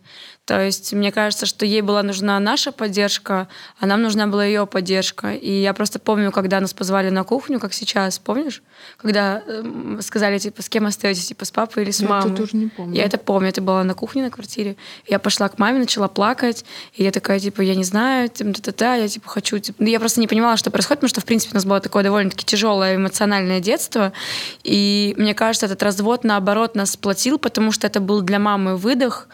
То 0.49 0.59
есть 0.59 0.93
мне 0.93 1.11
кажется, 1.11 1.45
что 1.45 1.63
ей 1.63 1.81
была 1.81 2.01
нужна 2.01 2.39
наша 2.39 2.71
поддержка, 2.71 3.47
а 3.79 3.85
нам 3.85 4.01
нужна 4.01 4.25
была 4.25 4.43
ее 4.43 4.65
поддержка. 4.65 5.35
И 5.35 5.61
я 5.61 5.75
просто 5.75 5.99
помню, 5.99 6.31
когда 6.31 6.59
нас 6.59 6.73
позвали 6.73 7.11
на 7.11 7.23
кухню, 7.23 7.59
как 7.59 7.71
сейчас, 7.71 8.17
помнишь? 8.17 8.63
Когда 8.97 9.43
эм, 9.45 10.01
сказали, 10.01 10.39
типа, 10.39 10.63
с 10.63 10.67
кем 10.69 10.87
остаетесь, 10.87 11.27
типа, 11.27 11.45
с 11.45 11.51
папой 11.51 11.83
или 11.83 11.91
с 11.91 11.99
Я 11.99 12.05
это 12.05 12.13
мамой? 12.15 12.35
тоже 12.35 12.57
не 12.57 12.65
помню. 12.65 12.95
Я 12.95 13.03
это 13.03 13.19
помню, 13.19 13.49
это 13.49 13.61
было 13.61 13.83
на 13.83 13.93
кухне 13.93 14.23
на 14.23 14.31
квартире. 14.31 14.75
Я 15.05 15.19
пошла 15.19 15.49
к 15.49 15.59
маме, 15.59 15.77
начала 15.77 16.07
плакать, 16.07 16.65
и 16.95 17.03
я 17.03 17.11
такая, 17.11 17.39
типа, 17.39 17.61
я 17.61 17.75
не 17.75 17.83
знаю, 17.83 18.27
типа, 18.29 18.51
та-та-та, 18.53 18.95
я, 18.95 19.07
типа, 19.07 19.29
хочу... 19.29 19.59
Типа... 19.59 19.83
Ну, 19.83 19.87
Я 19.87 19.99
просто 19.99 20.19
не 20.19 20.27
понимала, 20.27 20.57
что 20.57 20.71
происходит, 20.71 21.01
потому 21.01 21.09
что, 21.09 21.21
в 21.21 21.25
принципе, 21.25 21.51
у 21.51 21.57
нас 21.57 21.65
было 21.65 21.79
такое 21.79 22.01
довольно-таки 22.03 22.43
тяжелое 22.43 22.95
эмоциональное 22.95 23.59
детство, 23.59 24.13
и 24.63 25.13
мне 25.15 25.35
кажется, 25.35 25.67
этот 25.67 25.83
развод, 25.83 26.23
наоборот, 26.23 26.73
нас 26.73 26.93
сплотил, 26.93 27.37
потому 27.37 27.71
что 27.71 27.85
это 27.85 27.99
был 27.99 28.21
для 28.21 28.39
мамы 28.39 28.77
выдох, 28.77 29.27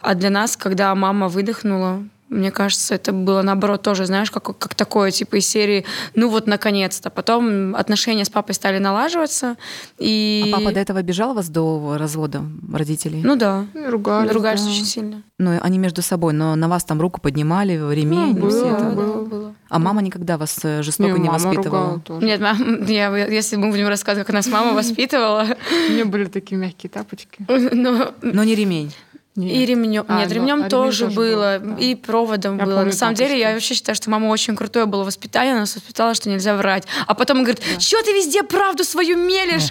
а 0.00 0.14
для 0.14 0.30
нас, 0.30 0.56
когда 0.56 0.94
мама 0.94 1.28
выдохнула, 1.28 2.02
мне 2.28 2.50
кажется, 2.50 2.94
это 2.94 3.12
было 3.12 3.42
наоборот 3.42 3.82
тоже, 3.82 4.04
знаешь, 4.04 4.30
как, 4.30 4.56
как 4.58 4.74
такое, 4.74 5.10
типа 5.10 5.36
из 5.36 5.46
серии, 5.46 5.84
ну 6.14 6.28
вот 6.28 6.46
наконец-то. 6.46 7.10
Потом 7.10 7.74
отношения 7.74 8.24
с 8.24 8.30
папой 8.30 8.54
стали 8.54 8.78
налаживаться. 8.78 9.56
И... 9.98 10.50
А 10.52 10.58
папа 10.58 10.72
до 10.72 10.80
этого 10.80 11.00
обижал 11.00 11.32
вас 11.34 11.48
до 11.48 11.96
развода 11.98 12.42
родителей? 12.72 13.22
Ну 13.24 13.36
да. 13.36 13.66
Ну, 13.72 13.86
и 13.86 13.88
ругались. 13.88 14.32
Ругались 14.32 14.62
да. 14.62 14.70
очень 14.70 14.84
сильно. 14.84 15.22
Ну, 15.38 15.58
они 15.62 15.78
между 15.78 16.02
собой, 16.02 16.32
но 16.34 16.54
на 16.54 16.68
вас 16.68 16.84
там 16.84 17.00
руку 17.00 17.20
поднимали, 17.20 17.72
ремень, 17.94 18.36
Ну, 18.36 18.50
все 18.50 18.62
было, 18.62 18.76
это. 18.76 18.84
было. 18.90 19.24
было. 19.24 19.54
А 19.70 19.78
мама 19.78 20.02
никогда 20.02 20.36
вас 20.36 20.58
э, 20.64 20.82
жестоко 20.82 21.12
Не, 21.12 21.20
не, 21.20 21.28
мама 21.28 21.38
воспитывала? 21.38 22.02
Нет, 22.20 22.40
мам, 22.40 22.84
я, 22.88 23.16
если 23.26 23.56
мы 23.56 23.70
будем 23.70 23.88
рассказывать, 23.88 24.26
как 24.26 24.34
нас 24.34 24.46
мама 24.48 24.72
воспитывала, 24.74 25.46
У 25.88 25.92
меня 25.92 26.04
были 26.04 26.24
такие 26.24 26.56
мягкие 26.56 26.90
тапочки. 26.90 27.44
но 27.48 28.12
Но 28.20 28.44
не 28.44 28.54
ремень. 28.54 28.92
Ну, 29.40 29.44
и 29.46 29.64
ремнем. 29.66 30.04
А, 30.08 30.18
Нет, 30.18 30.28
ну, 30.30 30.34
ремнем 30.34 30.62
а 30.64 30.68
тоже 30.68 31.04
тоже 31.04 31.14
было. 31.16 31.58
был, 31.60 31.76
да. 31.76 31.80
И 31.80 31.94
проводом 31.94 32.58
Я 32.58 32.64
было. 32.64 32.74
помню 32.78 32.86
На 32.90 32.92
самом 32.92 33.14
деле, 33.14 33.38
я 33.38 33.52
вообще 33.52 33.74
считаю, 33.74 33.94
что 33.94 34.10
мама 34.10 34.26
очень 34.30 34.56
крутое 34.56 34.86
было 34.86 35.04
воспитание. 35.04 35.52
Она 35.52 35.60
нас 35.60 35.76
воспитала, 35.76 36.12
что 36.14 36.28
нельзя 36.28 36.56
врать. 36.56 36.84
А 37.06 37.14
потом 37.14 37.38
он 37.38 37.44
говорит, 37.44 37.62
что 37.78 38.02
ты 38.02 38.12
везде 38.14 38.42
правду 38.42 38.82
свою 38.82 39.16
мелешь? 39.16 39.68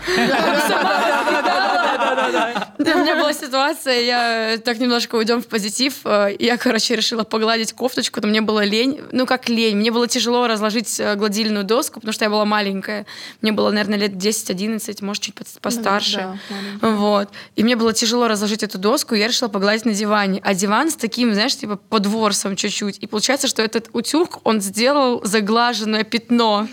Да, 2.77 2.95
У 2.95 2.99
меня 2.99 3.15
была 3.15 3.33
ситуация, 3.33 3.99
я 4.01 4.57
так 4.63 4.79
немножко 4.79 5.15
уйдем 5.15 5.41
в 5.41 5.47
позитив. 5.47 5.95
э, 6.05 6.35
Я, 6.39 6.57
короче, 6.57 6.95
решила 6.95 7.23
погладить 7.23 7.73
кофточку, 7.73 8.21
но 8.21 8.27
мне 8.27 8.41
было 8.41 8.63
лень. 8.63 9.01
Ну, 9.11 9.25
как 9.25 9.49
лень. 9.49 9.75
Мне 9.77 9.91
было 9.91 10.07
тяжело 10.07 10.47
разложить 10.47 10.99
э, 10.99 11.15
гладильную 11.15 11.63
доску, 11.65 11.99
потому 11.99 12.13
что 12.13 12.25
я 12.25 12.29
была 12.29 12.45
маленькая. 12.45 13.05
Мне 13.41 13.51
было, 13.51 13.71
наверное, 13.71 13.97
лет 13.97 14.13
10-11, 14.13 15.03
может, 15.03 15.23
чуть 15.23 15.35
пос- 15.35 15.59
постарше. 15.59 16.37
Да. 16.81 16.89
Вот. 16.89 17.29
И 17.55 17.63
мне 17.63 17.75
было 17.75 17.93
тяжело 17.93 18.27
разложить 18.27 18.63
эту 18.63 18.77
доску, 18.77 19.15
я 19.15 19.27
решила 19.27 19.49
погладить 19.57 19.85
на 19.85 19.93
диване. 19.93 20.39
А 20.43 20.53
диван 20.53 20.91
с 20.91 20.95
таким, 20.95 21.33
знаешь, 21.33 21.57
типа 21.57 21.77
подворсом 21.77 22.55
чуть-чуть. 22.55 22.99
И 22.99 23.07
получается, 23.07 23.47
что 23.47 23.63
этот 23.63 23.89
утюг, 23.91 24.39
он 24.43 24.61
сделал 24.61 25.25
заглаженное 25.25 26.03
пятно. 26.03 26.67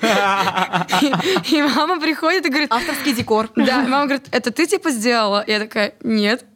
И 0.00 1.62
мама 1.76 2.00
приходит 2.00 2.46
и 2.46 2.48
говорит, 2.48 2.72
Авторский 2.72 3.12
декор. 3.12 3.50
да, 3.56 3.82
мама 3.82 4.04
говорит, 4.06 4.26
это 4.30 4.50
ты 4.50 4.66
типа 4.66 4.90
сделала? 4.90 5.44
Я 5.46 5.58
такая, 5.58 5.92
нет. 6.02 6.46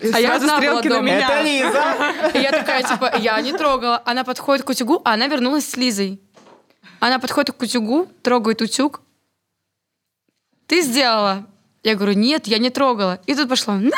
И 0.00 0.08
А 0.12 0.20
я 0.20 0.36
одна 0.36 0.60
была 0.60 0.82
на 0.82 0.82
дома. 0.82 1.00
меня. 1.02 1.42
Лиза. 1.42 1.96
И 2.34 2.38
я 2.38 2.52
такая, 2.52 2.84
типа, 2.84 3.16
я 3.18 3.40
не 3.40 3.52
трогала. 3.52 4.00
Она 4.04 4.22
подходит 4.22 4.64
к 4.64 4.68
утюгу, 4.70 5.00
а 5.04 5.14
она 5.14 5.26
вернулась 5.26 5.68
с 5.68 5.76
Лизой. 5.76 6.20
Она 7.00 7.18
подходит 7.18 7.56
к 7.56 7.60
утюгу, 7.62 8.06
трогает 8.22 8.62
утюг. 8.62 9.00
Ты 10.68 10.82
сделала? 10.82 11.44
Я 11.82 11.94
говорю, 11.96 12.12
нет, 12.12 12.46
я 12.46 12.58
не 12.58 12.70
трогала. 12.70 13.18
И 13.26 13.34
тут 13.34 13.48
пошло, 13.48 13.74
надо 13.74 13.96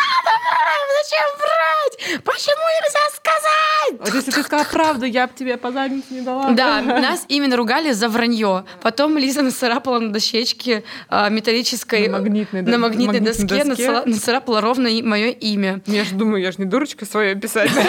врать, 1.11 1.31
зачем 1.37 1.60
врать? 1.91 2.23
Почему 2.25 2.57
нельзя 2.81 2.99
сказать? 3.15 4.01
Вот 4.01 4.15
если 4.15 4.31
ты 4.31 4.43
сказала 4.43 4.67
правду, 4.71 5.07
я 5.07 5.27
бы 5.27 5.33
тебе 5.35 5.57
по 5.57 5.71
заднице 5.71 6.07
не 6.11 6.21
дала. 6.21 6.51
Да, 6.51 6.81
нас 6.81 7.25
именно 7.29 7.57
ругали 7.57 7.93
за 7.93 8.09
вранье. 8.09 8.65
Потом 8.83 9.19
Лиза 9.19 9.43
нацарапала 9.43 9.99
на 9.99 10.13
дощечке 10.13 10.85
а, 11.09 11.29
металлической... 11.29 12.09
На 12.09 12.19
магнитной 12.19 12.63
на 12.63 12.79
магнитной 12.79 13.21
доске, 13.21 13.65
доске. 13.65 14.03
нацарапала 14.07 14.61
ровно 14.61 14.89
мое 15.03 15.31
имя. 15.31 15.81
Я 15.87 16.05
же 16.05 16.15
думаю, 16.15 16.43
я 16.43 16.53
же 16.53 16.59
не 16.59 16.65
дурочка 16.65 17.07
свое 17.07 17.35
писать. 17.35 17.71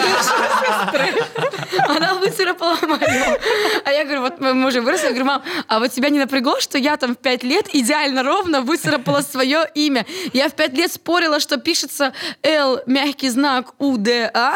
Она 1.88 2.14
выцарапала 2.14 2.76
мое. 2.82 3.38
А 3.84 3.90
я 3.90 4.04
говорю, 4.04 4.22
вот 4.22 4.40
мы 4.40 4.66
уже 4.66 4.80
выросли. 4.80 5.06
Я 5.06 5.10
говорю, 5.10 5.26
мам, 5.26 5.42
а 5.68 5.78
вот 5.78 5.90
тебя 5.90 6.10
не 6.10 6.18
напрягло, 6.18 6.60
что 6.60 6.78
я 6.78 6.96
там 6.96 7.14
в 7.14 7.18
пять 7.18 7.42
лет 7.42 7.68
идеально 7.72 8.22
ровно 8.22 8.60
выцарапала 8.60 9.20
свое 9.20 9.64
имя? 9.74 10.06
Я 10.32 10.48
в 10.48 10.54
пять 10.54 10.74
лет 10.74 10.92
спорила, 10.92 11.40
что 11.40 11.56
пишется 11.56 12.12
Л, 12.42 12.80
мягкий 12.86 13.28
знак, 13.28 13.74
У, 13.78 13.91
Д, 13.96 14.30
А, 14.34 14.54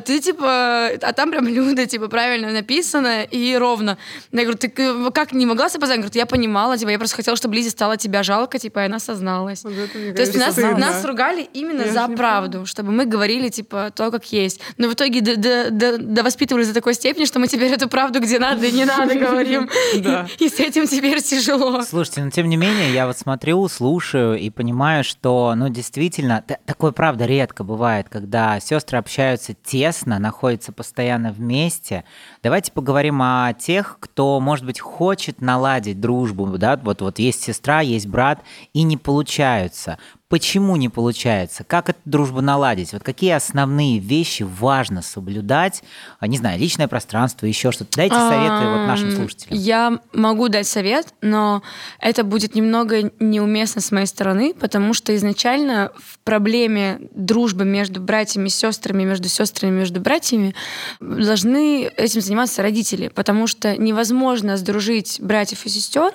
ты 0.00 0.20
типа, 0.20 0.88
а 1.02 1.12
там 1.14 1.30
прям 1.30 1.46
Люда, 1.48 1.86
типа, 1.86 2.08
правильно 2.08 2.50
написано 2.52 3.22
и 3.22 3.56
ровно. 3.56 3.96
Я 4.32 4.42
говорю, 4.42 4.58
ты 4.58 4.68
как 5.12 5.32
не 5.32 5.46
могла 5.46 5.68
позвонить? 5.68 5.98
Говорит, 6.00 6.16
я 6.16 6.26
понимала, 6.26 6.76
типа, 6.76 6.90
я 6.90 6.98
просто 6.98 7.16
хотела, 7.16 7.36
чтобы 7.36 7.54
Лизе 7.54 7.70
стало 7.70 7.96
тебя 7.96 8.22
жалко, 8.22 8.58
типа, 8.58 8.80
и 8.80 8.84
она 8.86 8.98
созналась. 8.98 9.64
Вот 9.64 9.72
это, 9.72 9.96
мне 9.98 10.12
То 10.12 10.20
есть 10.22 10.36
нас, 10.36 10.52
стыдно. 10.52 10.76
нас 10.78 11.04
ругали 11.04 11.48
именно 11.54 11.82
Я 11.82 11.92
за 11.92 12.08
правду, 12.08 12.66
чтобы 12.66 12.92
мы 12.92 13.06
говорили, 13.06 13.48
типа, 13.48 13.90
то, 13.94 14.10
как 14.10 14.24
есть. 14.32 14.60
Но 14.76 14.88
в 14.88 14.94
итоге 14.94 15.20
д- 15.20 15.36
д- 15.36 15.70
д- 15.70 15.98
довоспитывались 15.98 16.68
до 16.68 16.74
такой 16.74 16.94
степени, 16.94 17.24
что 17.24 17.38
мы 17.38 17.46
теперь 17.48 17.72
эту 17.72 17.88
правду, 17.88 18.20
где 18.20 18.38
надо 18.38 18.66
и 18.66 18.72
не 18.72 18.84
надо, 18.84 19.14
говорим. 19.14 19.70
И 20.38 20.48
с 20.48 20.60
этим 20.60 20.86
теперь 20.86 21.22
тяжело. 21.22 21.82
Слушайте, 21.82 22.22
но 22.24 22.30
тем 22.30 22.48
не 22.48 22.56
менее, 22.56 22.92
я 22.92 23.06
вот 23.06 23.16
смотрю, 23.18 23.66
слушаю 23.68 24.38
и 24.38 24.50
понимаю, 24.50 25.02
что, 25.04 25.54
ну, 25.56 25.68
действительно, 25.68 26.44
такое, 26.66 26.92
правда, 26.92 27.24
редко 27.26 27.64
бывает, 27.64 28.08
когда 28.08 28.57
сестры 28.60 28.98
общаются 28.98 29.54
тесно, 29.54 30.18
находятся 30.18 30.72
постоянно 30.72 31.32
вместе. 31.32 32.04
Давайте 32.42 32.72
поговорим 32.72 33.20
о 33.22 33.52
тех, 33.54 33.98
кто, 34.00 34.40
может 34.40 34.64
быть, 34.64 34.80
хочет 34.80 35.40
наладить 35.40 36.00
дружбу, 36.00 36.46
да, 36.58 36.76
вот, 36.76 37.00
вот 37.00 37.18
есть 37.18 37.42
сестра, 37.42 37.80
есть 37.80 38.06
брат, 38.06 38.42
и 38.72 38.82
не 38.82 38.96
получаются. 38.96 39.98
Почему 40.28 40.76
не 40.76 40.90
получается? 40.90 41.64
Как 41.64 41.88
эту 41.88 42.00
дружбу 42.04 42.42
наладить? 42.42 42.92
Вот 42.92 43.02
какие 43.02 43.30
основные 43.32 43.98
вещи 43.98 44.42
важно 44.42 45.00
соблюдать? 45.00 45.82
А, 46.20 46.26
Не 46.26 46.36
знаю, 46.36 46.60
личное 46.60 46.86
пространство, 46.86 47.46
еще 47.46 47.72
что-то. 47.72 47.96
Дайте 47.96 48.14
советы 48.14 48.66
вот 48.66 48.86
нашим 48.86 49.10
слушателям. 49.10 49.58
Я 49.58 50.00
могу 50.12 50.48
дать 50.48 50.66
совет, 50.66 51.14
но 51.22 51.62
это 51.98 52.24
будет 52.24 52.54
немного 52.54 53.10
неуместно 53.18 53.80
с 53.80 53.90
моей 53.90 54.06
стороны, 54.06 54.52
потому 54.52 54.92
что 54.92 55.16
изначально 55.16 55.92
в 55.96 56.18
проблеме 56.18 57.00
дружбы 57.14 57.64
между 57.64 58.02
братьями 58.02 58.48
и 58.48 58.50
сестрами, 58.50 59.04
между 59.04 59.28
сестрами, 59.28 59.70
между 59.70 59.98
братьями 59.98 60.54
должны 61.00 61.86
этим 61.96 62.20
заниматься 62.20 62.60
родители, 62.60 63.08
потому 63.08 63.46
что 63.46 63.78
невозможно 63.78 64.58
сдружить 64.58 65.20
братьев 65.22 65.64
и 65.64 65.70
сестер, 65.70 66.12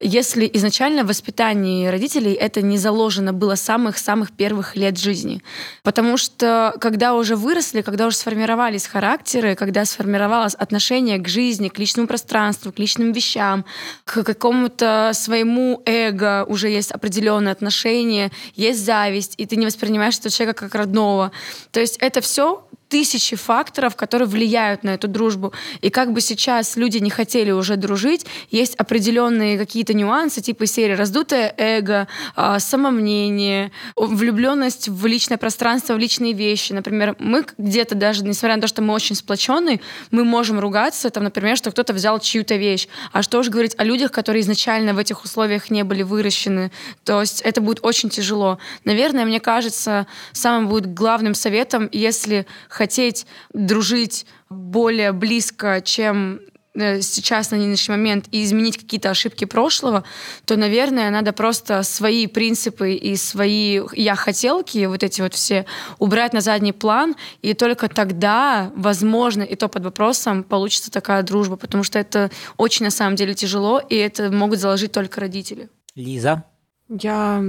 если 0.00 0.50
изначально 0.54 1.04
в 1.04 1.06
воспитании 1.06 1.86
родителей 1.86 2.32
это 2.32 2.60
не 2.60 2.78
заложено 2.78 3.32
было 3.32 3.43
с 3.50 3.60
самых-самых 3.60 4.32
первых 4.32 4.76
лет 4.76 4.98
жизни. 4.98 5.42
Потому 5.82 6.16
что 6.16 6.74
когда 6.80 7.14
уже 7.14 7.36
выросли, 7.36 7.82
когда 7.82 8.06
уже 8.06 8.16
сформировались 8.16 8.86
характеры, 8.86 9.54
когда 9.54 9.84
сформировалось 9.84 10.54
отношение 10.54 11.18
к 11.18 11.28
жизни, 11.28 11.68
к 11.68 11.78
личному 11.78 12.08
пространству, 12.08 12.72
к 12.72 12.78
личным 12.78 13.12
вещам, 13.12 13.64
к 14.04 14.22
какому-то 14.22 15.10
своему 15.14 15.82
эго, 15.86 16.44
уже 16.48 16.68
есть 16.68 16.90
определенное 16.90 17.52
отношение, 17.52 18.30
есть 18.54 18.84
зависть, 18.84 19.34
и 19.36 19.46
ты 19.46 19.56
не 19.56 19.66
воспринимаешь 19.66 20.18
этого 20.18 20.30
человека 20.30 20.64
как 20.64 20.74
родного. 20.74 21.32
То 21.70 21.80
есть 21.80 21.96
это 21.98 22.20
все 22.20 22.66
тысячи 22.94 23.34
факторов, 23.34 23.96
которые 23.96 24.28
влияют 24.28 24.84
на 24.84 24.90
эту 24.90 25.08
дружбу. 25.08 25.52
И 25.80 25.90
как 25.90 26.12
бы 26.12 26.20
сейчас 26.20 26.76
люди 26.76 26.98
не 26.98 27.10
хотели 27.10 27.50
уже 27.50 27.74
дружить, 27.74 28.24
есть 28.52 28.76
определенные 28.76 29.58
какие-то 29.58 29.94
нюансы, 29.94 30.40
типа 30.40 30.66
серии 30.66 30.92
раздутое 30.92 31.52
эго, 31.58 32.06
а, 32.36 32.60
самомнение, 32.60 33.72
влюбленность 33.96 34.88
в 34.88 35.06
личное 35.06 35.38
пространство, 35.38 35.94
в 35.94 35.98
личные 35.98 36.34
вещи. 36.34 36.72
Например, 36.72 37.16
мы 37.18 37.44
где-то 37.58 37.96
даже, 37.96 38.22
несмотря 38.22 38.54
на 38.54 38.62
то, 38.62 38.68
что 38.68 38.80
мы 38.80 38.94
очень 38.94 39.16
сплоченные, 39.16 39.80
мы 40.12 40.22
можем 40.22 40.60
ругаться, 40.60 41.10
там, 41.10 41.24
например, 41.24 41.56
что 41.56 41.72
кто-то 41.72 41.94
взял 41.94 42.20
чью-то 42.20 42.54
вещь. 42.54 42.86
А 43.10 43.22
что 43.22 43.40
уж 43.40 43.48
говорить 43.48 43.74
о 43.76 43.82
людях, 43.82 44.12
которые 44.12 44.42
изначально 44.42 44.94
в 44.94 44.98
этих 44.98 45.24
условиях 45.24 45.68
не 45.68 45.82
были 45.82 46.04
выращены. 46.04 46.70
То 47.02 47.22
есть 47.22 47.40
это 47.40 47.60
будет 47.60 47.80
очень 47.82 48.08
тяжело. 48.08 48.58
Наверное, 48.84 49.24
мне 49.24 49.40
кажется, 49.40 50.06
самым 50.32 50.68
будет 50.68 50.94
главным 50.94 51.34
советом, 51.34 51.88
если 51.90 52.46
хотеть 52.84 53.26
дружить 53.54 54.26
более 54.50 55.12
близко, 55.12 55.80
чем 55.82 56.40
э, 56.74 57.00
сейчас 57.00 57.50
на 57.50 57.56
нынешний 57.56 57.96
момент 57.96 58.26
и 58.30 58.44
изменить 58.44 58.76
какие-то 58.76 59.08
ошибки 59.08 59.46
прошлого, 59.46 60.04
то, 60.44 60.56
наверное, 60.56 61.10
надо 61.10 61.32
просто 61.32 61.82
свои 61.82 62.26
принципы 62.26 62.92
и 62.92 63.16
свои 63.16 63.80
я-хотелки, 63.94 64.86
вот 64.86 65.02
эти 65.02 65.22
вот 65.22 65.32
все, 65.32 65.64
убрать 65.98 66.34
на 66.34 66.40
задний 66.42 66.72
план, 66.72 67.16
и 67.40 67.54
только 67.54 67.88
тогда, 67.88 68.70
возможно, 68.76 69.42
и 69.42 69.56
то 69.56 69.68
под 69.68 69.84
вопросом, 69.84 70.44
получится 70.44 70.90
такая 70.90 71.22
дружба, 71.22 71.56
потому 71.56 71.84
что 71.84 71.98
это 71.98 72.30
очень 72.58 72.84
на 72.84 72.90
самом 72.90 73.16
деле 73.16 73.32
тяжело, 73.34 73.80
и 73.80 73.94
это 73.94 74.30
могут 74.30 74.58
заложить 74.58 74.92
только 74.92 75.20
родители. 75.20 75.68
Лиза? 75.94 76.44
Я, 76.88 77.42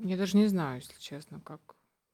я 0.00 0.16
даже 0.16 0.36
не 0.36 0.48
знаю, 0.48 0.82
если 0.82 1.00
честно, 1.00 1.40
как 1.42 1.60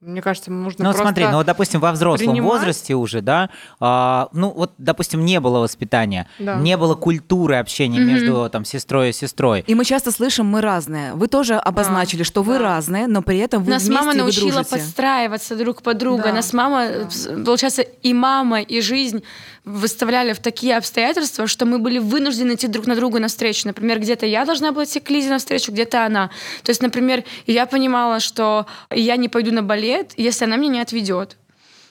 мне 0.05 0.21
кажется, 0.21 0.51
нужно 0.51 0.83
Ну, 0.83 0.91
просто... 0.91 1.01
смотри, 1.03 1.25
ну, 1.25 1.37
вот, 1.37 1.45
допустим, 1.45 1.79
во 1.79 1.91
взрослом 1.91 2.29
принимать. 2.31 2.51
возрасте 2.51 2.95
уже, 2.95 3.21
да, 3.21 3.49
а, 3.79 4.27
ну, 4.33 4.49
вот, 4.51 4.71
допустим, 4.77 5.23
не 5.25 5.39
было 5.39 5.59
воспитания, 5.59 6.27
Да. 6.39 6.55
не 6.55 6.77
было 6.77 6.95
культуры 6.95 7.55
общения 7.55 7.99
Мгм. 7.99 8.07
между, 8.09 8.49
там, 8.49 8.65
сестрой 8.65 9.09
и 9.09 9.13
сестрой. 9.13 9.63
И 9.67 9.75
мы 9.75 9.85
часто 9.85 10.11
слышим, 10.11 10.45
мы 10.45 10.61
разные. 10.61 11.13
Вы 11.13 11.27
тоже 11.27 11.55
обозначили, 11.55 12.23
что 12.23 12.43
вы 12.43 12.57
да. 12.59 12.63
разные, 12.63 13.07
но 13.07 13.21
при 13.21 13.37
этом 13.39 13.63
вы 13.63 13.71
Нас 13.71 13.83
вместе 13.83 13.99
мама 13.99 14.11
и 14.11 14.15
вы 14.17 14.21
научила 14.23 14.51
дружите. 14.51 14.69
подстраиваться 14.75 15.55
друг 15.55 15.81
под 15.81 15.97
друга. 15.97 16.23
Да. 16.23 16.33
Нас 16.33 16.53
мама, 16.53 16.83
э, 16.83 17.07
получается, 17.45 17.81
и 17.81 18.13
мама, 18.13 18.61
и 18.61 18.81
жизнь 18.81 19.23
выставляли 19.65 20.33
в 20.33 20.39
такие 20.39 20.75
обстоятельства, 20.75 21.47
что 21.47 21.65
мы 21.65 21.79
были 21.79 21.99
вынуждены 21.99 22.53
идти 22.53 22.67
друг 22.67 22.85
на 22.85 22.95
друга 22.95 23.19
навстречу. 23.19 23.67
Например, 23.67 23.99
где-то 23.99 24.25
я 24.25 24.45
должна 24.45 24.71
была 24.71 24.83
идти 24.83 24.99
к 24.99 25.09
Лизе 25.09 25.29
навстречу, 25.29 25.71
где-то 25.71 26.05
она. 26.05 26.29
То 26.63 26.71
есть, 26.71 26.81
например, 26.81 27.23
я 27.47 27.65
понимала, 27.65 28.19
что 28.19 28.65
я 28.89 29.15
не 29.15 29.29
пойду 29.29 29.51
на 29.51 29.63
балет, 29.63 30.13
если 30.17 30.45
она 30.45 30.57
меня 30.57 30.73
не 30.73 30.79
отведет. 30.81 31.37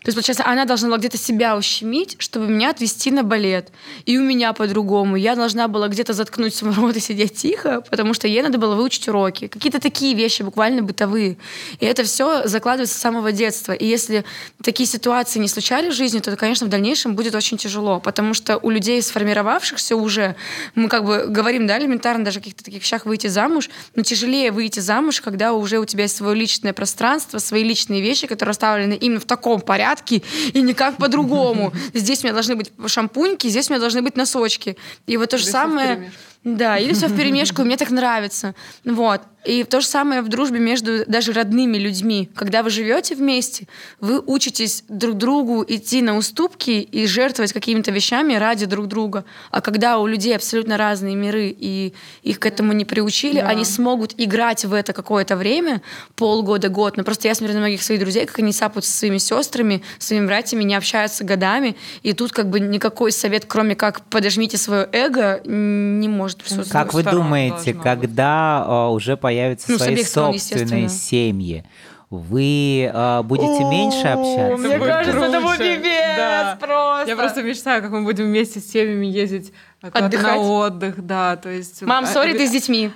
То 0.03 0.09
есть, 0.09 0.17
получается, 0.17 0.45
она 0.45 0.65
должна 0.65 0.89
была 0.89 0.99
где-то 0.99 1.17
себя 1.17 1.57
ущемить, 1.57 2.17
чтобы 2.19 2.49
меня 2.49 2.71
отвести 2.71 3.13
на 3.13 3.23
балет. 3.23 3.71
И 4.05 4.19
у 4.19 4.23
меня 4.23 4.53
по-другому. 4.53 5.15
Я 5.15 5.37
должна 5.37 5.69
была 5.69 5.87
где-то 5.87 6.13
заткнуть 6.13 6.55
свой 6.55 6.73
рот 6.75 6.97
и 6.97 7.01
сидеть 7.01 7.37
тихо, 7.37 7.85
потому 7.89 8.13
что 8.13 8.27
ей 8.27 8.43
надо 8.43 8.59
было 8.59 8.75
выучить 8.75 9.07
уроки. 9.09 9.47
Какие-то 9.47 9.79
такие 9.79 10.15
вещи, 10.15 10.43
буквально 10.43 10.83
бытовые. 10.83 11.37
И 11.79 11.87
это 11.87 12.03
все 12.03 12.49
закладывается 12.49 12.99
с 12.99 13.01
самого 13.01 13.31
детства. 13.31 13.73
И 13.73 13.87
если 13.87 14.25
такие 14.63 14.89
ситуации 14.89 15.39
не 15.39 15.47
случались 15.47 15.95
в 15.95 15.97
жизни, 15.97 16.19
то, 16.19 16.35
конечно, 16.35 16.67
в 16.67 16.71
дальнейшем 16.71 17.15
будет 17.15 17.37
очень 17.37 17.57
тяжело, 17.57 18.01
потому 18.01 18.35
что 18.35 18.59
у 18.59 18.71
людей, 18.71 19.01
сформировавшихся 19.01 19.95
уже, 19.95 20.35
мы 20.75 20.89
как 20.89 21.05
бы 21.05 21.27
говорим, 21.29 21.69
да, 21.69 21.79
элементарно 21.79 22.25
даже 22.25 22.41
о 22.41 22.43
каких-то 22.43 22.65
таких 22.65 22.83
вещах 22.83 23.07
выйти 23.07 23.29
замуж, 23.29 23.71
но 23.95 24.03
тяжелее 24.03 24.51
выйти 24.51 24.81
замуж, 24.81 25.21
когда 25.21 25.53
уже 25.53 25.79
у 25.79 25.85
тебя 25.85 26.05
есть 26.05 26.17
свое 26.17 26.35
личное 26.35 26.73
пространство, 26.73 27.39
свои 27.39 27.63
личные 27.63 28.01
вещи, 28.01 28.27
которые 28.27 28.51
расставлены 28.51 28.95
именно 28.95 29.21
в 29.21 29.27
таком 29.27 29.61
порядке 29.61 29.92
и 30.01 30.63
никак 30.63 30.97
по-другому. 30.97 31.73
Здесь 31.95 32.23
у 32.23 32.27
меня 32.27 32.35
должны 32.35 32.57
быть 32.57 32.73
шампуньки, 32.87 33.49
здесь 33.49 33.69
у 33.69 33.73
меня 33.73 33.81
должны 33.81 34.03
быть 34.03 34.17
носочки. 34.17 34.77
И 35.07 35.17
вот 35.17 35.31
то 35.31 35.39
же 35.39 35.47
самое... 35.47 36.13
Да, 36.45 36.77
или 36.77 36.93
все 36.93 37.07
в 37.07 37.17
перемешку, 37.17 37.63
мне 37.63 37.77
так 37.77 37.91
нравится. 37.91 38.57
Вот. 38.85 39.23
И 39.45 39.65
то 39.65 39.81
же 39.81 39.87
самое 39.87 40.23
в 40.23 40.29
дружбе 40.29 40.61
между 40.61 41.05
даже 41.07 41.33
родными 41.33 41.77
людьми. 41.77 42.29
Когда 42.35 42.63
вы 42.63 42.71
живете 42.71 43.15
вместе, 43.15 43.67
вы 44.01 44.21
учитесь 44.21 44.85
друг 44.89 45.17
другу 45.17 45.65
идти 45.67 46.01
на 46.01 46.17
уступки 46.17 46.71
и 46.71 47.07
жертвовать 47.07 47.53
какими-то 47.53 47.91
вещами 47.91 48.35
ради 48.35 48.67
друг 48.67 48.87
друга. 48.87 49.25
А 49.51 49.61
когда 49.61 49.99
у 49.99 50.07
людей 50.07 50.37
абсолютно 50.37 50.77
разные 50.77 51.17
миры, 51.17 51.55
и 51.59 51.93
их 52.23 52.39
к 52.39 52.47
этому 52.47 52.73
не 52.73 52.85
приучили, 52.85 53.41
Да. 53.41 53.49
они 53.49 53.65
смогут 53.65 54.15
играть 54.17 54.65
в 54.65 54.73
это 54.73 54.93
какое-то 54.93 55.37
время, 55.37 55.83
полгода, 56.15 56.69
год. 56.69 56.97
Но 56.97 57.03
просто 57.05 57.29
я 57.29 57.35
смотрю 57.35 57.55
на 57.55 57.61
многих 57.61 57.83
своих 57.83 58.01
друзей, 58.01 58.27
как 58.27 58.39
они 58.39 58.53
сапают 58.53 58.85
со 58.85 58.93
своими 58.93 59.19
сестрами, 59.19 59.83
своими 59.99 60.27
братьями, 60.27 60.63
не 60.63 60.75
общаются 60.77 61.25
годами. 61.25 61.77
И 62.03 62.13
тут 62.13 62.33
как 62.33 62.49
бы 62.49 62.61
никакой 62.61 63.11
совет, 63.11 63.45
кроме 63.47 63.75
как 63.75 64.03
подожмите 64.03 64.57
свое 64.57 64.89
эго, 64.93 65.41
не 65.45 66.09
может 66.09 66.39
присутствовать. 66.39 66.71
Как 66.71 66.95
вы 66.95 67.03
думаете, 67.03 67.75
когда 67.75 68.65
а, 68.67 68.89
уже 68.91 69.17
появятся 69.33 69.73
Ну, 69.73 69.79
свои 69.79 70.05
собственные 70.05 70.89
семьи, 70.89 71.65
вы 72.11 72.91
а, 72.93 73.23
будете 73.23 73.65
меньше 73.65 74.07
общаться? 74.07 74.57
Мне 74.59 74.79
кажется, 74.79 75.25
это 75.25 75.41
будет 75.41 75.59
пипец 75.59 76.17
Да. 76.17 76.59
просто. 76.61 77.11
Я 77.11 77.17
просто 77.17 77.43
мечтаю, 77.43 77.83
как 77.83 77.91
мы 77.91 78.03
будем 78.03 78.25
вместе 78.27 78.61
с 78.61 78.71
семьями 78.71 79.07
ездить 79.07 79.53
Отдыхать? 79.83 80.37
на 80.37 80.39
отдых, 80.39 81.05
да, 81.07 81.37
то 81.37 81.49
есть... 81.49 81.83
Мам, 81.83 82.05
а- 82.05 82.07
сори, 82.07 82.37
ты 82.37 82.47
с 82.47 82.51
детьми. 82.51 82.91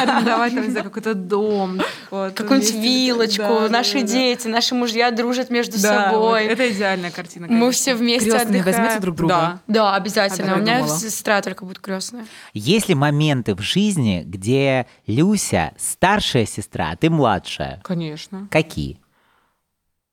Арендовать 0.00 0.54
там, 0.54 0.64
не 0.64 0.70
знаю, 0.70 0.84
какой-то 0.84 1.14
дом. 1.14 1.80
вот, 2.10 2.32
Какую-нибудь 2.34 2.74
вилочку. 2.74 3.42
Да, 3.42 3.60
да, 3.60 3.68
наши 3.68 4.00
да. 4.00 4.06
дети, 4.06 4.48
наши 4.48 4.74
мужья 4.74 5.10
дружат 5.10 5.50
между 5.50 5.80
Да, 5.80 6.10
вот 6.10 6.14
собой. 6.14 6.44
это 6.46 6.70
идеальная 6.72 7.10
картина. 7.10 7.46
Мы 7.46 7.52
конечно. 7.58 7.72
все 7.72 7.94
вместе 7.94 8.30
Крестные 8.30 8.60
отдыхаем. 8.60 8.76
возьмете 8.82 9.00
друг 9.00 9.16
друга? 9.16 9.32
Да. 9.34 9.58
Да, 9.68 9.94
обязательно. 9.94 10.54
А 10.54 10.56
У 10.56 10.60
меня 10.60 10.78
думала. 10.80 10.98
сестра 10.98 11.40
только 11.42 11.64
будет 11.64 11.78
крестная. 11.78 12.26
Есть 12.54 12.88
ли 12.88 12.94
моменты 12.94 13.54
в 13.54 13.60
жизни, 13.60 14.22
где 14.26 14.86
Люся 15.06 15.72
старшая 15.78 16.46
сестра, 16.46 16.90
а 16.92 16.96
ты 16.96 17.08
младшая? 17.10 17.80
Конечно. 17.84 18.48
Какие? 18.50 18.98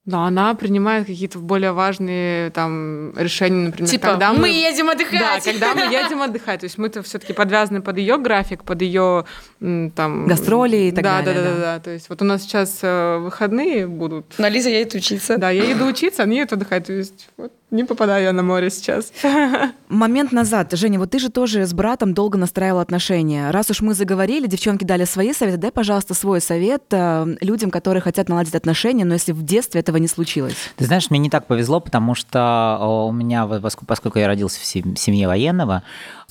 Да, 0.10 0.26
она 0.26 0.56
принимает 0.56 1.06
какие-то 1.06 1.38
более 1.38 1.72
важные 1.72 2.50
там 2.50 3.14
решения, 3.16 3.68
например, 3.68 3.90
Типа, 3.92 4.08
когда 4.08 4.34
мы 4.34 4.40
мы... 4.40 4.50
едем 4.50 4.88
Да, 4.88 4.94
отдыхать. 4.94 5.44
когда 5.44 5.76
мы 5.76 5.82
едем 5.94 6.22
отдыхать. 6.24 6.62
То 6.62 6.64
есть 6.64 6.80
мы-то 6.80 7.04
все-таки 7.04 7.34
подвязаны 7.34 7.84
под 7.84 7.98
ее 8.00 8.18
график, 8.18 8.64
под 8.64 8.82
ее 8.82 9.26
там... 9.60 10.26
Гастроли 10.26 10.78
и 10.78 10.92
так 10.92 11.04
да, 11.04 11.22
далее, 11.22 11.44
Да, 11.44 11.50
да, 11.50 11.50
да. 11.50 11.56
да, 11.58 11.76
да. 11.76 11.80
То 11.80 11.92
есть 11.92 12.10
вот 12.10 12.22
у 12.24 12.26
нас 12.26 12.42
сейчас 12.42 12.80
э, 12.82 13.18
выходные 13.20 13.86
будут. 13.86 14.40
На 14.40 14.50
Лиза 14.50 14.70
едет 14.70 14.96
учиться. 14.96 15.38
Да, 15.38 15.52
я 15.52 15.72
иду 15.72 15.86
учиться, 15.86 16.24
они 16.24 16.38
едут 16.38 16.54
отдыхать. 16.54 16.88
То 16.88 16.94
есть 16.94 17.30
вот 17.38 17.54
не 17.72 17.84
попадаю 17.84 18.24
я 18.24 18.34
на 18.34 18.44
море 18.44 18.70
сейчас. 18.70 19.12
Момент 19.90 20.32
назад. 20.32 20.72
Женя, 20.74 21.00
вот 21.00 21.12
ты 21.12 21.20
же 21.20 21.30
тоже 21.30 21.66
с 21.66 21.74
братом 21.74 22.14
долго 22.14 22.38
настраивала 22.38 22.82
отношения. 22.82 23.52
Раз 23.52 23.70
уж 23.70 23.82
мы 23.82 23.94
заговорили, 23.94 24.48
девчонки 24.48 24.84
дали 24.84 25.06
свои 25.06 25.34
советы, 25.34 25.58
дай, 25.58 25.72
пожалуйста, 25.72 26.14
свой 26.14 26.42
совет 26.42 26.84
э, 26.92 27.36
людям, 27.42 27.72
которые 27.72 28.02
хотят 28.02 28.30
наладить 28.30 28.56
отношения, 28.56 29.06
но 29.06 29.14
если 29.14 29.32
в 29.32 29.44
детстве 29.44 29.82
этого 29.82 29.98
не 29.98 30.08
случилось. 30.08 30.56
Ты 30.78 30.86
знаешь, 30.86 31.10
мне 31.10 31.20
не 31.20 31.30
так 31.30 31.48
повезло, 31.48 31.80
потому 31.80 32.16
что 32.16 32.78
о, 32.80 33.08
у 33.08 33.12
меня, 33.12 33.48
поскольку 33.86 34.20
я 34.20 34.28
родился 34.28 34.60
в 34.60 34.66
сем- 34.66 34.96
семье 34.96 35.28
военного, 35.28 35.84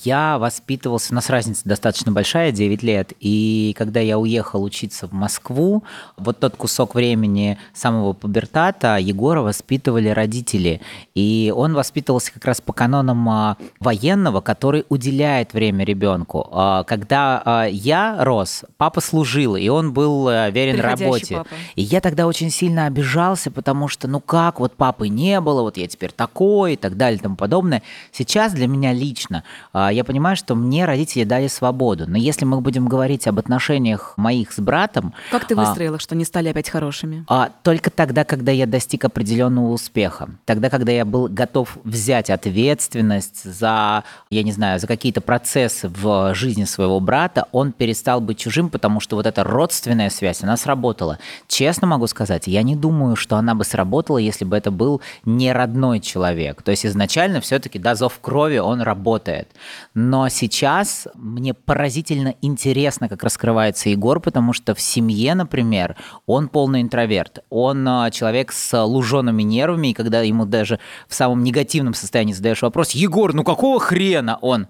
я 0.04 0.38
воспитывался, 0.38 1.12
у 1.12 1.14
нас 1.14 1.30
разница 1.30 1.62
достаточно 1.64 2.12
большая, 2.12 2.52
9 2.52 2.82
лет, 2.82 3.12
и 3.20 3.74
когда 3.76 4.00
я 4.00 4.18
уехал 4.18 4.62
учиться 4.62 5.06
в 5.06 5.12
Москву, 5.12 5.84
вот 6.16 6.38
тот 6.38 6.56
кусок 6.56 6.94
времени 6.94 7.58
самого 7.72 8.12
пубертата 8.12 8.96
Егора 8.98 9.40
воспитывали 9.40 10.08
родители, 10.08 10.80
и 11.14 11.52
он 11.54 11.74
воспитывался 11.74 12.32
как 12.32 12.44
раз 12.44 12.60
по 12.60 12.72
канонам 12.72 13.28
а, 13.28 13.56
военного, 13.80 14.40
который 14.40 14.84
уделяет 14.88 15.52
время 15.52 15.84
ребенку. 15.84 16.48
А, 16.52 16.84
Когда 16.84 17.42
а, 17.44 17.64
я 17.66 18.16
рос, 18.24 18.64
папа 18.76 19.00
служил, 19.00 19.56
и 19.56 19.68
он 19.68 19.92
был 19.92 20.28
э, 20.28 20.50
верен 20.50 20.80
работе. 20.80 21.36
папа. 21.36 21.48
И 21.74 21.82
я 21.82 22.00
тогда 22.00 22.26
очень 22.26 22.50
сильно 22.50 22.86
обижался, 22.86 23.50
потому 23.50 23.88
что, 23.88 24.08
ну 24.08 24.20
как, 24.20 24.60
вот 24.60 24.74
папы 24.74 25.08
не 25.08 25.40
было, 25.40 25.62
вот 25.62 25.76
я 25.76 25.86
теперь 25.86 26.12
такой 26.12 26.74
и 26.74 26.76
так 26.76 26.96
далее 26.96 27.18
и 27.18 27.22
тому 27.22 27.36
подобное. 27.36 27.82
Сейчас 28.12 28.52
для 28.52 28.66
меня 28.66 28.92
лично 28.92 29.44
я 29.90 30.04
понимаю, 30.04 30.36
что 30.36 30.54
мне 30.54 30.84
родители 30.86 31.24
дали 31.24 31.48
свободу. 31.48 32.04
Но 32.08 32.16
если 32.16 32.44
мы 32.46 32.60
будем 32.60 32.86
говорить 32.88 33.26
об 33.26 33.38
отношениях 33.38 34.14
моих 34.16 34.52
с 34.52 34.58
братом, 34.60 35.12
Как 35.30 35.44
ты 35.46 35.54
А. 35.54 35.58
выстроила, 35.58 35.98
что 35.98 36.14
они 36.14 36.24
стали 36.24 36.48
опять 36.48 36.70
хорошими? 36.70 37.24
а, 37.28 37.50
только 37.62 37.90
тогда, 37.90 38.24
когда 38.24 38.52
я 38.52 38.66
достиг 38.66 39.04
определенного 39.04 39.68
успеха. 39.72 40.30
Тогда, 40.46 40.70
когда 40.70 40.92
я 40.92 41.04
был 41.04 41.18
был 41.18 41.26
готов 41.28 41.78
взять 41.82 42.30
ответственность 42.30 43.42
за, 43.44 44.04
я 44.30 44.42
не 44.42 44.52
знаю, 44.52 44.78
за 44.78 44.86
какие-то 44.86 45.20
процессы 45.20 45.88
в 45.88 46.34
жизни 46.34 46.64
своего 46.64 47.00
брата, 47.00 47.46
он 47.52 47.72
перестал 47.72 48.20
быть 48.20 48.38
чужим, 48.38 48.70
потому 48.70 49.00
что 49.00 49.16
вот 49.16 49.26
эта 49.26 49.42
родственная 49.42 50.10
связь, 50.10 50.42
она 50.42 50.56
сработала. 50.56 51.18
Честно 51.48 51.86
могу 51.86 52.06
сказать, 52.06 52.46
я 52.46 52.62
не 52.62 52.76
думаю, 52.76 53.16
что 53.16 53.36
она 53.36 53.54
бы 53.54 53.64
сработала, 53.64 54.18
если 54.18 54.44
бы 54.44 54.56
это 54.56 54.70
был 54.70 55.00
не 55.24 55.52
родной 55.52 56.00
человек. 56.00 56.62
То 56.62 56.70
есть 56.70 56.86
изначально 56.86 57.40
все-таки, 57.40 57.78
да, 57.78 57.94
зов 57.94 58.18
крови, 58.20 58.58
он 58.58 58.80
работает. 58.82 59.48
Но 59.94 60.28
сейчас 60.28 61.08
мне 61.14 61.54
поразительно 61.54 62.34
интересно, 62.42 63.08
как 63.08 63.22
раскрывается 63.22 63.88
Егор, 63.88 64.20
потому 64.20 64.52
что 64.52 64.74
в 64.74 64.80
семье, 64.80 65.34
например, 65.34 65.96
он 66.26 66.48
полный 66.48 66.82
интроверт. 66.82 67.40
Он 67.50 67.86
а, 67.88 68.10
человек 68.10 68.52
с 68.52 68.84
лужеными 68.84 69.42
нервами, 69.42 69.88
и 69.88 69.94
когда 69.94 70.22
ему 70.22 70.46
даже 70.46 70.78
в 71.08 71.14
самом 71.14 71.42
негативном 71.42 71.94
состоянии 71.94 72.32
задаешь 72.32 72.62
вопрос, 72.62 72.92
Егор, 72.92 73.32
ну 73.34 73.44
какого 73.44 73.80
хрена 73.80 74.38
он? 74.40 74.68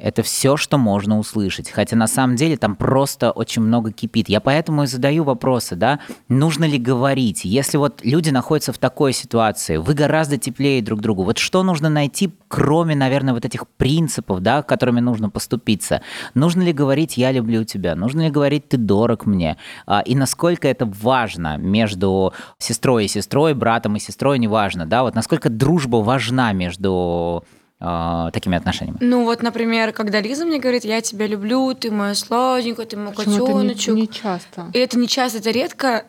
Это 0.00 0.22
все, 0.22 0.56
что 0.56 0.78
можно 0.78 1.18
услышать. 1.18 1.70
Хотя 1.70 1.96
на 1.96 2.06
самом 2.06 2.36
деле 2.36 2.56
там 2.56 2.76
просто 2.76 3.30
очень 3.30 3.62
много 3.62 3.92
кипит. 3.92 4.28
Я 4.28 4.40
поэтому 4.40 4.84
и 4.84 4.86
задаю 4.86 5.24
вопросы, 5.24 5.76
да, 5.76 6.00
нужно 6.28 6.64
ли 6.64 6.78
говорить? 6.78 7.44
Если 7.44 7.76
вот 7.76 8.00
люди 8.04 8.30
находятся 8.30 8.72
в 8.72 8.78
такой 8.78 9.12
ситуации, 9.12 9.76
вы 9.76 9.94
гораздо 9.94 10.38
теплее 10.38 10.82
друг 10.82 11.00
другу. 11.00 11.24
Вот 11.24 11.38
что 11.38 11.62
нужно 11.62 11.88
найти, 11.88 12.32
кроме, 12.48 12.94
наверное, 12.94 13.34
вот 13.34 13.44
этих 13.44 13.66
принципов, 13.66 14.40
да, 14.40 14.62
которыми 14.62 15.00
нужно 15.00 15.30
поступиться? 15.30 16.02
Нужно 16.34 16.62
ли 16.62 16.72
говорить 16.72 17.16
«я 17.16 17.32
люблю 17.32 17.64
тебя»? 17.64 17.94
Нужно 17.94 18.22
ли 18.22 18.30
говорить 18.30 18.68
«ты 18.68 18.76
дорог 18.76 19.26
мне»? 19.26 19.56
А, 19.86 20.00
и 20.00 20.14
насколько 20.14 20.68
это 20.68 20.86
важно 20.86 21.56
между 21.56 22.32
сестрой 22.58 23.06
и 23.06 23.08
сестрой, 23.08 23.54
братом 23.54 23.96
и 23.96 24.00
сестрой, 24.00 24.38
неважно, 24.38 24.86
да, 24.86 25.02
вот 25.02 25.14
насколько 25.14 25.50
дружба 25.50 25.96
важна 25.96 26.52
между 26.52 27.44
э, 27.80 28.30
такими 28.32 28.56
отношениями? 28.56 28.98
Ну 29.00 29.24
вот, 29.24 29.42
например, 29.42 29.92
когда 29.92 30.20
Лиза 30.20 30.44
мне 30.44 30.58
говорит, 30.58 30.84
я 30.84 31.00
тебя 31.00 31.26
люблю, 31.26 31.74
ты 31.74 31.90
моя 31.90 32.14
сладенькая, 32.14 32.86
ты 32.86 32.96
мой 32.96 33.12
Причем 33.14 33.32
это 33.32 33.40
не, 33.40 33.46
котеночек. 33.46 33.94
не 33.94 34.08
часто. 34.08 34.70
И 34.72 34.78
это 34.78 34.98
не 34.98 35.08
часто, 35.08 35.38
это 35.38 35.50
редко. 35.50 36.04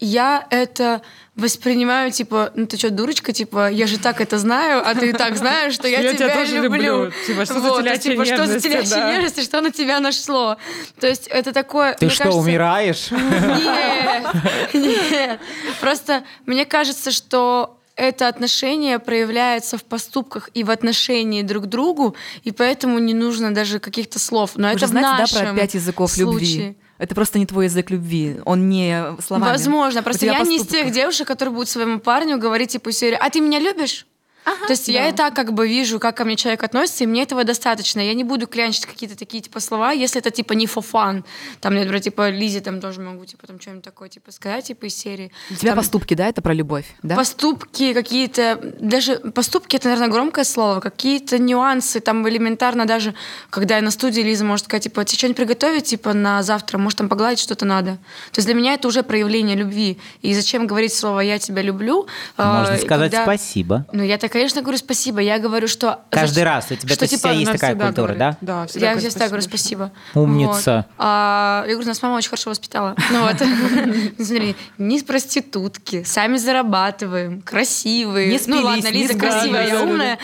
Я 0.00 0.44
это 0.50 1.02
воспринимаю, 1.36 2.10
типа, 2.10 2.50
ну 2.56 2.66
ты 2.66 2.76
что, 2.76 2.90
дурочка, 2.90 3.32
типа, 3.32 3.70
я 3.70 3.86
же 3.86 3.98
так 3.98 4.20
это 4.20 4.38
знаю, 4.38 4.82
а 4.84 4.92
ты 4.94 5.12
так 5.12 5.36
знаешь, 5.36 5.72
что 5.72 5.86
я, 5.86 6.00
Я 6.02 6.14
тебя 6.14 6.28
тебя 6.30 6.36
тоже 6.36 6.60
люблю. 6.60 7.12
Типа, 7.26 7.44
что 7.44 7.54
за 7.54 7.60
Вот, 7.60 7.84
то 7.84 7.90
есть, 7.90 8.02
телячьи 8.02 8.24
типа, 8.24 8.24
что 8.24 8.46
за 8.46 8.54
нежности, 8.54 8.68
телячьи 8.68 9.36
да. 9.36 9.42
что 9.42 9.60
на 9.60 9.70
тебя 9.70 10.00
нашло. 10.00 10.56
То 11.00 11.06
есть 11.06 11.28
это 11.28 11.52
такое... 11.52 11.94
Ты 11.94 12.10
что, 12.10 12.24
кажется- 12.24 12.40
умираешь? 12.40 13.10
нет, 13.12 14.74
нет. 14.74 15.40
Просто 15.80 16.24
мне 16.44 16.64
кажется, 16.64 17.12
что 17.12 17.78
это 17.96 18.28
отношение 18.28 18.98
проявляется 18.98 19.78
в 19.78 19.84
поступках 19.84 20.50
и 20.54 20.64
в 20.64 20.70
отношении 20.70 21.42
друг 21.42 21.64
к 21.64 21.66
другу, 21.66 22.16
и 22.42 22.50
поэтому 22.50 22.98
не 22.98 23.14
нужно 23.14 23.54
даже 23.54 23.78
каких-то 23.78 24.18
слов. 24.18 24.52
Но 24.56 24.68
Вы 24.68 24.74
это 24.74 24.80
же 24.80 24.86
знаете, 24.88 25.34
да, 25.34 25.40
про 25.40 25.54
пять 25.54 25.74
языков 25.74 26.16
любви? 26.16 26.46
случае. 26.46 26.76
Это 26.98 27.14
просто 27.14 27.38
не 27.38 27.46
твой 27.46 27.66
язык 27.66 27.90
любви. 27.90 28.36
Он 28.44 28.68
не 28.68 29.16
словами. 29.20 29.50
Возможно, 29.50 30.02
просто 30.02 30.26
я 30.26 30.40
не 30.40 30.56
из 30.56 30.66
тех 30.66 30.90
девушек, 30.92 31.26
которые 31.26 31.52
будут 31.52 31.68
своему 31.68 31.98
парню 31.98 32.38
говорить 32.38 32.70
типа 32.70 32.92
серию, 32.92 33.18
а 33.20 33.30
ты 33.30 33.40
меня 33.40 33.58
любишь? 33.58 34.06
То 34.44 34.70
есть 34.70 34.88
я 34.88 35.08
и 35.08 35.12
так 35.12 35.34
как 35.34 35.52
бы 35.52 35.66
вижу, 35.68 35.98
как 35.98 36.16
ко 36.16 36.24
мне 36.24 36.36
человек 36.36 36.62
относится, 36.62 37.04
и 37.04 37.06
мне 37.06 37.22
этого 37.22 37.44
достаточно. 37.44 38.00
Я 38.00 38.14
не 38.14 38.24
буду 38.24 38.46
клянчить 38.46 38.86
какие-то 38.86 39.16
такие 39.16 39.42
типа 39.42 39.60
слова, 39.60 39.92
если 39.92 40.20
это 40.20 40.30
типа 40.30 40.52
не 40.52 40.66
for 40.66 40.84
fun. 40.84 41.24
Там, 41.60 41.74
например, 41.74 42.00
типа 42.00 42.30
Лизе 42.30 42.60
там 42.60 42.80
тоже 42.80 43.00
могу 43.00 43.24
типа 43.24 43.46
там 43.46 43.60
что-нибудь 43.60 43.84
такое 43.84 44.08
типа 44.08 44.32
сказать, 44.32 44.66
типа 44.66 44.86
из 44.86 44.94
серии. 44.94 45.32
У 45.50 45.54
тебя 45.54 45.70
Там 45.70 45.78
поступки, 45.78 46.14
да, 46.14 46.28
это 46.28 46.42
про 46.42 46.52
любовь, 46.52 46.86
да? 47.02 47.16
Поступки 47.16 47.92
какие-то, 47.92 48.60
даже 48.80 49.16
поступки 49.16 49.76
это, 49.76 49.88
наверное, 49.88 50.08
громкое 50.12 50.44
слово, 50.44 50.80
какие-то 50.80 51.38
нюансы, 51.38 52.00
там 52.00 52.26
элементарно 52.28 52.86
даже, 52.86 53.14
когда 53.50 53.76
я 53.76 53.82
на 53.82 53.90
студии, 53.90 54.20
Лиза 54.20 54.44
может 54.44 54.66
сказать, 54.66 54.84
типа, 54.84 55.04
тебе 55.04 55.18
что-нибудь 55.18 55.36
приготовить, 55.36 55.84
типа, 55.84 56.12
на 56.12 56.42
завтра, 56.42 56.78
может, 56.78 56.98
там 56.98 57.08
погладить 57.08 57.40
что-то 57.40 57.64
надо. 57.64 57.92
То 58.32 58.38
есть 58.38 58.46
для 58.46 58.54
меня 58.54 58.74
это 58.74 58.88
уже 58.88 59.02
проявление 59.02 59.56
любви. 59.56 59.98
И 60.22 60.34
зачем 60.34 60.66
говорить 60.66 60.92
слово 60.92 61.20
«я 61.20 61.38
тебя 61.38 61.62
люблю»? 61.62 62.06
Можно 62.36 62.74
э, 62.74 62.78
сказать 62.78 63.10
когда- 63.12 63.22
спасибо. 63.24 63.86
Ну, 63.92 64.02
я-то, 64.02 64.28
конечно, 64.34 64.62
говорю 64.62 64.78
спасибо. 64.78 65.20
Я 65.20 65.38
говорю, 65.38 65.68
что... 65.68 66.00
Каждый 66.10 66.42
раз 66.42 66.70
у 66.70 66.74
тебя, 66.74 66.94
что, 66.94 67.06
типа, 67.06 67.28
есть 67.28 67.52
такая 67.52 67.74
культура, 67.74 68.14
говорит. 68.14 68.18
да? 68.18 68.36
Да, 68.40 68.66
всегда 68.66 68.92
Я 68.92 68.98
всегда 68.98 69.28
говорю 69.28 69.42
спасибо. 69.42 69.92
Умница. 70.14 70.86
Вот. 70.88 70.94
А, 70.98 71.64
я 71.66 71.72
говорю, 71.72 71.88
нас 71.88 72.02
мама 72.02 72.16
очень 72.16 72.30
хорошо 72.30 72.50
воспитала. 72.50 72.96
Ну 73.10 73.22
вот. 73.22 73.36
Смотри, 74.18 74.56
не 74.78 74.98
с 74.98 75.04
проститутки, 75.04 76.02
сами 76.02 76.36
зарабатываем, 76.36 77.42
красивые. 77.42 78.26
Не 78.26 78.34
ну 78.34 78.38
спились, 78.38 78.64
ладно, 78.64 78.88
не 78.88 79.02
Лиза 79.02 79.14
красивая, 79.18 79.68
я 79.68 79.82
умная. 79.82 80.18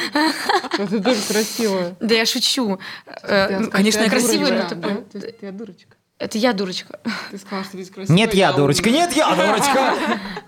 Ну, 0.78 0.86
Ты 0.88 1.00
тоже 1.00 1.20
красивая. 1.28 1.96
Да 2.00 2.14
я 2.14 2.26
шучу. 2.26 2.80
Э, 3.22 3.61
ну, 3.61 3.70
конечно, 3.70 4.00
я 4.00 4.11
красивая, 4.11 4.68
но 4.72 5.04
ты 5.12 5.52
дурочка. 5.52 5.99
Это 6.21 6.37
я 6.37 6.53
дурочка. 6.53 7.01
Ты 7.31 7.39
сказала, 7.39 7.64
что 7.64 7.79
ты 7.79 7.85
красивая. 7.87 8.16
Нет, 8.16 8.35
я 8.35 8.53
дурочка, 8.53 8.91
нет, 8.91 9.12
я 9.16 9.35
дурочка. 9.35 9.95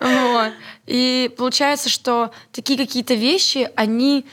Вот. 0.01 0.53
И 0.87 1.31
получается, 1.39 1.89
что 1.89 2.31
такие 2.53 2.79
какие-то 2.79 3.15
вещи, 3.15 3.71
они 3.75 4.27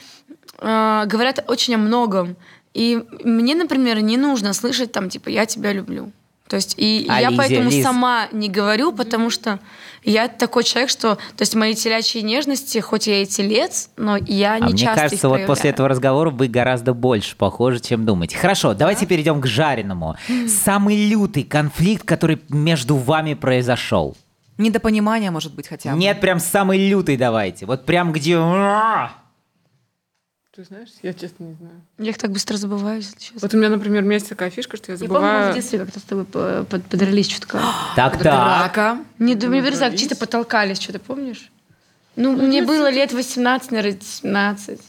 э, 0.58 1.02
говорят 1.06 1.42
очень 1.48 1.76
о 1.76 1.78
многом. 1.78 2.36
И 2.74 3.02
мне, 3.24 3.54
например, 3.54 4.00
не 4.00 4.18
нужно 4.18 4.52
слышать 4.52 4.92
там, 4.92 5.08
типа, 5.08 5.30
я 5.30 5.46
тебя 5.46 5.72
люблю. 5.72 6.12
То 6.46 6.56
есть, 6.56 6.74
и 6.76 7.06
А 7.08 7.20
я 7.20 7.28
Лизе, 7.28 7.38
поэтому 7.38 7.70
Лиз? 7.70 7.82
сама 7.82 8.28
не 8.32 8.50
говорю, 8.50 8.92
потому 8.92 9.30
что 9.30 9.60
я 10.02 10.28
такой 10.28 10.64
человек, 10.64 10.90
что, 10.90 11.16
то 11.16 11.40
есть, 11.40 11.54
мои 11.54 11.74
телячьи 11.74 12.22
нежности, 12.22 12.78
хоть 12.78 13.06
я 13.06 13.22
и 13.22 13.26
телец, 13.26 13.90
но 13.96 14.16
я 14.16 14.58
не 14.58 14.66
А 14.66 14.68
мне 14.68 14.78
часто 14.78 14.90
их 14.92 15.10
кажется, 15.10 15.28
вот 15.28 15.46
после 15.46 15.70
этого 15.70 15.88
разговора 15.88 16.30
вы 16.30 16.48
гораздо 16.48 16.94
больше 16.94 17.36
похожи, 17.36 17.80
чем 17.80 18.04
думаете. 18.06 18.36
Хорошо, 18.36 18.74
давайте 18.74 19.06
перейдем 19.06 19.40
к 19.40 19.46
жареному. 19.46 20.16
Самый 20.48 21.08
лютый 21.08 21.42
конфликт, 21.44 22.04
который 22.04 22.40
между 22.48 22.96
вами 22.96 23.34
произошел. 23.34 24.16
Недопонимание, 24.58 25.30
может 25.30 25.54
быть, 25.54 25.68
хотя 25.68 25.92
бы. 25.92 25.98
Нет, 25.98 26.20
прям 26.20 26.38
самый 26.38 26.78
лютый 26.88 27.16
давайте. 27.16 27.66
Вот 27.66 27.86
прям 27.86 28.12
где... 28.12 28.36
Ты 30.54 30.64
знаешь, 30.64 30.88
я 31.02 31.14
честно 31.14 31.44
не 31.44 31.54
знаю. 31.54 31.80
Я 31.98 32.10
их 32.10 32.18
так 32.18 32.32
быстро 32.32 32.56
забываю, 32.56 32.96
если 32.96 33.16
честно. 33.18 33.38
Вот 33.40 33.54
у 33.54 33.56
меня, 33.56 33.68
например, 33.68 34.02
у 34.02 34.06
меня 34.06 34.14
есть 34.16 34.28
такая 34.28 34.50
фишка, 34.50 34.76
что 34.76 34.90
я 34.90 34.98
Я 34.98 35.06
помню, 35.06 35.20
мы 35.22 35.28
в 35.28 35.30
забываю... 35.30 35.54
детстве 35.54 35.78
как-то 35.78 36.00
с 36.00 36.02
тобой 36.02 36.24
по- 36.24 36.64
под- 36.68 36.84
подрались 36.86 37.30
что-то. 37.30 37.60
Так, 37.96 38.14
так. 38.14 38.22
Драка. 38.22 38.98
Не, 39.20 39.36
да, 39.36 39.46
мне 39.46 39.60
Ну, 39.62 39.70
так 39.70 39.78
дрались. 39.78 40.00
чисто 40.00 40.16
потолкались, 40.16 40.80
что-то 40.80 40.98
помнишь? 40.98 41.52
Ну, 42.16 42.32
мне 42.34 42.62
было 42.62 42.90
лет 42.90 43.12
18, 43.12 43.70
наверное, 43.70 44.00
17. 44.00 44.80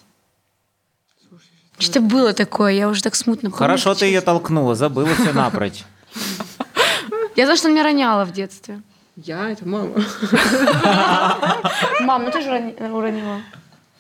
Что-то 1.78 2.01
было 2.01 2.34
такое, 2.34 2.72
я 2.74 2.89
уже 2.89 3.03
так 3.03 3.14
смутно 3.16 3.49
помню. 3.51 3.57
Хорошо 3.57 3.93
ты 3.93 4.05
ее 4.05 4.22
толкнула, 4.22 4.74
забыла 4.76 5.14
все 5.14 5.32
напрочь. 5.32 5.84
Я 7.36 7.45
знаю, 7.45 7.57
что 7.57 7.68
она 7.68 7.76
меня 7.76 7.84
роняла 7.84 8.26
в 8.26 8.34
детстве. 8.34 8.82
Я, 9.16 9.49
это 9.51 9.66
мама. 9.68 9.93
Мам, 12.01 12.26
ну 12.26 12.32
ты 12.32 12.41
же 12.41 12.49
рони- 12.49 12.91
уронила. 12.91 13.41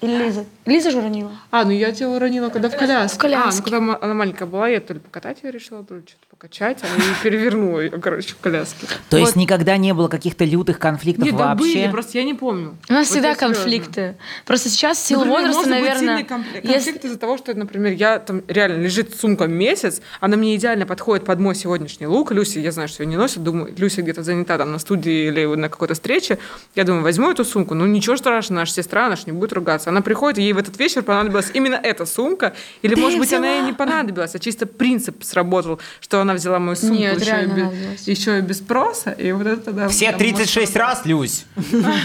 Или 0.01 0.17
Лиза? 0.17 0.45
Лиза 0.65 0.91
же 0.91 0.97
уронила. 0.97 1.31
А, 1.51 1.63
ну 1.63 1.71
я 1.71 1.91
тебя 1.91 2.09
уронила, 2.09 2.49
когда 2.49 2.69
в 2.69 2.75
коляске. 2.77 3.17
В 3.17 3.21
коляске. 3.21 3.49
А, 3.49 3.51
ну 3.57 3.63
когда 3.87 3.99
она 4.05 4.13
маленькая 4.15 4.45
была, 4.47 4.67
я 4.67 4.79
то 4.79 4.93
ли 4.93 4.99
покатать 4.99 5.43
ее 5.43 5.51
решила, 5.51 5.83
то 5.83 5.95
ли 5.95 6.01
что-то 6.01 6.25
покачать, 6.29 6.79
а 6.81 6.87
и 6.87 7.23
перевернула 7.23 7.81
ее, 7.81 7.91
короче, 7.91 8.33
в 8.33 8.37
коляске. 8.37 8.87
То 9.09 9.17
есть 9.17 9.35
никогда 9.35 9.77
не 9.77 9.93
было 9.93 10.07
каких-то 10.07 10.43
лютых 10.43 10.79
конфликтов 10.79 11.25
Нет, 11.25 11.35
вообще? 11.35 11.73
были, 11.83 11.91
просто 11.91 12.17
я 12.17 12.23
не 12.23 12.33
помню. 12.33 12.75
У 12.89 12.93
нас 12.93 13.07
Вот 13.07 13.13
всегда 13.13 13.29
я 13.29 13.35
серьезно. 13.35 13.55
конфликты. 13.55 14.15
Просто 14.45 14.69
сейчас 14.69 14.97
в 14.97 15.05
силу 15.05 15.25
Например, 15.25 15.41
возраста, 15.41 15.61
быть 15.69 15.71
наверное... 15.71 15.99
сильный 15.99 16.23
конфликт, 16.23 16.65
если- 16.65 16.73
конфликт 16.73 17.05
из-за 17.05 17.17
того, 17.19 17.37
что, 17.37 17.53
например, 17.53 17.93
я 17.93 18.17
там 18.19 18.41
реально 18.47 18.81
лежит 18.81 19.15
сумка 19.15 19.45
месяц, 19.45 20.01
она 20.19 20.35
мне 20.35 20.55
идеально 20.55 20.87
подходит 20.87 21.25
под 21.25 21.39
мой 21.39 21.53
сегодняшний 21.53 22.07
лук. 22.07 22.31
Люси, 22.31 22.57
я 22.57 22.71
знаю, 22.71 22.87
что 22.89 23.03
ее 23.03 23.07
не 23.09 23.17
носит, 23.17 23.43
думаю, 23.43 23.71
Люся 23.77 24.01
где-то 24.01 24.23
занята 24.23 24.57
там 24.57 24.71
на 24.71 24.79
студии 24.79 25.27
или 25.27 25.45
на 25.45 25.69
какой-то 25.69 25.93
встрече. 25.93 26.39
Я 26.75 26.85
думаю, 26.85 27.03
возьму 27.03 27.29
эту 27.29 27.45
сумку, 27.45 27.75
ну 27.75 27.85
ничего 27.85 28.17
страшного, 28.17 28.61
наша 28.61 28.73
сестра, 28.73 29.05
она 29.05 29.15
ж 29.15 29.27
не 29.27 29.31
будет 29.31 29.53
ругаться. 29.53 29.90
Она 29.91 30.01
приходит, 30.01 30.39
и 30.39 30.43
ей 30.43 30.53
в 30.53 30.57
этот 30.57 30.79
вечер 30.79 31.03
понадобилась 31.03 31.51
именно 31.53 31.75
эта 31.75 32.05
сумка, 32.05 32.53
или, 32.81 32.95
Ты 32.95 33.01
может 33.01 33.19
быть, 33.19 33.31
она 33.33 33.47
взяла? 33.47 33.57
ей 33.57 33.65
не 33.65 33.73
понадобилась, 33.73 34.33
а 34.33 34.39
чисто 34.39 34.65
принцип 34.65 35.23
сработал, 35.23 35.79
что 35.99 36.21
она 36.21 36.33
взяла 36.33 36.59
мою 36.59 36.75
сумку 36.77 36.95
Нет, 36.95 37.19
еще, 37.19 37.43
и 37.43 37.47
без, 37.47 38.07
еще 38.07 38.39
и 38.39 38.41
без 38.41 38.59
спроса, 38.59 39.11
и 39.11 39.31
вот 39.33 39.45
это 39.47 39.71
да. 39.71 39.89
Все 39.89 40.11
да, 40.11 40.17
36 40.17 40.55
может, 40.55 40.75
раз, 40.77 41.05
Люсь. 41.05 41.45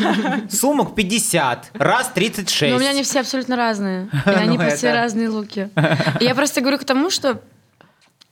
Сумок 0.50 0.94
50. 0.94 1.70
Раз 1.74 2.10
36. 2.14 2.70
Но 2.72 2.76
у 2.76 2.80
меня 2.80 2.90
они 2.90 3.02
все 3.02 3.20
абсолютно 3.20 3.56
разные. 3.56 4.08
И 4.26 4.30
они 4.30 4.58
Ну, 4.58 4.70
все 4.70 4.92
разные 4.92 5.28
луки. 5.28 5.68
Я 6.20 6.34
просто 6.34 6.60
говорю 6.60 6.78
к 6.78 6.84
тому, 6.84 7.10
что 7.10 7.40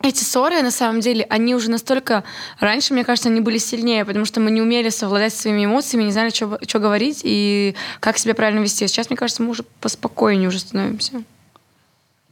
эти 0.05 0.22
ссоры, 0.22 0.62
на 0.62 0.70
самом 0.70 1.00
деле, 1.00 1.26
они 1.30 1.55
уже 1.55 1.70
настолько... 1.70 2.24
Раньше, 2.61 2.92
мне 2.92 3.05
кажется, 3.05 3.30
они 3.30 3.40
были 3.40 3.59
сильнее, 3.59 4.05
потому 4.05 4.24
что 4.24 4.40
мы 4.40 4.50
не 4.50 4.61
умели 4.61 4.90
совладать 4.90 5.34
своими 5.34 5.64
эмоциями, 5.64 6.05
не 6.05 6.12
знали, 6.12 6.30
что, 6.30 6.59
что 6.66 6.78
говорить 6.78 7.20
и 7.24 7.74
как 8.00 8.18
себя 8.18 8.34
правильно 8.34 8.61
вести. 8.61 8.86
Сейчас, 8.86 9.09
мне 9.09 9.16
кажется, 9.16 9.42
мы 9.42 9.50
уже 9.50 9.64
поспокойнее 9.80 10.48
уже 10.48 10.59
становимся. 10.59 11.22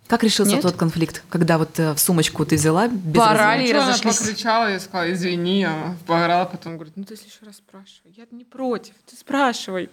Как 0.06 0.22
решился 0.22 0.52
Нет? 0.52 0.62
тот 0.62 0.76
конфликт, 0.76 1.22
когда 1.30 1.56
вот 1.56 1.78
э, 1.78 1.94
в 1.94 1.98
сумочку 1.98 2.44
ты 2.44 2.56
взяла 2.56 2.86
без 2.86 3.18
разъема? 3.18 3.56
и 3.56 3.62
Ничего, 3.62 3.80
она 3.80 3.88
разошлись. 3.88 4.18
покричала, 4.18 4.70
я 4.70 4.78
сказала, 4.78 5.10
извини, 5.10 5.64
она 5.64 5.96
поорала, 6.06 6.44
потом 6.44 6.74
говорит, 6.74 6.92
ну 6.96 7.04
ты 7.04 7.14
если 7.14 7.28
еще 7.28 7.46
раз 7.46 7.56
спрашивай, 7.56 8.12
я 8.14 8.24
не 8.30 8.44
против, 8.44 8.92
ты 9.06 9.16
спрашивай. 9.16 9.88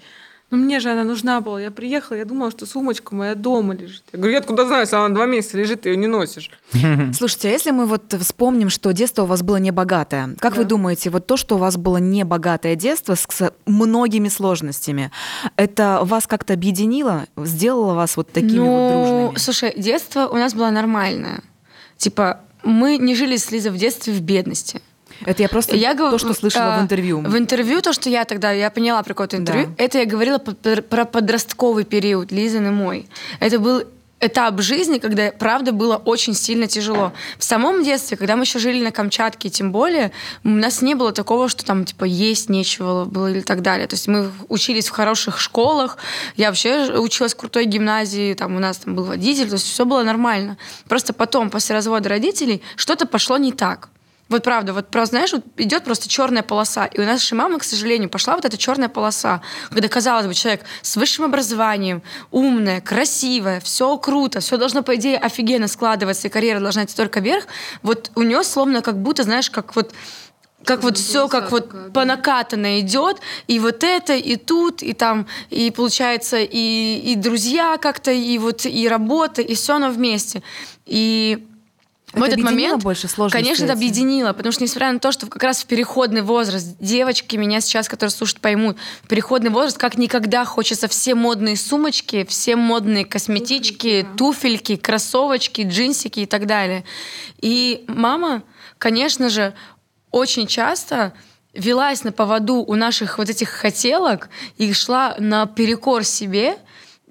Ну 0.51 0.57
мне 0.57 0.79
же 0.79 0.89
она 0.91 1.03
нужна 1.03 1.41
была. 1.41 1.61
Я 1.61 1.71
приехала, 1.71 2.17
я 2.17 2.25
думала, 2.25 2.49
что 2.51 2.65
сумочка 2.65 3.13
моя 3.15 3.35
дома 3.35 3.75
лежит. 3.75 4.03
Я 4.11 4.17
говорю, 4.17 4.33
я 4.33 4.39
откуда 4.39 4.65
знаю, 4.65 4.81
если 4.81 4.95
она 4.95 5.09
два 5.13 5.25
месяца 5.25 5.57
лежит, 5.57 5.81
ты 5.81 5.89
ее 5.89 5.97
не 5.97 6.07
носишь. 6.07 6.49
Слушайте, 7.13 7.49
а 7.49 7.51
если 7.51 7.71
мы 7.71 7.85
вот 7.85 8.13
вспомним, 8.19 8.69
что 8.69 8.91
детство 8.93 9.23
у 9.23 9.25
вас 9.25 9.41
было 9.43 9.57
небогатое, 9.57 10.35
как 10.39 10.55
вы 10.57 10.63
Да. 10.63 10.69
думаете, 10.69 11.09
вот 11.09 11.27
то, 11.27 11.37
что 11.37 11.55
у 11.55 11.57
вас 11.59 11.77
было 11.77 11.97
небогатое 11.97 12.75
детство 12.75 13.15
с 13.15 13.27
с 13.29 13.53
многими 13.65 14.27
сложностями, 14.29 15.11
это 15.55 15.99
вас 16.03 16.25
как-то 16.27 16.53
объединило, 16.53 17.25
сделало 17.37 17.93
вас 17.93 18.17
вот 18.17 18.31
такими 18.31 18.57
ну, 18.57 18.65
вот 18.65 18.91
дружными? 18.91 19.37
слушай, 19.37 19.73
детство 19.77 20.27
у 20.27 20.35
нас 20.35 20.53
было 20.53 20.69
нормальное. 20.71 21.41
Типа, 21.97 22.39
мы 22.63 22.97
не 22.97 23.13
жили 23.15 23.37
с 23.37 23.51
Лизой 23.51 23.71
в 23.71 23.77
детстве 23.77 24.13
в 24.13 24.21
бедности. 24.21 24.81
Это 25.25 25.41
я 25.43 25.49
просто 25.49 25.75
Я 25.75 25.93
то, 25.95 26.17
что 26.17 26.33
слышала 26.33 26.75
а, 26.75 26.79
в 26.79 26.83
интервью. 26.83 27.21
В 27.21 27.37
интервью 27.37 27.81
то, 27.81 27.93
что 27.93 28.09
я 28.09 28.25
тогда, 28.25 28.51
я 28.51 28.69
поняла 28.69 29.03
про 29.03 29.13
какое-то 29.13 29.37
интервью, 29.37 29.67
Да. 29.67 29.83
это 29.83 29.99
я 29.99 30.05
говорила 30.05 30.37
про, 30.37 31.05
подростковый 31.05 31.83
период, 31.83 32.31
Лизин 32.31 32.67
и 32.67 32.71
мой. 32.71 33.07
Это 33.39 33.59
был 33.59 33.83
этап 34.21 34.59
жизни, 34.61 34.97
когда, 34.97 35.31
правда, 35.31 35.71
было 35.71 35.95
очень 35.95 36.33
сильно 36.33 36.67
тяжело. 36.67 37.13
В 37.37 37.43
самом 37.43 37.83
детстве, 37.83 38.17
когда 38.17 38.35
мы 38.35 38.43
еще 38.43 38.59
жили 38.59 38.83
на 38.83 38.91
Камчатке, 38.91 39.49
тем 39.49 39.71
более, 39.71 40.11
у 40.43 40.49
нас 40.49 40.81
не 40.81 40.95
было 40.95 41.11
такого, 41.11 41.47
что 41.47 41.65
там, 41.65 41.85
типа, 41.85 42.03
есть 42.03 42.49
нечего 42.49 43.05
было 43.05 43.31
или 43.31 43.41
так 43.41 43.61
далее. 43.61 43.87
То 43.87 43.95
есть 43.95 44.07
мы 44.07 44.29
учились 44.49 44.87
в 44.87 44.91
хороших 44.91 45.39
школах, 45.39 45.97
я 46.35 46.47
вообще 46.49 46.97
училась 46.99 47.33
в 47.33 47.37
крутой 47.37 47.65
гимназии, 47.65 48.33
там 48.33 48.55
у 48.55 48.59
нас 48.59 48.77
там 48.77 48.95
был 48.95 49.05
водитель, 49.05 49.47
то 49.47 49.53
есть 49.53 49.67
все 49.67 49.85
было 49.85 50.03
нормально. 50.03 50.57
Просто 50.87 51.13
потом, 51.13 51.49
после 51.49 51.75
развода 51.75 52.09
родителей, 52.09 52.61
что-то 52.75 53.05
пошло 53.05 53.37
не 53.37 53.51
так. 53.53 53.89
Вот 54.29 54.43
правда, 54.43 54.73
вот 54.73 54.89
просто, 54.89 55.15
знаешь, 55.15 55.33
вот 55.33 55.43
идет 55.57 55.83
просто 55.83 56.07
черная 56.07 56.43
полоса. 56.43 56.85
И 56.85 56.99
у 56.99 57.03
нашей 57.03 57.33
мамы, 57.33 57.57
к 57.57 57.63
сожалению, 57.63 58.09
пошла 58.09 58.35
вот 58.35 58.45
эта 58.45 58.57
черная 58.57 58.87
полоса, 58.87 59.41
когда, 59.69 59.87
казалось 59.87 60.27
бы, 60.27 60.35
человек 60.35 60.61
с 60.83 60.95
высшим 60.95 61.25
образованием, 61.25 62.03
умная, 62.29 62.79
красивая, 62.79 63.59
все 63.59 63.97
круто, 63.97 64.39
все 64.39 64.57
должно, 64.57 64.83
по 64.83 64.95
идее, 64.95 65.17
офигенно 65.17 65.67
складываться, 65.67 66.27
и 66.27 66.29
карьера 66.29 66.59
должна 66.59 66.85
идти 66.85 66.95
только 66.95 67.19
вверх. 67.19 67.45
Вот 67.81 68.11
у 68.15 68.21
нее 68.21 68.43
словно 68.43 68.83
как 68.83 69.01
будто, 69.01 69.23
знаешь, 69.23 69.49
как 69.49 69.75
вот 69.75 69.93
как 70.65 70.83
вот 70.83 70.97
все 70.97 71.27
как 71.29 71.51
вот 71.51 71.93
по 71.93 72.05
накатанной 72.05 72.81
идет, 72.81 73.21
и 73.47 73.59
вот 73.59 73.83
это, 73.83 74.13
и 74.13 74.35
тут, 74.35 74.83
и 74.83 74.93
там, 74.93 75.25
и 75.49 75.71
получается, 75.71 76.37
и, 76.37 76.99
и 76.99 77.15
друзья 77.15 77.77
как-то, 77.77 78.11
и 78.11 78.37
вот 78.37 78.65
и 78.65 78.87
работа, 78.87 79.41
и 79.41 79.55
все 79.55 79.75
оно 79.75 79.89
вместе. 79.89 80.43
И 80.85 81.47
в 82.13 82.17
Это 82.17 82.25
этот 82.25 82.39
объединило 82.39 82.69
момент, 82.69 82.83
больше 82.83 83.07
сложности 83.07 83.43
конечно, 83.43 83.65
это 83.65 83.73
объединило, 83.73 84.33
потому 84.33 84.51
что 84.51 84.63
несмотря 84.63 84.91
на 84.91 84.99
то, 84.99 85.11
что 85.11 85.27
как 85.27 85.43
раз 85.43 85.63
в 85.63 85.67
переходный 85.67 86.21
возраст 86.21 86.75
девочки 86.79 87.35
меня 87.35 87.61
сейчас, 87.61 87.87
которые 87.87 88.11
слушают, 88.11 88.41
поймут, 88.41 88.77
в 89.03 89.07
переходный 89.07 89.51
возраст 89.51 89.77
как 89.77 89.97
никогда 89.97 90.43
хочется 90.43 90.87
все 90.87 91.13
модные 91.13 91.55
сумочки, 91.55 92.25
все 92.27 92.55
модные 92.55 93.05
косметички, 93.05 94.07
туфельки, 94.17 94.75
кроссовочки, 94.75 95.61
джинсики 95.61 96.21
и 96.21 96.25
так 96.25 96.47
далее. 96.47 96.83
И 97.41 97.85
мама, 97.87 98.41
конечно 98.79 99.29
же, 99.29 99.53
очень 100.09 100.47
часто 100.47 101.13
велась 101.53 102.03
на 102.03 102.11
поводу 102.11 102.55
у 102.55 102.75
наших 102.75 103.19
вот 103.19 103.29
этих 103.29 103.49
хотелок 103.49 104.29
и 104.57 104.73
шла 104.73 105.15
на 105.19 105.45
перекор 105.45 106.03
себе, 106.03 106.57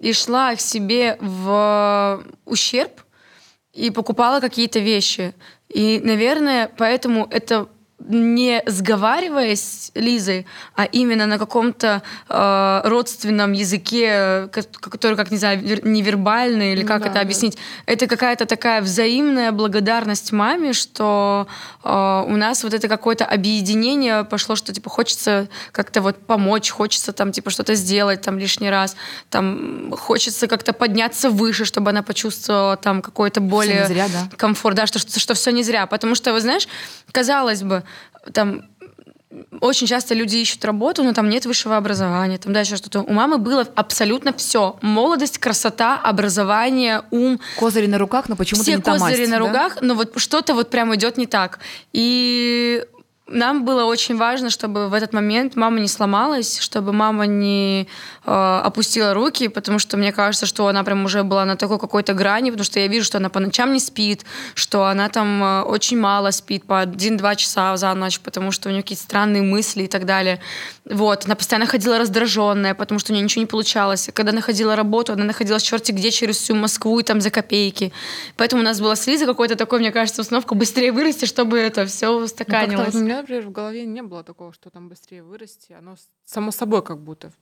и 0.01 0.13
шла 0.13 0.55
к 0.55 0.61
себе 0.61 1.17
в 1.21 2.25
ущерб, 2.45 3.01
и 3.73 3.91
покупала 3.91 4.41
какие-то 4.41 4.79
вещи. 4.79 5.35
И, 5.69 6.01
наверное, 6.03 6.71
поэтому 6.77 7.27
это 7.31 7.69
не 7.99 8.63
сговариваясь 8.67 9.91
Лизой, 9.95 10.47
а 10.77 10.85
именно 10.85 11.27
на 11.27 11.39
каком-то 11.39 12.03
э, 12.29 12.81
родственном 12.85 13.53
языке, 13.53 14.49
ко- 14.53 14.63
который, 14.91 15.17
как 15.17 15.31
не 15.31 15.37
знаю, 15.37 15.59
вер- 15.61 15.87
невербальный 15.87 16.73
или 16.75 16.83
Ну 16.83 16.89
как 16.89 17.01
да, 17.03 17.07
это 17.07 17.15
да. 17.17 17.21
объяснить, 17.23 17.59
это 17.87 18.07
какая-то 18.07 18.47
такая 18.47 18.83
взаимная 18.83 19.51
благодарность 19.51 20.31
маме, 20.33 20.73
что 20.75 21.49
э, 21.83 22.25
у 22.27 22.37
нас 22.37 22.63
вот 22.63 22.73
это 22.73 22.87
какое-то 22.89 23.25
объединение 23.25 24.23
пошло, 24.25 24.55
что 24.55 24.73
типа 24.73 24.91
хочется 24.91 25.49
как-то 25.73 26.01
вот 26.01 26.19
помочь, 26.25 26.71
хочется 26.71 27.13
там 27.13 27.33
типа 27.33 27.51
что-то 27.51 27.75
сделать 27.75 28.21
там 28.23 28.39
лишний 28.39 28.71
раз, 28.71 28.97
там 29.29 29.93
хочется 29.97 30.47
как-то 30.47 30.73
подняться 30.73 31.31
выше, 31.31 31.65
чтобы 31.65 31.91
она 31.91 32.03
почувствовала 32.03 32.77
там 32.77 33.03
какой-то 33.03 33.41
более 33.41 33.87
зря, 33.87 34.07
да. 34.09 34.37
комфорт, 34.37 34.77
да, 34.77 34.87
что, 34.87 34.99
что, 34.99 35.35
все 35.35 35.51
не 35.51 35.63
зря. 35.65 35.87
Потому 35.87 36.15
что, 36.15 36.33
вы 36.33 36.41
знаешь, 36.41 36.69
казалось 37.13 37.63
бы, 37.63 37.83
там 38.33 38.69
очень 39.61 39.87
часто 39.87 40.15
люди 40.15 40.37
ищут 40.37 40.65
работу, 40.65 41.03
но 41.03 41.13
там 41.13 41.29
нет 41.29 41.45
высшего 41.47 41.77
образования, 41.77 42.39
там 42.39 42.53
дальше 42.53 42.77
что-то. 42.77 43.01
У 43.03 43.13
мамы 43.13 43.39
было 43.39 43.67
абсолютно 43.75 44.33
все. 44.33 44.79
Молодость, 44.81 45.39
красота, 45.39 45.97
образование, 45.97 47.03
ум. 47.11 47.39
Козыри 47.59 47.87
на 47.87 47.99
руках, 47.99 48.29
но 48.29 48.37
почему-то 48.37 48.65
Все 48.65 48.77
не 48.77 48.83
та 48.83 48.93
козыри 48.93 49.21
масть, 49.21 49.31
на 49.31 49.39
да? 49.39 49.47
руках, 49.47 49.79
но 49.81 49.95
вот 49.95 50.19
что-то 50.19 50.55
вот 50.55 50.71
прям 50.71 50.95
идет 50.95 51.19
не 51.19 51.27
так. 51.27 51.61
И 51.93 52.85
нам 53.29 53.65
было 53.65 53.85
очень 53.85 54.17
важно, 54.17 54.51
чтобы 54.51 54.89
в 54.89 54.95
этот 54.95 55.13
момент 55.13 55.57
мама 55.57 55.81
не 55.81 55.89
сломалась, 55.89 56.59
чтобы 56.59 56.93
мама 56.93 57.27
не 57.27 57.89
э, 58.27 58.61
опустила 58.65 59.15
руки, 59.15 59.49
потому 59.49 59.79
что 59.79 59.97
мне 59.97 60.13
кажется, 60.13 60.47
что 60.47 60.67
она 60.69 60.85
прям 60.85 61.05
уже 61.05 61.23
была 61.23 61.45
на 61.45 61.57
такой 61.57 61.79
какой-то 61.79 62.15
грани, 62.15 62.51
потому 62.51 62.65
что 62.65 62.81
я 62.81 62.87
вижу, 62.87 63.05
что 63.05 63.19
она 63.19 63.29
по 63.29 63.41
ночам 63.41 63.73
не 63.73 63.81
спит, 63.81 64.25
что 64.55 64.85
она 64.87 65.09
там 65.09 65.43
э, 65.43 65.63
очень 65.63 65.99
мало 65.99 66.31
спит, 66.31 66.65
по 66.65 66.81
один-два 66.81 67.37
часа 67.37 67.77
за 67.77 67.93
ночь, 67.95 68.21
потому 68.21 68.51
что 68.51 68.69
у 68.69 68.73
нее 68.73 68.83
какие-то 68.83 69.05
странные 69.05 69.43
мысли 69.43 69.83
и 69.85 69.89
так 69.89 70.07
далее. 70.07 70.41
Вот, 70.85 71.27
она 71.27 71.35
постоянно 71.35 71.67
ходила 71.67 71.99
раздраженная, 71.99 72.75
потому 72.75 72.99
что 72.99 73.13
у 73.13 73.15
нее 73.15 73.25
ничего 73.25 73.43
не 73.43 73.47
получалось. 73.47 74.09
Когда 74.15 74.33
находила 74.33 74.75
работу, 74.75 75.13
она 75.13 75.25
находилась 75.25 75.63
черти 75.63 75.93
где 75.93 76.11
через 76.11 76.39
всю 76.39 76.55
Москву 76.55 76.99
и 76.99 77.03
там 77.03 77.21
за 77.21 77.31
копейки. 77.31 77.93
Поэтому 78.37 78.63
у 78.63 78.65
нас 78.65 78.81
была 78.81 78.97
с 78.97 79.07
какой-то 79.27 79.57
такой, 79.57 79.81
мне 79.81 79.93
кажется, 79.93 80.23
установка 80.23 80.55
быстрее 80.55 80.93
вырасти, 80.93 81.25
чтобы 81.25 81.59
это 81.59 81.87
все 81.87 82.11
Ну, 82.11 82.25
устаканилось. 82.25 82.95
вот 82.95 83.03
у 83.03 83.05
меня, 83.19 83.23
например, 83.23 83.47
в 83.47 83.53
голове 83.53 83.87
не 83.87 84.03
было 84.03 84.25
такого, 84.25 84.53
что 84.53 84.71
там 84.71 84.89
быстрее 84.89 85.23
вырасти. 85.23 85.73
Оно 85.73 85.97
само 86.25 86.51
собой 86.51 86.83
как 86.83 87.01
будто 87.01 87.33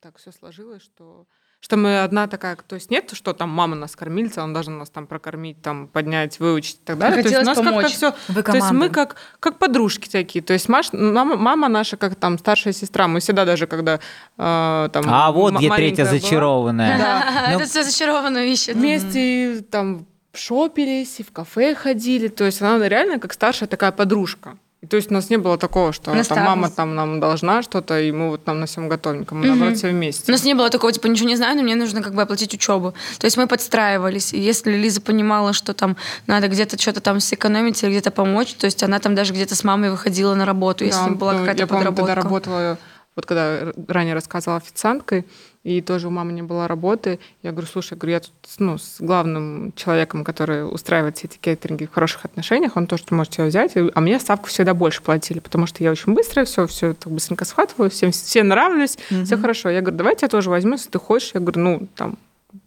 так 0.00 0.18
все 0.18 0.32
сложилось, 0.32 0.82
что 0.82 1.26
что 1.60 1.76
мы 1.76 2.04
одна 2.04 2.28
такая, 2.28 2.54
то 2.54 2.76
есть 2.76 2.88
нет, 2.88 3.10
что 3.14 3.32
там 3.32 3.48
мама 3.48 3.74
нас 3.74 3.96
кормильца, 3.96 4.44
он 4.44 4.52
должен 4.52 4.78
нас 4.78 4.90
там 4.90 5.08
прокормить, 5.08 5.60
там 5.60 5.88
поднять, 5.88 6.38
выучить 6.38 6.76
и 6.76 6.84
так 6.84 6.98
далее. 6.98 7.20
То 7.20 7.28
есть 7.28 7.44
нас 7.44 7.56
как-то 7.56 7.72
помочь. 7.72 7.92
все 7.92 8.14
Вы 8.28 8.44
То 8.44 8.54
есть 8.54 8.70
мы 8.70 8.90
как, 8.90 9.16
как 9.40 9.58
подружки 9.58 10.08
такие. 10.08 10.40
То 10.40 10.52
есть 10.52 10.68
Маш, 10.68 10.92
мама, 10.92 11.36
мама 11.36 11.68
наша, 11.68 11.96
как 11.96 12.14
там 12.14 12.38
старшая 12.38 12.72
сестра, 12.72 13.08
мы 13.08 13.18
всегда 13.18 13.44
даже, 13.44 13.66
когда 13.66 13.98
э, 14.36 14.88
там 14.92 15.04
А 15.08 15.32
вот 15.32 15.54
где 15.56 15.68
третья 15.68 16.04
была, 16.04 16.12
зачарованная. 16.12 17.48
Ну, 17.50 17.56
Это 17.56 17.64
все 17.64 17.82
зачарованно 17.82 18.38
ищет. 18.38 18.76
вместе 18.76 19.60
там 19.68 20.06
шопились 20.38 21.20
и 21.20 21.22
в 21.22 21.32
кафе 21.32 21.74
ходили. 21.74 22.28
То 22.28 22.44
есть 22.44 22.62
она 22.62 22.88
реально 22.88 23.18
как 23.18 23.32
старшая 23.32 23.68
такая 23.68 23.92
подружка. 23.92 24.56
И 24.80 24.86
то 24.86 24.96
есть 24.96 25.10
у 25.10 25.14
нас 25.14 25.28
не 25.28 25.38
было 25.38 25.58
такого, 25.58 25.92
что 25.92 26.12
там, 26.28 26.44
мама 26.44 26.70
там 26.70 26.94
нам 26.94 27.18
должна 27.18 27.62
что-то, 27.62 28.00
и 28.00 28.12
мы 28.12 28.30
вот 28.30 28.44
там 28.44 28.60
на 28.60 28.66
всем 28.66 28.88
готовеньком. 28.88 29.40
Мы, 29.40 29.46
наоборот, 29.48 29.76
все 29.76 29.88
У 29.88 29.90
вместе. 29.90 30.30
нас 30.30 30.44
не 30.44 30.54
было 30.54 30.70
такого, 30.70 30.92
типа, 30.92 31.08
ничего 31.08 31.28
не 31.28 31.34
знаю, 31.34 31.56
но 31.56 31.64
мне 31.64 31.74
нужно 31.74 32.00
как 32.00 32.14
бы 32.14 32.22
оплатить 32.22 32.54
учебу. 32.54 32.94
То 33.18 33.24
есть 33.24 33.36
мы 33.36 33.48
подстраивались. 33.48 34.32
И 34.32 34.38
если 34.38 34.70
Лиза 34.70 35.00
понимала, 35.00 35.52
что 35.52 35.74
там 35.74 35.96
надо 36.28 36.46
где-то 36.46 36.80
что-то 36.80 37.00
там 37.00 37.18
сэкономить 37.18 37.82
или 37.82 37.90
где-то 37.90 38.12
помочь, 38.12 38.54
то 38.54 38.66
есть 38.66 38.80
она 38.84 39.00
там 39.00 39.16
даже 39.16 39.32
где-то 39.32 39.56
с 39.56 39.64
мамой 39.64 39.90
выходила 39.90 40.36
на 40.36 40.44
работу, 40.46 40.84
если 40.84 41.08
Да, 41.08 41.10
была 41.10 41.32
ну, 41.32 41.38
какая-то 41.40 41.60
я, 41.62 41.66
помню, 41.66 41.86
подработка. 41.86 42.06
тогда 42.14 42.22
работала, 42.22 42.78
вот 43.16 43.26
когда 43.26 43.72
ранее 43.88 44.14
рассказывала 44.14 44.58
официанткой, 44.58 45.26
и 45.64 45.80
тоже 45.80 46.08
у 46.08 46.10
мамы 46.10 46.32
не 46.32 46.42
было 46.42 46.68
работы. 46.68 47.18
Я 47.42 47.52
говорю, 47.52 47.66
слушай, 47.66 47.92
я, 47.92 47.96
говорю, 47.98 48.12
я 48.14 48.20
тут 48.20 48.32
ну, 48.58 48.78
с 48.78 49.00
главным 49.00 49.72
человеком, 49.76 50.24
который 50.24 50.62
устраивает 50.62 51.18
все 51.18 51.26
эти 51.26 51.38
кейтеринги 51.38 51.86
в 51.86 51.92
хороших 51.92 52.24
отношениях, 52.24 52.76
он 52.76 52.86
тоже 52.86 53.04
может 53.10 53.34
тебя 53.34 53.46
взять, 53.46 53.72
а 53.76 54.00
мне 54.00 54.18
ставку 54.18 54.48
всегда 54.48 54.74
больше 54.74 55.02
платили, 55.02 55.40
потому 55.40 55.66
что 55.66 55.82
я 55.82 55.90
очень 55.90 56.14
быстро 56.14 56.44
все, 56.44 56.66
все 56.66 56.94
так 56.94 57.12
быстренько 57.12 57.44
схватываю, 57.44 57.90
всем 57.90 58.12
все 58.12 58.42
нравлюсь, 58.42 58.98
все 59.24 59.36
хорошо. 59.36 59.68
Я 59.68 59.80
говорю, 59.80 59.96
давай 59.96 60.12
я 60.12 60.16
тебя 60.16 60.28
тоже 60.28 60.50
возьму, 60.50 60.72
если 60.72 60.90
ты 60.90 60.98
хочешь. 60.98 61.32
Я 61.34 61.40
говорю, 61.40 61.60
ну, 61.60 61.88
там, 61.94 62.18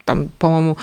там 0.06 0.30
по-моему, 0.38 0.78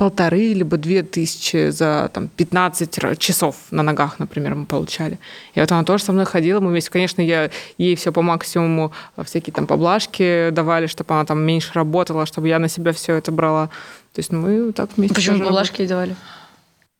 полторы 0.00 0.54
либо 0.54 0.78
две 0.78 1.02
тысячи 1.02 1.68
за 1.68 2.10
там, 2.14 2.28
15 2.28 2.98
ра- 2.98 3.16
часов 3.16 3.56
на 3.70 3.82
ногах, 3.82 4.18
например, 4.18 4.54
мы 4.54 4.64
получали. 4.64 5.18
И 5.54 5.60
вот 5.60 5.70
она 5.72 5.84
тоже 5.84 6.04
со 6.04 6.12
мной 6.12 6.24
ходила, 6.24 6.58
мы 6.58 6.70
вместе, 6.70 6.90
конечно, 6.90 7.20
я 7.20 7.50
ей 7.76 7.96
все 7.96 8.10
по 8.10 8.22
максимуму, 8.22 8.92
э, 9.18 9.24
всякие 9.24 9.52
там 9.52 9.66
поблажки 9.66 10.48
давали, 10.52 10.86
чтобы 10.86 11.12
она 11.12 11.26
там 11.26 11.42
меньше 11.42 11.72
работала, 11.74 12.24
чтобы 12.24 12.48
я 12.48 12.58
на 12.58 12.68
себя 12.68 12.92
все 12.92 13.16
это 13.16 13.30
брала. 13.30 13.66
То 14.14 14.20
есть 14.20 14.32
мы 14.32 14.64
вот 14.64 14.74
так 14.76 14.88
вместе 14.96 15.14
Почему 15.14 15.36
ей 15.36 15.86
давали? 15.86 16.16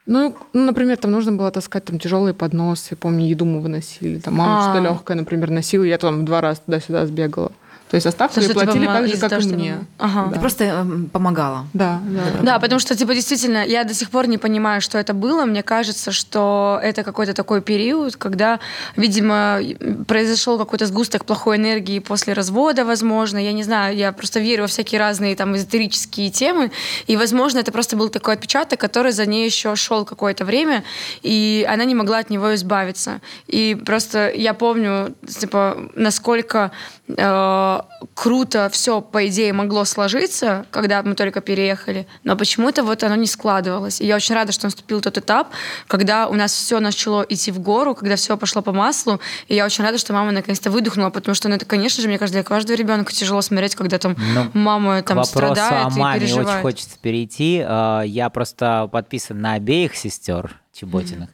ну, 0.05 0.37
ну, 0.53 0.67
например, 0.67 0.99
там 0.99 1.11
нужно 1.11 1.33
было 1.33 1.51
таскать 1.51 1.87
там 1.87 1.99
тяжелые 1.99 2.35
подносы, 2.35 2.97
помню, 2.97 3.27
еду 3.27 3.47
мы 3.47 3.63
выносили, 3.63 4.19
там 4.19 4.35
мама 4.35 4.59
А. 4.59 4.63
что-то 4.63 4.85
легкое, 4.85 5.17
например, 5.17 5.49
носила, 5.49 5.85
я 5.85 5.97
там 5.97 6.27
два 6.27 6.43
раза 6.43 6.61
туда-сюда 6.67 7.07
сбегала. 7.07 7.53
То 7.91 7.97
есть 7.97 8.07
оставку 8.07 8.37
То, 8.37 8.41
ей 8.43 8.49
типа, 8.49 8.61
платили 8.61 8.87
ма- 8.87 8.95
так 8.95 9.09
же, 9.09 9.17
как 9.17 9.31
того, 9.31 9.41
и 9.43 9.45
что- 9.45 9.55
мне. 9.55 9.79
Ага. 9.99 10.27
Да. 10.27 10.35
Ты 10.35 10.41
просто 10.41 10.65
эм, 10.65 11.11
помогала. 11.13 11.67
Да, 11.73 12.01
да. 12.05 12.43
Да, 12.43 12.59
потому 12.61 12.79
что, 12.79 12.95
типа, 12.95 13.15
действительно, 13.15 13.65
я 13.67 13.83
до 13.83 13.95
сих 13.95 14.11
пор 14.11 14.29
не 14.29 14.39
понимаю, 14.39 14.81
что 14.81 14.97
это 14.97 15.13
было. 15.13 15.45
Мне 15.45 15.65
кажется, 15.65 16.13
что 16.13 16.79
это 16.83 17.03
какой-то 17.03 17.35
такой 17.35 17.61
период, 17.63 18.15
когда, 18.15 18.61
видимо, 18.97 19.59
произошел 20.07 20.57
какой-то 20.57 20.87
сгусток 20.87 21.25
плохой 21.25 21.57
энергии 21.57 21.99
после 21.99 22.33
развода, 22.33 22.85
возможно. 22.85 23.39
Я 23.39 23.53
не 23.53 23.65
знаю, 23.65 23.97
я 23.97 24.13
просто 24.13 24.39
верю 24.39 24.63
во 24.63 24.69
всякие 24.69 25.01
разные 25.01 25.35
там 25.35 25.57
эзотерические 25.57 26.31
темы. 26.31 26.71
И, 27.09 27.17
возможно, 27.17 27.59
это 27.59 27.73
просто 27.73 27.97
был 27.97 28.09
такой 28.09 28.35
отпечаток, 28.35 28.79
который 28.79 29.11
за 29.11 29.27
ней 29.27 29.45
еще 29.47 29.75
шел 29.75 30.05
какое-то 30.05 30.45
время, 30.45 30.85
и 31.23 31.67
она 31.69 31.85
не 31.85 31.97
могла 31.97 32.19
от 32.19 32.31
него 32.31 32.55
избавиться. 32.55 33.21
И 33.49 33.77
просто 33.85 34.31
я 34.31 34.55
помню, 34.55 35.13
типа, 35.27 35.77
насколько 35.97 36.71
э, 37.09 37.80
круто 38.15 38.69
все, 38.73 39.01
по 39.01 39.27
идее, 39.29 39.53
могло 39.53 39.85
сложиться, 39.85 40.67
когда 40.71 41.03
мы 41.03 41.15
только 41.15 41.41
переехали, 41.41 42.07
но 42.25 42.37
почему-то 42.37 42.83
вот 42.83 43.03
оно 43.05 43.15
не 43.17 43.27
складывалось. 43.27 44.01
И 44.01 44.07
я 44.07 44.17
очень 44.17 44.35
рада, 44.35 44.53
что 44.53 44.67
наступил 44.67 45.01
тот 45.01 45.19
этап, 45.19 45.49
когда 45.87 46.29
у 46.29 46.35
нас 46.35 46.53
все 46.53 46.81
начало 46.81 47.25
идти 47.29 47.51
в 47.51 47.59
гору, 47.61 47.95
когда 47.95 48.17
все 48.17 48.37
пошло 48.37 48.63
по 48.63 48.73
маслу, 48.73 49.21
и 49.49 49.55
я 49.55 49.65
очень 49.65 49.85
рада, 49.85 49.99
что 49.99 50.13
мама 50.13 50.33
наконец-то 50.33 50.71
выдохнула, 50.71 51.11
потому 51.11 51.35
что, 51.35 51.49
ну, 51.49 51.57
это, 51.57 51.65
конечно 51.65 52.03
же, 52.03 52.09
мне 52.09 52.19
кажется, 52.19 52.39
для 52.39 52.45
каждого 52.45 52.77
ребенка 52.77 53.13
тяжело 53.13 53.43
смотреть, 53.43 53.75
когда 53.75 53.99
там 53.99 54.17
Ну, 54.35 54.51
мама 54.55 55.03
там 55.03 55.25
страдает 55.25 55.87
о 55.87 55.91
и 55.91 55.99
маме 55.99 56.21
переживает. 56.21 56.49
очень 56.49 56.63
хочется 56.63 56.99
перейти. 57.01 57.65
Э, 57.67 58.03
Я 58.07 58.31
просто 58.31 58.89
подписан 58.93 59.41
на 59.41 59.55
обеих 59.55 59.97
сестер 59.97 60.57
Чеботиных. 60.73 61.31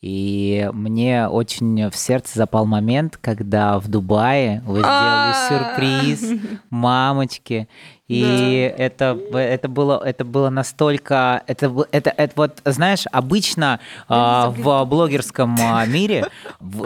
И 0.00 0.70
мне 0.72 1.28
очень 1.28 1.90
в 1.90 1.96
сердце 1.96 2.38
запал 2.38 2.64
момент, 2.64 3.18
когда 3.20 3.78
в 3.78 3.88
Дубае 3.88 4.62
вы 4.66 4.78
сделали 4.78 5.34
А. 5.34 5.48
сюрприз 5.48 6.40
мамочке. 6.70 7.68
И 8.10 8.74
это, 8.76 9.16
это, 9.32 9.68
было, 9.68 10.02
это 10.04 10.24
было 10.24 10.50
настолько... 10.50 11.42
Это, 11.46 11.72
это, 11.92 12.10
это 12.10 12.32
вот, 12.34 12.60
знаешь, 12.64 13.04
обычно 13.12 13.78
а, 14.08 14.50
в 14.50 14.84
блогерском 14.84 15.56
а, 15.60 15.86
мире 15.86 16.28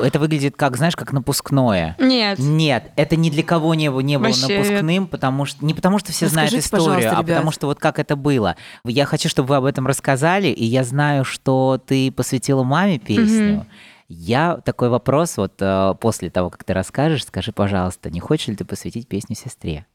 это 0.02 0.18
выглядит 0.18 0.54
как, 0.56 0.76
знаешь, 0.76 0.96
как 0.96 1.12
напускное. 1.12 1.96
Нет. 1.98 2.38
Нет, 2.38 2.92
это 2.96 3.16
ни 3.16 3.30
для 3.30 3.42
кого 3.42 3.74
не, 3.74 3.90
было- 3.90 4.00
не 4.00 4.18
было 4.18 4.28
Вообще 4.28 4.58
напускным, 4.58 5.06
потому 5.06 5.46
что 5.46 5.64
не 5.64 5.72
потому 5.72 5.98
что 5.98 6.12
все 6.12 6.28
знают 6.28 6.52
Расскажите, 6.52 6.76
историю, 6.76 7.18
а 7.18 7.22
потому 7.22 7.50
что 7.52 7.68
вот 7.68 7.78
как 7.78 7.98
это 7.98 8.16
было. 8.16 8.56
Я 8.84 9.06
хочу, 9.06 9.30
чтобы 9.30 9.48
вы 9.48 9.56
об 9.56 9.64
этом 9.64 9.86
рассказали, 9.86 10.48
и 10.48 10.64
я 10.64 10.84
знаю, 10.84 11.24
что 11.24 11.80
ты 11.84 12.12
посвятила 12.12 12.64
маме 12.64 12.98
песню. 12.98 13.66
Я 14.08 14.58
такой 14.62 14.90
вопрос 14.90 15.38
вот 15.38 15.54
э, 15.60 15.94
после 15.98 16.28
того, 16.28 16.50
как 16.50 16.62
ты 16.62 16.74
расскажешь, 16.74 17.24
скажи, 17.24 17.52
пожалуйста, 17.52 18.10
не 18.10 18.20
хочешь 18.20 18.48
ли 18.48 18.54
ты 18.54 18.66
посвятить 18.66 19.08
песню 19.08 19.34
сестре? 19.34 19.86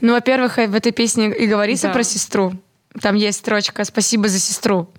Ну, 0.00 0.12
во-первых, 0.12 0.56
в 0.56 0.74
этой 0.74 0.92
песне 0.92 1.34
и 1.34 1.46
говорится 1.46 1.88
Да. 1.88 1.92
про 1.92 2.02
сестру. 2.04 2.52
Там 3.00 3.14
есть 3.16 3.38
строчка 3.38 3.84
«Спасибо 3.84 4.28
за 4.28 4.38
сестру». 4.38 4.90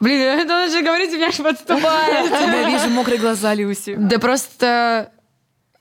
Блин, 0.00 0.20
это 0.40 0.70
же 0.70 0.82
говорите, 0.82 1.16
меня 1.16 1.28
аж 1.28 1.36
подступает. 1.36 2.30
Я 2.30 2.68
вижу 2.70 2.88
мокрые 2.90 3.18
глаза 3.18 3.54
Люси. 3.54 3.96
Да 3.98 4.18
просто 4.18 5.10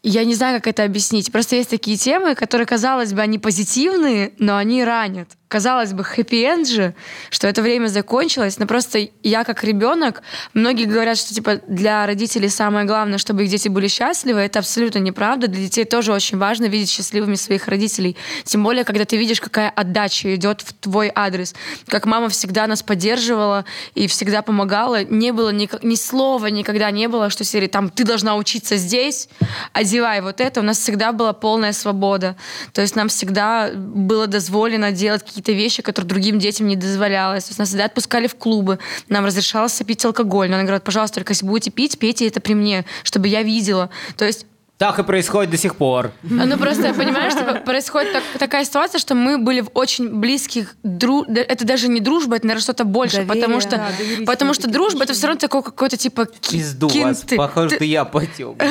я 0.05 0.25
не 0.25 0.35
знаю, 0.35 0.57
как 0.57 0.67
это 0.67 0.83
объяснить. 0.83 1.31
Просто 1.31 1.55
есть 1.55 1.69
такие 1.69 1.95
темы, 1.95 2.35
которые, 2.35 2.67
казалось 2.67 3.13
бы, 3.13 3.21
они 3.21 3.39
позитивные, 3.39 4.33
но 4.37 4.57
они 4.57 4.83
ранят. 4.83 5.29
Казалось 5.53 5.93
бы, 5.93 6.03
хэппи-энд 6.03 6.67
же, 6.67 6.95
что 7.29 7.47
это 7.47 7.61
время 7.61 7.85
закончилось, 7.85 8.57
но 8.57 8.65
просто 8.65 9.07
я 9.21 9.43
как 9.43 9.63
ребенок, 9.63 10.23
многие 10.55 10.85
говорят, 10.85 11.15
что 11.15 11.31
типа 11.31 11.59
для 11.67 12.07
родителей 12.07 12.49
самое 12.49 12.87
главное, 12.87 13.19
чтобы 13.19 13.43
их 13.43 13.51
дети 13.51 13.67
были 13.67 13.87
счастливы, 13.87 14.39
это 14.39 14.57
абсолютно 14.57 14.97
неправда. 14.97 15.47
Для 15.47 15.61
детей 15.61 15.85
тоже 15.85 16.11
очень 16.11 16.39
важно 16.39 16.65
видеть 16.65 16.89
счастливыми 16.89 17.35
своих 17.35 17.67
родителей. 17.67 18.17
Тем 18.45 18.63
более, 18.63 18.83
когда 18.83 19.05
ты 19.05 19.15
видишь, 19.15 19.39
какая 19.39 19.69
отдача 19.69 20.33
идет 20.33 20.61
в 20.61 20.73
твой 20.73 21.11
адрес. 21.13 21.53
Как 21.87 22.07
мама 22.07 22.29
всегда 22.29 22.65
нас 22.65 22.81
поддерживала 22.81 23.63
и 23.93 24.07
всегда 24.07 24.41
помогала. 24.41 25.03
Не 25.03 25.33
было 25.33 25.51
ни, 25.51 25.69
ни 25.85 25.93
слова 25.93 26.47
никогда 26.47 26.89
не 26.89 27.07
было, 27.07 27.29
что 27.29 27.43
серии 27.43 27.67
там 27.67 27.91
ты 27.91 28.05
должна 28.05 28.37
учиться 28.37 28.77
здесь, 28.77 29.29
одевай 29.71 30.21
вот 30.21 30.41
это. 30.41 30.61
У 30.61 30.63
нас 30.63 30.79
всегда 30.79 31.11
была 31.11 31.33
полная 31.33 31.73
свобода. 31.73 32.35
То 32.71 32.81
есть 32.81 32.95
нам 32.95 33.07
всегда 33.07 33.69
было 33.75 34.25
дозволено 34.25 34.91
делать 34.91 35.21
какие-то 35.23 35.42
вещи, 35.51 35.81
которые 35.83 36.07
другим 36.09 36.39
детям 36.39 36.67
не 36.67 36.75
дозволялось. 36.75 37.43
То 37.45 37.49
есть 37.49 37.59
нас 37.59 37.69
всегда 37.69 37.85
отпускали 37.85 38.27
в 38.27 38.35
клубы. 38.35 38.79
Нам 39.09 39.25
разрешалось 39.25 39.81
пить 39.85 40.03
алкоголь. 40.05 40.49
Но 40.49 40.55
она 40.55 40.63
говорит, 40.63 40.83
пожалуйста, 40.83 41.15
только 41.15 41.31
если 41.31 41.45
будете 41.45 41.71
пить, 41.71 41.99
пейте 41.99 42.27
это 42.27 42.39
при 42.39 42.53
мне, 42.53 42.85
чтобы 43.03 43.27
я 43.27 43.43
видела. 43.43 43.89
То 44.17 44.25
есть 44.25 44.45
Так 44.77 44.97
и 44.99 45.03
происходит 45.03 45.51
до 45.51 45.57
сих 45.57 45.75
пор. 45.75 46.11
ну 46.23 46.57
просто, 46.57 46.93
понимаешь, 46.93 47.33
типа, 47.33 47.53
происходит 47.65 48.13
так- 48.13 48.23
такая 48.39 48.65
ситуация, 48.65 48.99
что 48.99 49.13
мы 49.15 49.37
были 49.37 49.61
в 49.61 49.69
очень 49.73 50.09
близких 50.09 50.75
дру... 50.83 51.23
Это 51.23 51.63
даже 51.65 51.87
не 51.87 51.99
дружба, 51.99 52.35
это, 52.37 52.47
наверное, 52.47 52.63
что-то 52.63 52.83
больше, 52.83 53.17
Доверие, 53.17 53.33
потому 53.35 53.61
что, 53.61 53.77
да, 53.77 53.87
потому 54.25 54.53
что 54.53 54.67
дружба 54.69 55.03
это 55.03 55.13
все 55.13 55.27
равно 55.27 55.39
такой 55.39 55.63
какой-то 55.63 55.95
типа 55.97 56.27
Пизду 56.49 56.87
вас, 56.89 57.23
похоже, 57.35 57.75
что 57.75 57.83
я 57.85 58.03
потек. 58.03 58.55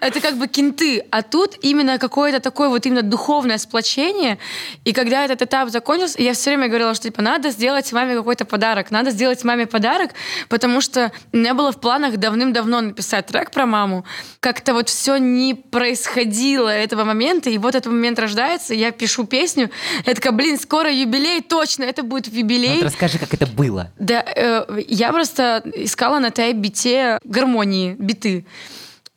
Это 0.00 0.20
как 0.20 0.36
бы 0.36 0.46
кинты, 0.48 1.04
а 1.10 1.22
тут 1.22 1.56
именно 1.62 1.98
какое-то 1.98 2.40
такое 2.40 2.68
вот 2.68 2.86
именно 2.86 3.02
духовное 3.02 3.58
сплочение. 3.58 4.38
И 4.84 4.92
когда 4.92 5.24
этот 5.24 5.42
этап 5.42 5.70
закончился, 5.70 6.20
я 6.22 6.32
все 6.34 6.50
время 6.50 6.68
говорила, 6.68 6.94
что 6.94 7.04
типа 7.04 7.22
надо 7.22 7.50
сделать 7.50 7.92
маме 7.92 8.16
какой-то 8.16 8.44
подарок, 8.44 8.90
надо 8.90 9.10
сделать 9.10 9.44
маме 9.44 9.66
подарок, 9.66 10.10
потому 10.48 10.80
что 10.80 11.12
у 11.32 11.36
меня 11.36 11.54
было 11.54 11.72
в 11.72 11.80
планах 11.80 12.16
давным-давно 12.16 12.80
написать 12.80 13.26
трек 13.26 13.50
про 13.50 13.66
маму. 13.66 14.04
Как-то 14.40 14.74
вот 14.74 14.88
все 14.88 15.16
не 15.16 15.54
происходило 15.54 16.68
этого 16.68 17.04
момента, 17.04 17.50
и 17.50 17.58
вот 17.58 17.74
этот 17.74 17.92
момент 17.92 18.18
рождается, 18.18 18.74
я 18.74 18.90
пишу 18.90 19.24
песню, 19.26 19.70
я 20.06 20.14
такая, 20.14 20.32
блин, 20.32 20.58
скоро 20.58 20.90
юбилей, 20.92 21.40
точно, 21.40 21.84
это 21.84 22.02
будет 22.02 22.28
в 22.28 22.32
Ну, 22.32 22.38
юбилей. 22.40 22.74
вот 22.76 22.84
расскажи, 22.84 23.18
как 23.18 23.32
это 23.34 23.46
было. 23.46 23.92
Да, 23.98 24.22
э, 24.36 24.82
я 24.88 25.12
просто 25.12 25.62
искала 25.74 26.18
на 26.18 26.30
тайп-бите 26.30 27.18
гармонии, 27.24 27.96
биты. 27.98 28.44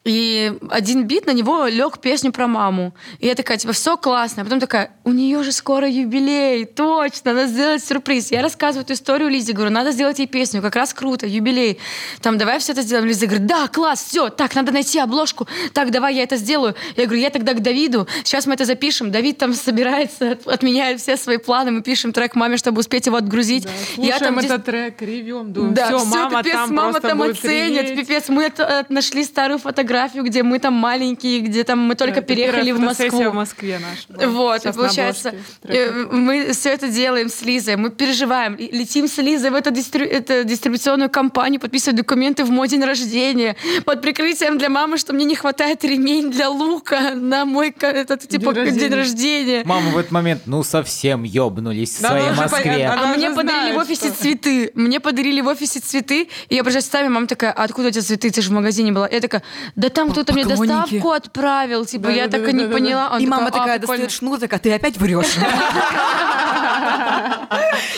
И 0.07 0.53
один 0.69 1.03
бит 1.05 1.25
на 1.27 1.31
него 1.31 1.65
лег 1.65 1.99
песню 1.99 2.31
про 2.31 2.47
маму. 2.47 2.95
И 3.19 3.27
я 3.27 3.35
такая, 3.35 3.57
типа, 3.57 3.73
все 3.73 3.97
классно. 3.97 4.41
А 4.41 4.45
потом 4.45 4.59
такая, 4.61 4.91
у 5.03 5.11
нее 5.11 5.43
же 5.43 5.51
скоро 5.51 5.87
юбилей, 5.89 6.63
точно, 6.65 7.33
надо 7.33 7.47
сделать 7.47 7.83
сюрприз. 7.83 8.31
Я 8.31 8.41
рассказываю 8.41 8.83
эту 8.85 8.93
историю 8.93 9.27
Лизе, 9.29 9.51
говорю, 9.51 9.71
надо 9.71 9.91
сделать 9.91 10.19
ей 10.19 10.27
песню, 10.27 10.61
как 10.61 10.75
раз 10.77 10.93
круто, 10.93 11.27
юбилей. 11.27 11.77
Там, 12.21 12.37
давай 12.37 12.59
все 12.59 12.71
это 12.71 12.83
сделаем. 12.83 13.05
Лиза 13.07 13.25
говорит, 13.27 13.45
да, 13.45 13.67
класс, 13.67 14.05
все, 14.07 14.29
так, 14.29 14.55
надо 14.55 14.71
найти 14.71 14.97
обложку. 14.99 15.45
Так, 15.73 15.91
давай 15.91 16.15
я 16.15 16.23
это 16.23 16.37
сделаю. 16.37 16.73
Я 16.95 17.03
говорю, 17.05 17.21
я 17.21 17.29
тогда 17.29 17.53
к 17.53 17.61
Давиду, 17.61 18.07
сейчас 18.23 18.47
мы 18.47 18.53
это 18.53 18.63
запишем. 18.63 19.11
Давид 19.11 19.37
там 19.37 19.53
собирается, 19.53 20.31
от- 20.31 20.47
отменяет 20.47 21.01
все 21.01 21.17
свои 21.17 21.37
планы, 21.37 21.71
мы 21.71 21.81
пишем 21.81 22.13
трек 22.13 22.35
маме, 22.35 22.55
чтобы 22.55 22.79
успеть 22.79 23.05
его 23.07 23.17
отгрузить. 23.17 23.67
я 23.97 24.19
там 24.19 24.35
Слушаем 24.35 24.35
дес- 24.39 24.45
этот 24.51 24.65
трек, 24.65 25.01
ревем, 25.01 25.51
думаем, 25.51 25.73
да, 25.73 25.87
все, 25.87 25.97
всё, 25.99 26.05
мама 26.07 26.37
пипец, 26.43 26.53
там 26.53 26.73
мама 26.75 26.99
там 27.01 27.21
оценит, 27.21 27.83
реветь. 27.83 27.95
пипец. 27.99 28.29
Мы 28.29 28.43
это, 28.45 28.63
э, 28.89 28.93
нашли 28.93 29.23
старую 29.25 29.59
фотографию, 29.59 29.96
где 30.23 30.43
мы 30.43 30.59
там 30.59 30.73
маленькие, 30.73 31.39
где 31.41 31.63
там 31.63 31.79
мы 31.79 31.95
только 31.95 32.15
Да, 32.15 32.19
это 32.21 32.27
переехали 32.27 32.71
в 32.71 32.79
Москву. 32.79 33.29
в 33.29 33.33
Москве 33.33 33.79
наша. 33.79 34.29
Вот, 34.29 34.61
Сейчас 34.61 34.75
получается, 34.75 35.29
обложке 35.29 35.47
э, 35.85 36.05
мы 36.11 36.51
все 36.53 36.69
это 36.69 36.87
делаем 36.87 37.29
с 37.29 37.41
Лизой, 37.41 37.75
мы 37.75 37.89
переживаем, 37.89 38.55
летим 38.57 39.07
с 39.07 39.17
Лизой 39.17 39.51
в 39.51 39.55
эту, 39.55 39.71
дистриб- 39.71 40.07
это 40.07 40.43
дистрибуционную 40.43 41.09
компанию, 41.09 41.59
подписывать 41.59 41.97
документы 41.97 42.43
в 42.43 42.49
мой 42.49 42.67
день 42.67 42.83
рождения, 42.83 43.55
под 43.85 44.01
прикрытием 44.01 44.57
для 44.57 44.69
мамы, 44.69 44.97
что 44.97 45.13
мне 45.13 45.25
не 45.25 45.35
хватает 45.35 45.83
ремень 45.83 46.31
для 46.31 46.49
лука 46.49 47.11
на 47.15 47.45
мой 47.45 47.73
этот, 47.79 48.27
типа, 48.27 48.53
День 48.53 48.65
день 48.65 48.93
рождения. 48.93 48.95
рождения. 48.95 49.63
Мама 49.65 49.91
в 49.91 49.97
этот 49.97 50.11
момент, 50.11 50.41
ну, 50.45 50.63
совсем 50.63 51.23
ёбнулись 51.23 51.97
в 51.97 52.01
Да, 52.01 52.09
своей 52.09 52.31
Москве. 52.33 52.71
понятно, 52.71 53.03
А 53.03 53.15
мне 53.15 53.29
подарили 53.31 53.71
знает, 53.71 53.75
в 53.75 53.79
офисе 53.79 54.07
что- 54.09 54.21
цветы. 54.21 54.71
Мне 54.75 54.99
подарили 54.99 55.41
в 55.41 55.47
офисе 55.47 55.79
цветы. 55.79 56.29
И 56.49 56.55
я 56.55 56.63
приезжаю 56.63 56.83
с 56.83 56.91
вами, 56.93 57.07
мама 57.09 57.27
такая, 57.27 57.51
а 57.51 57.63
откуда 57.63 57.87
у 57.89 57.91
тебя 57.91 58.01
цветы? 58.03 58.29
Ты 58.29 58.41
же 58.41 58.49
в 58.49 58.53
магазине 58.53 58.91
была. 58.91 59.07
Я 59.07 59.19
такая, 59.19 59.43
да 59.75 59.86
там 59.89 60.11
кто-то 60.11 60.33
мне 60.33 60.45
доставку 60.45 61.11
отправил. 61.11 61.85
Типа, 61.85 62.07
я 62.09 62.27
так 62.27 62.47
и 62.47 62.53
не 62.53 62.65
поняла. 62.65 63.17
И 63.19 63.25
мама 63.25 63.47
«А, 63.47 63.51
такая 63.51 63.79
прикольно». 63.79 64.03
достает 64.03 64.11
шнур, 64.11 64.39
такая, 64.39 64.59
ты 64.59 64.73
опять 64.73 64.97
врешь. 64.97 65.35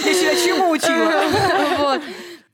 Я 0.03 0.09
еще 0.11 0.45
чему 0.47 0.69
учила? 0.71 1.99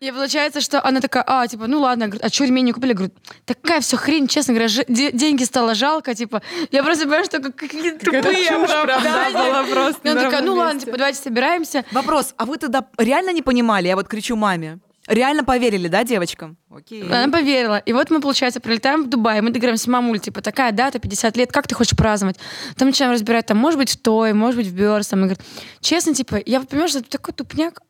И 0.02 0.12
получается, 0.12 0.60
что 0.62 0.86
она 0.86 1.00
такая, 1.00 1.24
а, 1.26 1.48
типа, 1.48 1.68
ну 1.68 1.80
ладно, 1.80 2.12
а 2.22 2.30
что 2.30 2.44
ремень 2.44 2.66
не 2.66 2.74
купили? 2.74 2.90
Я 2.92 2.96
говорю, 2.96 3.14
такая 3.46 3.80
все 3.80 3.96
хрень, 3.98 4.28
честно 4.28 4.54
говоря, 4.54 4.68
же- 4.68 4.84
де- 4.88 5.12
деньги 5.12 5.44
стало 5.46 5.74
жалко, 5.74 6.14
типа. 6.14 6.42
Я 6.72 6.84
просто 6.84 7.06
понимаю, 7.06 7.24
что 7.26 7.40
как- 7.40 7.56
какие 7.56 7.92
тупые 7.92 8.22
да, 8.68 8.82
оправдания. 8.82 9.74
просто 9.74 10.12
она 10.12 10.14
на 10.22 10.22
такая, 10.24 10.42
ну 10.44 10.56
ладно, 10.56 10.80
типа, 10.82 10.98
давайте 10.98 11.22
собираемся. 11.22 11.86
Вопрос, 11.92 12.34
а 12.38 12.46
вы 12.46 12.58
тогда 12.58 12.86
реально 12.98 13.32
не 13.32 13.42
понимали? 13.42 13.88
Я 13.88 13.96
вот 13.96 14.08
кричу 14.08 14.36
маме. 14.36 14.80
Реально 15.08 15.44
поверили, 15.44 15.88
да, 15.88 16.04
девочкам? 16.04 16.58
Окей. 16.70 17.04
Она 17.04 17.32
поверила. 17.32 17.78
И 17.78 17.94
вот 17.94 18.10
мы, 18.10 18.22
получается, 18.22 18.60
прилетаем 18.60 19.04
в 19.04 19.10
Дубай, 19.10 19.40
мы 19.42 19.52
договоримся, 19.52 19.90
мамуль, 19.90 20.20
типа, 20.20 20.42
такая 20.42 20.72
дата, 20.72 20.98
50 21.00 21.38
лет, 21.38 21.52
как 21.52 21.68
ты 21.68 21.76
хочешь 21.76 21.96
праздновать? 21.96 22.38
Там 22.76 22.88
начинаем 22.88 23.14
разбирать, 23.14 23.46
там, 23.46 23.58
может 23.58 23.78
быть, 23.78 23.92
в 23.92 23.98
той, 23.98 24.34
может 24.34 24.58
быть, 24.58 24.68
в 24.68 24.76
Бёрс. 24.76 25.08
Там, 25.08 25.20
и 25.20 25.24
говорит, 25.24 25.42
честно, 25.80 26.14
типа, 26.16 26.42
я 26.46 26.60
понимаю, 26.62 26.90
что 26.90 27.00
это 27.00 27.10
такой 27.10 27.34
тупняк, 27.34 27.82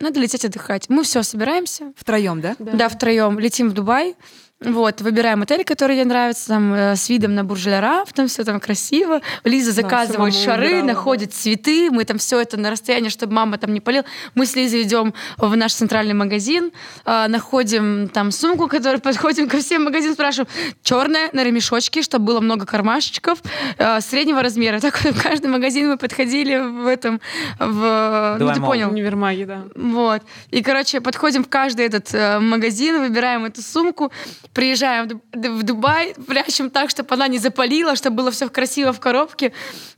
надо 0.00 0.20
лететь 0.20 0.44
отдыхать. 0.44 0.88
Мы 0.88 1.04
все 1.04 1.22
собираемся, 1.22 1.92
Втроем, 1.96 2.40
да? 2.40 2.56
да, 2.58 2.88
втроем 2.88 3.38
летим 3.38 3.70
в 3.70 3.72
Дубай. 3.72 4.16
Вот, 4.58 5.02
выбираем 5.02 5.42
отель, 5.42 5.64
который 5.64 5.96
ей 5.96 6.06
нравится, 6.06 6.48
там, 6.48 6.72
э, 6.72 6.96
с 6.96 7.10
видом 7.10 7.34
на 7.34 7.44
Буржеляраф, 7.44 8.10
там 8.14 8.26
все 8.26 8.42
там 8.42 8.58
красиво. 8.58 9.20
Лиза 9.44 9.70
заказывает 9.72 10.18
мама 10.18 10.32
шары, 10.32 10.64
выбирала, 10.64 10.86
находит 10.86 11.34
цветы, 11.34 11.90
мы 11.90 12.06
там 12.06 12.16
все 12.16 12.40
это 12.40 12.56
на 12.56 12.70
расстоянии, 12.70 13.10
чтобы 13.10 13.34
мама 13.34 13.58
там 13.58 13.74
не 13.74 13.80
полил. 13.82 14.04
Мы 14.34 14.46
с 14.46 14.56
Лизой 14.56 14.84
идем 14.84 15.12
в 15.36 15.54
наш 15.56 15.74
центральный 15.74 16.14
магазин, 16.14 16.72
э, 17.04 17.26
находим 17.28 18.08
там 18.08 18.30
сумку, 18.30 18.66
которую 18.66 19.02
подходим 19.02 19.46
ко 19.46 19.58
всем 19.58 19.84
магазинам, 19.84 20.14
спрашиваем, 20.14 20.48
черная, 20.82 21.28
на 21.34 21.44
ремешочке, 21.44 22.00
чтобы 22.00 22.24
было 22.24 22.40
много 22.40 22.64
кармашечков, 22.64 23.42
э, 23.76 24.00
среднего 24.00 24.40
размера. 24.42 24.80
Так 24.80 25.04
вот, 25.04 25.14
в 25.14 25.22
каждый 25.22 25.48
магазин 25.48 25.90
мы 25.90 25.98
подходили 25.98 26.56
в 26.56 26.86
этом, 26.86 27.20
в... 27.58 28.36
Ну, 28.38 28.38
Давай, 28.38 28.54
ты 28.54 28.60
мол. 28.60 28.70
понял. 28.70 28.88
Универмаги, 28.88 29.44
да. 29.44 29.64
Вот. 29.74 30.22
И, 30.50 30.62
короче, 30.62 31.02
подходим 31.02 31.44
в 31.44 31.48
каждый 31.48 31.84
этот 31.84 32.10
магазин, 32.40 33.00
выбираем 33.00 33.44
эту 33.44 33.60
сумку, 33.60 34.10
приезжаем 34.52 35.06
в 35.06 35.08
Дуб- 35.08 35.58
в 35.58 35.62
Дубай, 35.62 36.14
прячем 36.26 36.70
так, 36.70 36.90
чтобы 36.90 37.14
она 37.14 37.28
не 37.28 37.38
запалила, 37.38 37.96
чтобы 37.96 38.16
было 38.16 38.30
все 38.30 38.48
красиво 38.48 38.92
в 38.92 39.00
коробке. 39.00 39.52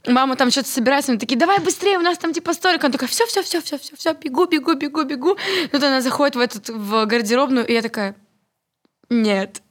Мама 0.07 0.37
там 0.37 0.51
что-то 0.51 0.69
собирается, 0.69 1.13
мы 1.13 1.19
такие, 1.19 1.39
давай 1.39 1.59
быстрее, 1.59 1.99
у 1.99 2.03
нас 2.03 2.19
там 2.19 2.33
типа 2.33 2.53
столик. 2.55 2.85
Она 2.85 2.93
такая, 2.93 3.09
все, 3.09 3.27
все, 3.27 3.43
все, 3.43 3.61
все, 3.61 3.79
все, 3.79 3.97
все, 3.97 4.15
бегу, 4.15 4.47
бегу, 4.47 4.75
бегу, 4.75 5.05
бегу. 5.05 5.37
Тут 5.71 5.83
она 5.83 6.01
заходит 6.01 6.37
в 6.37 6.41
этот 6.41 6.69
в 6.69 7.07
гардеробную, 7.07 7.67
и 7.67 7.73
я 7.73 7.83
такая, 7.83 8.17
нет. 9.11 9.63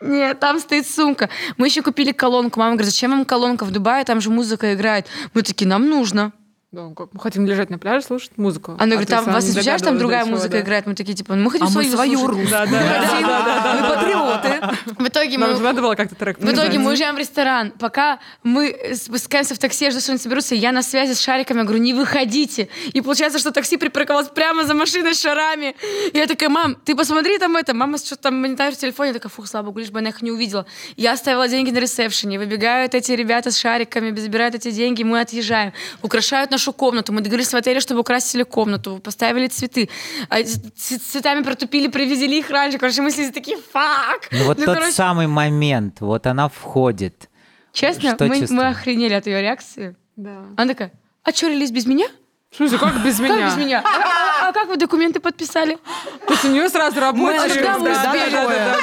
Нет, 0.00 0.40
там 0.40 0.58
стоит 0.60 0.86
сумка. 0.86 1.28
Мы 1.58 1.66
еще 1.66 1.82
купили 1.82 2.12
колонку. 2.12 2.58
Мама 2.58 2.76
говорит, 2.76 2.90
зачем 2.90 3.10
вам 3.10 3.26
колонка 3.26 3.64
в 3.66 3.70
Дубае? 3.70 4.02
Там 4.04 4.20
же 4.22 4.30
музыка 4.30 4.72
играет. 4.72 5.06
Мы 5.34 5.42
такие, 5.42 5.68
нам 5.68 5.90
нужно. 5.90 6.32
Да, 6.72 6.88
как 6.96 7.12
мы 7.12 7.18
хотим 7.18 7.46
лежать 7.46 7.68
на 7.68 7.78
пляже, 7.78 8.06
слушать 8.06 8.38
музыку. 8.38 8.76
Она 8.78 8.84
А 8.84 8.86
говорит, 8.86 9.08
там 9.08 9.24
вас 9.24 9.44
встречаешь, 9.44 9.80
там 9.82 9.98
другая 9.98 10.22
чего, 10.22 10.36
музыка 10.36 10.52
да. 10.52 10.60
играет. 10.60 10.86
Мы 10.86 10.94
такие, 10.94 11.14
типа, 11.16 11.34
мы 11.34 11.50
хотим 11.50 11.66
А 11.66 11.70
мы 11.70 11.72
свою 11.82 11.92
свою 11.92 12.18
слушать. 12.20 12.36
русскую. 12.38 12.50
Да, 12.50 12.66
да, 12.66 12.80
да, 12.80 13.22
да, 13.22 13.60
да, 13.64 13.74
Мы 13.74 13.88
патриоты. 13.88 14.76
В 15.02 15.08
итоге 15.08 15.38
мы... 15.38 15.58
надо 15.58 15.82
было 15.82 15.96
как-то 15.96 16.14
трек 16.14 16.38
В 16.38 16.48
итоге 16.48 16.78
мы 16.78 16.90
уезжаем 16.90 17.16
в 17.16 17.18
ресторан. 17.18 17.72
Пока 17.72 18.20
мы 18.44 18.92
спускаемся 18.94 19.56
в 19.56 19.58
такси, 19.58 19.86
я 19.86 19.90
жду, 19.90 19.98
что 19.98 20.12
они 20.12 20.20
соберутся, 20.20 20.54
я 20.54 20.70
на 20.70 20.82
связи 20.82 21.14
с 21.14 21.20
шариками, 21.20 21.58
я 21.58 21.64
говорю, 21.64 21.82
не 21.82 21.92
выходите. 21.92 22.68
И 22.92 23.00
получается, 23.00 23.40
что 23.40 23.50
такси 23.50 23.76
припарковалось 23.76 24.28
прямо 24.28 24.64
за 24.64 24.74
машиной 24.74 25.14
с 25.16 25.20
шарами. 25.20 25.74
И 26.12 26.18
я 26.18 26.28
такая, 26.28 26.50
мам, 26.50 26.76
ты 26.84 26.94
посмотри 26.94 27.38
там 27.38 27.56
это. 27.56 27.74
Мама 27.74 27.98
что-то 27.98 28.22
там 28.22 28.40
монитор 28.40 28.70
в 28.70 28.76
телефоне. 28.76 29.08
Я 29.08 29.14
такая, 29.14 29.30
фух, 29.30 29.48
слава 29.48 29.66
богу, 29.66 29.80
лишь 29.80 29.90
бы 29.90 29.98
она 29.98 30.10
их 30.10 30.22
не 30.22 30.30
увидела. 30.30 30.66
Я 30.96 31.14
оставила 31.14 31.48
деньги 31.48 31.72
на 31.72 31.78
ресепшене. 31.78 32.38
Выбегают 32.38 32.94
эти 32.94 33.10
ребята 33.10 33.50
с 33.50 33.58
шариками, 33.58 34.16
забирают 34.16 34.54
эти 34.54 34.70
деньги, 34.70 35.02
мы 35.02 35.18
отъезжаем. 35.18 35.72
Украшают 36.02 36.52
нашу 36.60 36.72
комнату. 36.72 37.12
Мы 37.12 37.20
договорились 37.22 37.52
в 37.52 37.56
отеле, 37.56 37.80
чтобы 37.80 38.00
украсили 38.00 38.42
комнату. 38.44 39.00
Поставили 39.02 39.48
цветы. 39.48 39.88
А, 40.28 40.36
цветами 40.42 41.42
протупили, 41.42 41.88
привезли 41.88 42.38
их 42.38 42.50
раньше. 42.50 42.78
Короче, 42.78 43.02
мы 43.02 43.10
с 43.10 43.16
Лизой 43.18 43.32
такие, 43.32 43.56
фак. 43.72 44.28
Ну 44.30 44.44
вот 44.44 44.58
Ну, 44.58 44.64
тот 44.66 44.74
короче, 44.74 44.92
самый 44.92 45.26
момент, 45.26 46.00
вот 46.00 46.26
она 46.26 46.48
входит. 46.48 47.28
Честно, 47.72 48.14
Что 48.14 48.26
мы, 48.26 48.46
мы 48.50 48.68
охренели 48.68 49.14
от 49.14 49.26
ее 49.26 49.40
реакции. 49.40 49.96
Да. 50.16 50.42
Она 50.56 50.68
такая, 50.72 50.92
а 51.24 51.30
что, 51.32 51.48
релиз 51.48 51.70
без 51.70 51.86
меня? 51.86 52.06
В 52.50 52.56
смысле, 52.56 52.78
как 52.78 53.02
без 53.04 53.20
меня? 53.20 53.36
Как 53.36 53.46
без 53.46 53.56
меня? 53.64 53.82
А, 53.84 53.88
а- 53.88 54.48
а 54.48 54.52
как 54.52 54.68
вы 54.68 54.76
документы 54.76 55.20
подписали? 55.20 55.78
То 56.26 56.32
есть 56.32 56.44
у 56.44 56.48
нее 56.48 56.68
сразу 56.68 57.00
рабочий. 57.00 57.38
Мы 57.38 57.62
да, 57.62 57.78
да, 57.78 58.30
да, 58.30 58.76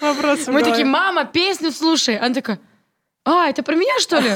да. 0.00 0.64
Такие, 0.64 0.86
мама, 0.86 1.24
песню 1.26 1.70
слушай. 1.70 2.16
Она 2.16 2.34
такая, 2.34 2.58
а, 3.24 3.48
это 3.50 3.62
про 3.62 3.74
меня, 3.76 3.98
что 4.00 4.18
ли? 4.20 4.30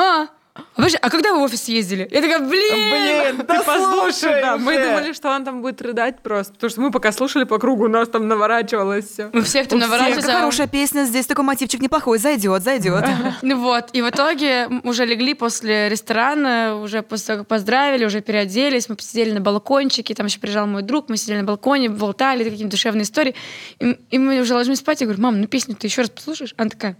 А, 0.00 0.28
подожди, 0.76 0.96
а 1.00 1.10
когда 1.10 1.32
вы 1.32 1.40
в 1.40 1.42
офис 1.42 1.66
ездили? 1.68 2.06
Я 2.10 2.20
такая, 2.22 2.38
блин! 2.38 3.36
Блин, 3.36 3.46
ты 3.46 3.64
послушай, 3.64 4.40
да. 4.40 4.56
Мы 4.56 4.74
думали, 4.80 5.12
что 5.12 5.30
он 5.30 5.44
там 5.44 5.60
будет 5.60 5.82
рыдать 5.82 6.22
просто, 6.22 6.52
потому 6.54 6.70
что 6.70 6.80
мы 6.80 6.90
пока 6.92 7.10
слушали 7.10 7.42
по 7.44 7.58
кругу, 7.58 7.86
у 7.86 7.88
нас 7.88 8.08
там 8.08 8.28
наворачивалось 8.28 9.06
все. 9.10 9.30
Мы 9.32 9.42
всех 9.42 9.66
там 9.66 9.80
Какая 9.80 9.90
наворачиваемся. 9.90 10.32
хорошая 10.32 10.66
песня, 10.68 11.04
здесь 11.04 11.26
такой 11.26 11.44
мотивчик 11.44 11.80
неплохой, 11.80 12.18
зайдет, 12.18 12.62
зайдет. 12.62 13.04
Ну 13.42 13.56
вот, 13.60 13.90
и 13.92 14.02
в 14.02 14.08
итоге 14.08 14.68
уже 14.84 15.04
легли 15.04 15.34
после 15.34 15.88
ресторана, 15.88 16.76
уже 16.80 17.02
после 17.02 17.26
того, 17.26 17.38
как 17.40 17.48
поздравили, 17.48 18.04
уже 18.04 18.20
переоделись, 18.20 18.88
мы 18.88 18.94
посидели 18.96 19.32
на 19.32 19.40
балкончике, 19.40 20.14
там 20.14 20.26
еще 20.26 20.38
приезжал 20.38 20.66
мой 20.66 20.82
друг, 20.82 21.08
мы 21.08 21.16
сидели 21.16 21.38
на 21.38 21.44
балконе, 21.44 21.88
болтали, 21.88 22.44
какие-то 22.44 22.70
душевные 22.70 23.02
истории. 23.02 23.34
И, 23.80 23.98
и 24.10 24.18
мы 24.18 24.40
уже 24.40 24.54
ложимся 24.54 24.80
спать, 24.80 25.00
я 25.00 25.06
говорю, 25.06 25.22
мам, 25.22 25.40
ну 25.40 25.46
песню 25.48 25.74
ты 25.74 25.86
еще 25.88 26.02
раз 26.02 26.10
послушаешь? 26.10 26.54
Она 26.56 26.70
такая, 26.70 26.96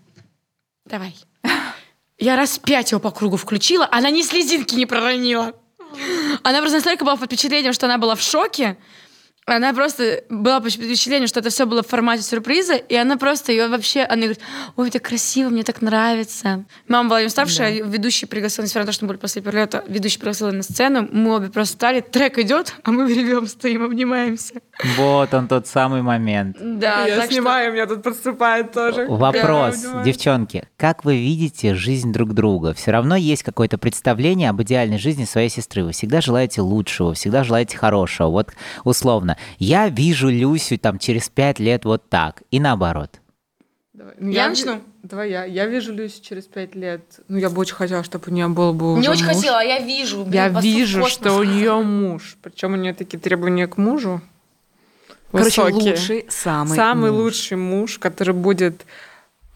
давай. 0.84 1.14
Я 2.18 2.34
раз 2.34 2.58
пять 2.58 2.90
его 2.90 3.00
по 3.00 3.12
кругу 3.12 3.36
включила, 3.36 3.88
она 3.92 4.10
ни 4.10 4.22
слезинки 4.22 4.74
не 4.74 4.86
проронила. 4.86 5.54
Она 6.42 6.58
просто 6.60 6.78
настолько 6.78 7.04
была 7.04 7.16
под 7.16 7.26
впечатлением, 7.26 7.72
что 7.72 7.86
она 7.86 7.96
была 7.96 8.16
в 8.16 8.20
шоке, 8.20 8.76
она 9.56 9.72
просто 9.72 10.22
была 10.28 10.60
под 10.60 10.72
впечатлением, 10.72 11.26
что 11.26 11.40
это 11.40 11.50
все 11.50 11.66
было 11.66 11.82
в 11.82 11.86
формате 11.88 12.22
сюрприза, 12.22 12.74
и 12.74 12.94
она 12.94 13.16
просто 13.16 13.52
ее 13.52 13.68
вообще, 13.68 14.02
она 14.02 14.16
говорит, 14.22 14.40
ой, 14.76 14.88
это 14.88 14.98
красиво, 15.00 15.48
мне 15.48 15.62
так 15.62 15.80
нравится. 15.82 16.64
Мама 16.86 17.08
была 17.08 17.20
не 17.20 17.26
уставшая, 17.26 17.82
ведущий 17.84 18.26
пригласил, 18.26 18.62
несмотря 18.64 18.82
на 18.82 18.86
то, 18.86 18.92
что 18.92 19.04
мы 19.04 19.08
были 19.08 19.18
после 19.18 19.42
перелета, 19.42 19.84
ведущий 19.88 20.18
пригласил 20.18 20.52
на 20.52 20.62
сцену, 20.62 21.08
мы 21.10 21.34
обе 21.34 21.48
просто 21.48 21.74
встали, 21.74 22.00
трек 22.00 22.38
идет, 22.38 22.74
а 22.84 22.90
мы 22.90 23.08
ревем, 23.12 23.46
стоим, 23.46 23.84
обнимаемся. 23.84 24.54
Вот 24.96 25.32
он 25.34 25.48
тот 25.48 25.66
самый 25.66 26.02
момент. 26.02 26.56
Да, 26.60 27.06
Я 27.06 27.16
так 27.16 27.24
что- 27.24 27.34
снимаю, 27.34 27.72
меня 27.72 27.86
тут 27.86 28.02
подступает 28.02 28.72
тоже. 28.72 29.06
Вопрос, 29.08 29.78
Да, 29.82 30.02
девчонки, 30.04 30.64
как 30.76 31.04
вы 31.04 31.16
видите 31.16 31.74
жизнь 31.74 32.12
друг 32.12 32.34
друга? 32.34 32.74
Все 32.74 32.90
равно 32.90 33.16
есть 33.16 33.42
какое-то 33.42 33.78
представление 33.78 34.50
об 34.50 34.62
идеальной 34.62 34.98
жизни 34.98 35.24
своей 35.24 35.48
сестры. 35.48 35.84
Вы 35.84 35.92
всегда 35.92 36.20
желаете 36.20 36.60
лучшего, 36.60 37.14
всегда 37.14 37.44
желаете 37.44 37.76
хорошего. 37.78 38.28
Вот 38.28 38.52
условно, 38.84 39.36
я 39.58 39.88
вижу 39.88 40.28
Люсю 40.28 40.78
там 40.78 40.98
через 40.98 41.28
пять 41.28 41.58
лет 41.60 41.84
вот 41.84 42.08
так, 42.08 42.42
и 42.50 42.60
наоборот. 42.60 43.20
Давай. 43.92 44.14
Ну, 44.20 44.30
Я 44.30 44.44
ви- 44.44 44.50
начну? 44.50 44.80
Давай 45.02 45.30
я. 45.30 45.44
Я 45.44 45.66
вижу 45.66 45.92
Люсю 45.92 46.22
через 46.22 46.44
пять 46.44 46.74
лет. 46.74 47.02
Ну, 47.28 47.38
я 47.38 47.50
бы 47.50 47.60
очень 47.60 47.74
хотела, 47.74 48.02
чтобы 48.04 48.24
у 48.28 48.30
нее 48.30 48.48
был 48.48 48.72
бы 48.72 48.84
Не 48.94 49.00
уже 49.00 49.10
очень 49.10 49.24
муж. 49.26 49.34
хотела, 49.36 49.58
а 49.60 49.62
я 49.64 49.78
вижу. 49.80 50.24
блин, 50.24 50.34
Я 50.34 50.48
вижу, 50.48 51.00
космос. 51.00 51.12
что 51.14 51.32
у 51.38 51.42
нее 51.44 51.80
муж. 51.82 52.36
Причем 52.42 52.72
у 52.74 52.76
нее 52.76 52.94
такие 52.94 53.18
требования 53.18 53.66
к 53.66 53.76
мужу. 53.76 54.20
Короче, 55.32 55.62
высокие. 55.62 55.92
лучший, 55.92 56.26
самый 56.28 56.76
Самый 56.76 57.10
муж. 57.10 57.20
лучший 57.20 57.56
муж, 57.56 57.98
который 57.98 58.34
будет 58.34 58.86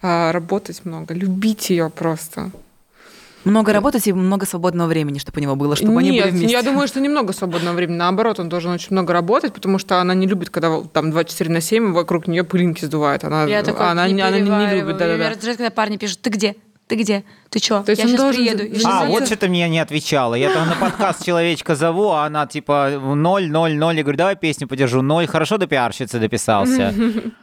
а, 0.03 0.33
работать 0.33 0.85
много, 0.85 1.15
любить 1.15 1.71
ее 1.71 1.89
просто. 1.89 2.51
Много 3.45 3.73
работать 3.73 4.07
и 4.07 4.13
много 4.13 4.47
свободного 4.47 4.89
времени, 4.89 5.19
чтобы 5.19 5.41
у 5.41 5.43
него 5.43 5.57
было, 5.57 5.75
чтобы 5.77 5.99
они 5.99 6.11
Нет, 6.11 6.25
были 6.27 6.31
вместе. 6.37 6.53
я 6.53 6.63
думаю, 6.63 6.87
что 6.87 7.01
немного 7.01 7.33
свободного 7.33 7.75
времени. 7.75 7.97
Наоборот, 7.97 8.39
он 8.39 8.49
должен 8.49 8.71
очень 8.71 8.89
много 8.91 9.13
работать, 9.13 9.53
потому 9.53 9.79
что 9.79 10.01
она 10.01 10.15
не 10.15 10.27
любит, 10.27 10.51
когда 10.51 10.81
там 10.83 11.11
24 11.11 11.51
на 11.51 11.61
7 11.61 11.93
вокруг 11.93 12.29
нее 12.29 12.45
пылинки 12.45 12.85
сдувают. 12.85 13.25
Она, 13.25 13.45
Я 13.47 13.63
такой 13.63 13.89
она, 13.91 14.07
не 14.07 14.15
не- 14.15 14.21
она 14.23 14.31
не, 14.39 14.45
любит. 14.45 14.87
Меня 14.97 14.99
Да-да-да. 14.99 15.29
раздражает, 15.31 15.57
когда 15.59 15.71
парни 15.71 15.97
пишут, 15.97 16.21
ты 16.23 16.31
где? 16.31 16.55
Ты 16.93 16.97
где? 16.97 17.25
Ты 17.49 17.59
чё? 17.59 17.83
То 17.83 17.93
есть 17.93 18.03
я 18.03 18.05
он 18.05 18.11
сейчас 18.11 18.21
должен 18.21 18.45
приеду. 18.45 18.65
Я 18.65 19.01
А, 19.01 19.05
вот 19.07 19.25
что 19.25 19.35
ты 19.39 19.49
мне 19.49 19.67
не 19.71 19.79
отвечала. 19.79 20.35
Я 20.35 20.53
там 20.53 20.69
на 20.69 20.75
подкаст 20.75 21.25
человечка 21.25 21.75
зову, 21.75 22.11
а 22.11 22.27
она 22.27 22.47
типа 22.47 23.01
ноль, 23.01 23.49
ноль, 23.51 23.75
ноль. 23.75 23.97
Я 23.97 24.03
говорю, 24.03 24.19
давай 24.19 24.37
песню 24.37 24.69
подержу. 24.69 25.01
Ноль, 25.01 25.27
хорошо 25.27 25.57
до 25.57 25.67
пиарщицы 25.67 26.19
дописался. 26.19 26.93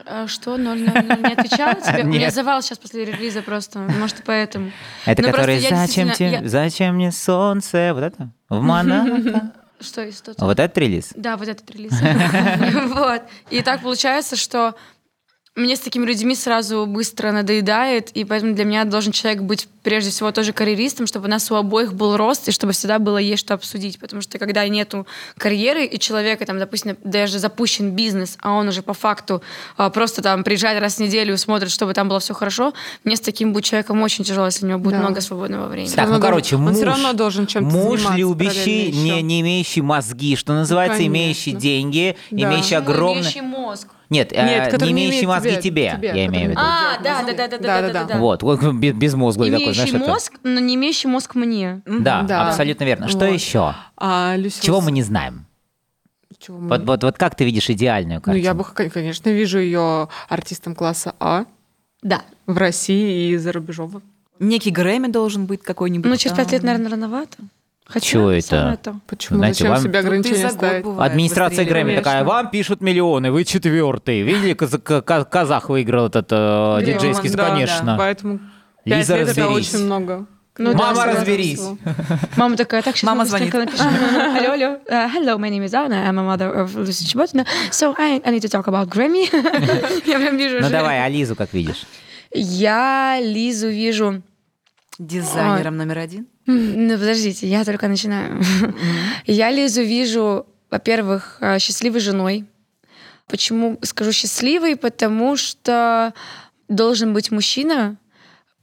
А 0.06 0.28
что, 0.28 0.58
ноль, 0.58 0.82
ноль, 0.82 1.04
ноль, 1.04 1.20
не 1.22 1.34
отвечала 1.34 1.74
тебе? 1.82 2.04
У 2.04 2.06
меня 2.06 2.30
завал 2.30 2.62
сейчас 2.62 2.78
после 2.78 3.06
релиза 3.06 3.42
просто. 3.42 3.80
Может, 3.80 4.18
поэтому. 4.24 4.72
Это 5.08 5.24
Ну, 5.24 5.32
который 5.32 5.60
«Зачем 5.62 6.12
тебе, 6.12 6.48
зачем 6.48 6.94
мне 6.94 7.12
солнце?» 7.12 7.92
Вот 7.96 8.04
это? 8.04 8.30
В 8.50 8.62
Монако? 8.62 9.52
Что 9.82 10.04
из 10.04 10.22
Вот 10.38 10.60
этот 10.60 10.78
релиз? 10.78 11.12
Да, 11.16 11.38
вот 11.38 11.48
этот 11.48 11.68
релиз. 11.72 11.94
Вот. 12.96 13.24
И 13.50 13.64
так 13.64 13.82
получается, 13.82 14.36
что 14.36 14.76
мне 15.56 15.76
с 15.76 15.80
такими 15.80 16.06
людьми 16.06 16.36
сразу 16.36 16.86
быстро 16.86 17.32
надоедает, 17.32 18.12
и 18.12 18.24
поэтому 18.24 18.54
для 18.54 18.66
меня 18.66 18.86
должен 18.86 19.12
человек 19.12 19.42
быть 19.42 19.68
прежде 19.84 20.12
всего 20.12 20.32
тоже 20.32 20.54
карьеристом, 20.54 21.08
чтобы 21.08 21.26
у 21.26 21.30
нас 21.30 21.52
у 21.52 21.56
обоих 21.56 21.94
был 21.94 22.18
рост, 22.18 22.48
и 22.48 22.52
чтобы 22.52 22.74
всегда 22.74 23.00
было 23.00 23.18
есть 23.18 23.42
что 23.42 23.56
обсудить. 23.56 24.00
Потому 24.00 24.22
что 24.22 24.38
когда 24.38 24.68
нету 24.68 25.06
карьеры, 25.38 25.86
и 25.86 26.00
человека 26.00 26.46
там, 26.46 26.60
допустим, 26.60 26.98
даже 27.04 27.40
запущен 27.40 27.92
бизнес, 27.92 28.38
а 28.42 28.54
он 28.54 28.68
уже 28.68 28.82
по 28.82 28.94
факту 28.94 29.42
а, 29.76 29.90
просто 29.90 30.22
там 30.22 30.44
приезжает 30.44 30.80
раз 30.82 30.96
в 30.96 31.00
неделю 31.00 31.38
смотрит, 31.38 31.72
чтобы 31.72 31.94
там 31.94 32.08
было 32.10 32.20
все 32.20 32.34
хорошо, 32.34 32.74
мне 33.04 33.16
с 33.16 33.20
таким 33.20 33.52
будет 33.52 33.66
человеком 33.66 34.02
очень 34.02 34.24
тяжело, 34.24 34.46
если 34.46 34.66
у 34.66 34.70
него 34.70 34.80
будет 34.80 34.94
Да. 34.94 35.00
много 35.02 35.20
свободного 35.22 35.68
времени. 35.68 35.92
Так, 35.94 36.10
ну 36.10 36.20
короче, 36.22 36.56
он 36.56 36.64
муж, 36.64 36.76
всё 36.76 36.86
равно 36.86 37.14
должен 37.14 37.48
чем-то 37.48 37.76
муж 37.76 38.02
любящий, 38.16 38.92
не, 38.92 39.22
не 39.22 39.42
имеющий 39.42 39.82
мозги, 39.82 40.36
что 40.36 40.54
называется, 40.54 40.98
Конечно. 40.98 41.12
имеющий 41.14 41.52
деньги, 41.52 42.16
Да. 42.32 42.48
имеющий 42.50 42.76
огромный... 42.76 43.22
имеющий 43.22 43.42
мозг. 43.42 43.88
Нет, 44.10 44.32
э, 44.34 44.44
Нет, 44.44 44.82
не 44.82 44.92
имеющий 44.92 45.28
мозги 45.28 45.52
тебе- 45.52 45.62
тебе, 45.62 45.92
тебе, 45.98 46.08
я 46.08 46.26
имею 46.26 46.48
в 46.48 46.50
виду. 46.52 46.62
А, 46.64 46.98
да, 47.04 47.22
да, 47.24 47.34
да, 47.34 47.48
да, 47.48 47.58
да, 47.58 47.82
да, 47.82 47.94
да, 47.94 48.04
да. 48.06 48.18
Вот, 48.18 48.42
вот 48.42 48.62
без, 48.74 48.94
безмозглый 48.94 49.52
такой, 49.52 49.74
знаешь, 49.74 49.90
Имеющий 49.92 49.98
это... 50.04 50.12
мозг, 50.12 50.34
но 50.44 50.60
не 50.60 50.76
имеющий 50.76 51.08
мозг 51.08 51.36
мне. 51.36 51.82
Да, 51.86 52.24
Да. 52.24 52.48
абсолютно 52.48 52.84
верно. 52.86 53.08
Что 53.08 53.26
Вот. 53.28 53.34
еще? 53.34 53.76
А 53.98 54.36
Люся 54.36 54.62
Чего 54.64 54.82
мы 54.82 54.92
не 54.92 55.04
знаем? 55.04 55.46
чего 56.40 56.58
мы- 56.58 56.70
Вот, 56.70 56.86
вот, 56.86 57.04
вот 57.04 57.18
как 57.18 57.36
ты 57.36 57.44
видишь 57.44 57.70
идеальную 57.70 58.18
Ну, 58.18 58.22
картину? 58.22 58.44
я 58.46 58.54
бы, 58.54 58.64
кон- 58.64 58.90
конечно, 58.90 59.30
вижу 59.30 59.60
ее 59.60 60.08
артистом 60.30 60.74
класса 60.74 61.14
А 61.20 61.44
Да. 62.02 62.22
в 62.48 62.58
России 62.58 63.32
и 63.34 63.38
за 63.38 63.52
рубежом. 63.52 64.02
Некий 64.40 64.72
Грэмми 64.72 65.08
должен 65.08 65.46
быть 65.48 65.62
какой-нибудь. 65.62 66.10
Ну, 66.10 66.16
через 66.16 66.36
пять 66.38 66.52
лет, 66.54 66.64
наверное, 66.64 66.92
рановато. 66.92 67.38
Хотя, 67.92 68.06
Чего 68.06 68.40
самое 68.42 68.76
это? 68.76 68.92
то. 68.92 69.00
Почему? 69.08 69.40
Знаете, 69.40 69.58
Зачем 69.60 69.74
вам- 69.74 69.82
себе 69.84 70.00
ограничения 70.00 70.50
ставить? 70.50 70.86
Администрация. 71.00 71.66
Грэмми 71.66 71.96
такая, 71.96 72.20
конечно. 72.22 72.26
вам 72.30 72.50
пишут 72.52 72.82
миллионы, 72.82 73.32
вы 73.32 73.44
четвертый. 73.44 74.22
Видели, 74.22 74.54
каз- 74.54 74.78
ка- 74.82 75.02
ка- 75.02 75.26
казах 75.26 75.70
выиграл 75.70 76.06
этот 76.06 76.28
э, 76.32 76.82
диджейский, 76.86 77.32
да, 77.32 77.50
конечно. 77.50 77.96
Поэтому 77.98 78.40
Лиза, 78.86 79.18
лет 79.18 79.28
это 79.30 79.42
разберись. 79.42 79.74
очень 79.74 79.86
много. 79.86 80.26
Ну, 80.60 80.74
да, 80.74 80.78
Мама, 80.78 80.96
согласна. 80.96 81.14
разберись. 81.22 81.62
Мама 82.36 82.58
такая, 82.58 82.82
так, 82.84 82.96
сейчас 82.96 83.08
Мама 83.08 83.24
напишем. 83.24 83.88
Алло, 84.38 84.52
алло. 84.52 84.78
Uh, 84.88 85.10
hello, 85.16 85.38
my 85.38 85.50
name 85.50 85.64
is 85.66 85.74
Anna. 85.74 86.06
I'm 86.08 86.20
a 86.20 86.24
mother 86.38 86.54
of 86.54 86.76
Lucy 86.76 87.06
Чеботина. 87.08 87.46
So 87.72 87.96
I, 87.98 88.22
I 88.24 88.32
need 88.32 88.42
to 88.42 88.50
talk 88.50 88.68
about 88.68 88.90
Grammy. 88.90 89.26
Я 90.06 90.20
прям 90.20 90.38
вижу 90.38 90.60
Ну 90.62 90.70
давай, 90.70 91.04
а 91.04 91.08
Лизу 91.10 91.36
как 91.36 91.54
видишь? 91.54 91.86
Я 92.34 93.20
Лизу 93.22 93.70
вижу... 93.70 94.22
Дизайнером 95.00 95.78
номер 95.78 96.00
один. 96.00 96.28
Ну, 96.52 96.94
подождите, 96.98 97.48
я 97.48 97.64
только 97.64 97.88
начинаю. 97.88 98.42
Я 99.28 99.52
Лизу 99.52 99.84
вижу, 99.84 100.48
во-первых, 100.72 101.38
э, 101.42 101.60
счастливой 101.60 102.00
женой. 102.00 102.46
Почему 103.28 103.78
скажу 103.84 104.12
счастливой? 104.12 104.76
Потому 104.76 105.38
что 105.38 106.12
должен 106.68 107.14
быть 107.14 107.30
мужчина. 107.30 107.98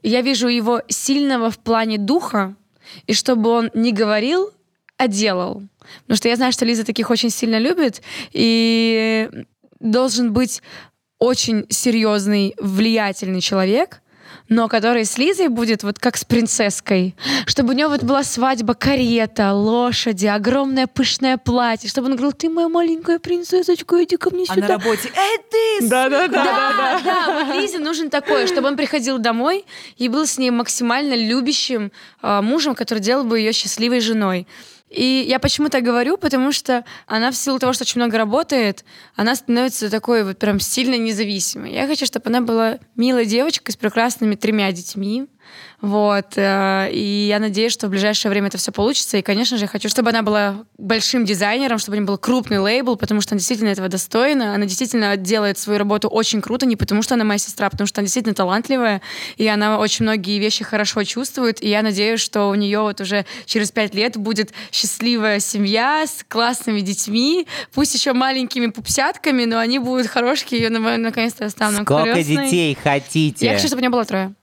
Я 0.02 0.22
вижу 0.22 0.48
его 0.48 0.82
сильного 0.88 1.48
в 1.48 1.58
плане 1.58 1.96
духа, 1.96 2.56
и 3.06 3.14
чтобы 3.14 3.50
он 3.50 3.70
не 3.72 3.92
говорил, 3.92 4.50
а 4.96 5.06
делал. 5.06 5.62
Потому 6.02 6.16
что 6.16 6.28
я 6.28 6.34
знаю, 6.34 6.52
что 6.52 6.64
Лиза 6.64 6.84
таких 6.84 7.10
очень 7.10 7.30
сильно 7.30 7.58
любит, 7.60 8.02
и 8.32 9.30
должен 9.78 10.32
быть 10.32 10.60
очень 11.20 11.66
серьезный, 11.68 12.56
влиятельный 12.58 13.40
человек, 13.40 14.02
но 14.48 14.68
который 14.68 15.04
с 15.04 15.18
Лизой 15.18 15.48
будет 15.48 15.82
вот 15.82 15.98
как 15.98 16.16
с 16.16 16.24
принцесской. 16.24 17.14
Чтобы 17.46 17.70
у 17.70 17.76
него 17.76 17.90
вот 17.90 18.02
была 18.02 18.22
свадьба, 18.22 18.74
карета, 18.74 19.52
лошади, 19.52 20.26
огромное 20.26 20.86
пышное 20.86 21.36
платье, 21.36 21.88
чтобы 21.88 22.08
он 22.08 22.12
говорил, 22.16 22.32
ты 22.32 22.48
моя 22.48 22.68
маленькая 22.68 23.18
принцессочка, 23.18 24.02
иди 24.04 24.16
ко 24.16 24.30
мне 24.30 24.44
А 24.48 24.54
на 24.54 24.62
сюда. 24.62 24.68
работе, 24.78 25.10
эй, 25.16 25.38
ты! 25.80 25.88
Да-да-да. 25.88 26.44
Да, 26.44 27.00
да, 27.04 27.44
вот 27.44 27.54
Лизе 27.60 27.78
нужен 27.78 28.10
такой, 28.10 28.46
чтобы 28.46 28.68
он 28.68 28.76
приходил 28.76 29.18
домой 29.18 29.64
и 29.96 30.08
был 30.08 30.26
с 30.26 30.38
ней 30.38 30.50
максимально 30.50 31.14
любящим 31.14 31.90
э, 32.22 32.40
мужем, 32.40 32.74
который 32.74 33.00
делал 33.00 33.24
бы 33.24 33.38
ее 33.38 33.52
счастливой 33.52 34.00
женой. 34.00 34.46
И 34.88 35.24
я 35.28 35.40
почему 35.40 35.68
так 35.68 35.82
говорю, 35.82 36.16
потому 36.16 36.52
что 36.52 36.84
она 37.06 37.30
в 37.32 37.36
силу 37.36 37.58
того, 37.58 37.72
что 37.72 37.82
очень 37.82 38.00
много 38.00 38.18
работает, 38.18 38.84
она 39.16 39.34
становится 39.34 39.90
такой 39.90 40.22
вот 40.22 40.38
прям 40.38 40.60
сильно 40.60 40.96
независимой. 40.96 41.72
Я 41.72 41.86
хочу, 41.88 42.06
чтобы 42.06 42.28
она 42.28 42.40
была 42.40 42.78
милой 42.94 43.26
девочкой 43.26 43.72
с 43.72 43.76
прекрасными 43.76 44.36
тремя 44.36 44.70
детьми. 44.70 45.26
Вот. 45.80 46.32
э, 46.36 46.88
И 46.92 47.26
я 47.28 47.38
надеюсь, 47.38 47.72
что 47.72 47.86
в 47.86 47.90
ближайшее 47.90 48.30
время 48.30 48.48
это 48.48 48.58
все 48.58 48.72
получится. 48.72 49.18
И, 49.18 49.22
конечно 49.22 49.56
же, 49.56 49.64
я 49.64 49.68
хочу, 49.68 49.88
чтобы 49.88 50.10
она 50.10 50.22
была 50.22 50.64
большим 50.78 51.24
дизайнером, 51.24 51.78
чтобы 51.78 51.96
у 51.96 52.00
нее 52.00 52.06
был 52.06 52.18
крупный 52.18 52.58
лейбл, 52.58 52.96
потому 52.96 53.20
что 53.20 53.34
она 53.34 53.38
действительно 53.38 53.68
этого 53.68 53.88
достойна. 53.88 54.54
Она 54.54 54.64
действительно 54.64 55.16
делает 55.16 55.58
свою 55.58 55.78
работу 55.78 56.08
очень 56.08 56.40
круто, 56.40 56.66
не 56.66 56.76
потому 56.76 57.02
что 57.02 57.14
она 57.14 57.24
моя 57.24 57.38
сестра, 57.38 57.66
а 57.66 57.70
потому 57.70 57.86
что 57.86 58.00
она 58.00 58.06
действительно 58.06 58.34
талантливая, 58.34 59.02
и 59.36 59.46
она 59.46 59.78
очень 59.78 60.04
многие 60.04 60.38
вещи 60.38 60.64
хорошо 60.64 61.04
чувствует. 61.04 61.62
И 61.62 61.68
я 61.68 61.82
надеюсь, 61.82 62.20
что 62.20 62.48
у 62.48 62.54
нее 62.54 62.80
вот 62.80 63.00
уже 63.00 63.26
через 63.44 63.70
пять 63.70 63.94
лет 63.94 64.16
будет 64.16 64.52
счастливая 64.72 65.40
семья 65.40 66.04
с 66.06 66.24
классными 66.26 66.80
детьми, 66.80 67.46
пусть 67.72 67.94
еще 67.94 68.12
маленькими 68.12 68.68
пупсятками, 68.68 69.44
но 69.44 69.58
они 69.58 69.78
будут 69.78 70.06
хорошие, 70.06 70.60
ее 70.60 70.70
наконец-то 70.70 71.48
станут 71.50 71.82
Сколько 71.82 72.14
крестной. 72.14 72.46
детей 72.46 72.78
хотите? 72.82 73.46
Я 73.46 73.54
хочу, 73.54 73.66
чтобы 73.66 73.80
у 73.80 73.82
нее 73.82 73.90
было 73.90 74.04
трое. 74.04 74.34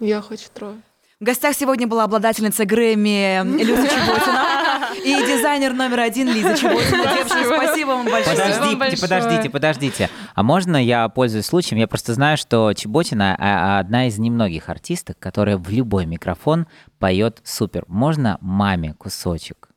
Я 0.00 0.20
хочу 0.22 0.48
трое. 0.52 0.76
В 1.20 1.24
гостях 1.24 1.56
сегодня 1.56 1.88
была 1.88 2.04
обладательница 2.04 2.64
Грэмми 2.64 3.42
Люся 3.58 3.88
Чеботина 3.88 4.68
и 5.04 5.26
дизайнер 5.26 5.72
номер 5.72 5.98
один 5.98 6.28
Лиза 6.28 6.56
Чеботина. 6.56 7.02
Девушки, 7.02 7.44
спасибо 7.44 7.88
вам 7.88 8.04
большое. 8.04 8.36
Подождите, 8.36 8.60
вам 8.60 8.78
большое. 8.78 9.02
подождите, 9.02 9.50
подождите. 9.50 10.10
А 10.36 10.42
можно 10.44 10.76
я 10.76 11.08
пользуюсь 11.08 11.46
случаем? 11.46 11.80
Я 11.80 11.88
просто 11.88 12.14
знаю, 12.14 12.36
что 12.36 12.72
Чеботина 12.72 13.36
а, 13.36 13.80
одна 13.80 14.06
из 14.06 14.16
немногих 14.18 14.68
артисток, 14.68 15.18
которая 15.18 15.56
в 15.56 15.68
любой 15.70 16.06
микрофон 16.06 16.68
поет 17.00 17.40
супер. 17.42 17.84
Можно 17.88 18.38
маме 18.40 18.94
кусочек? 18.94 19.68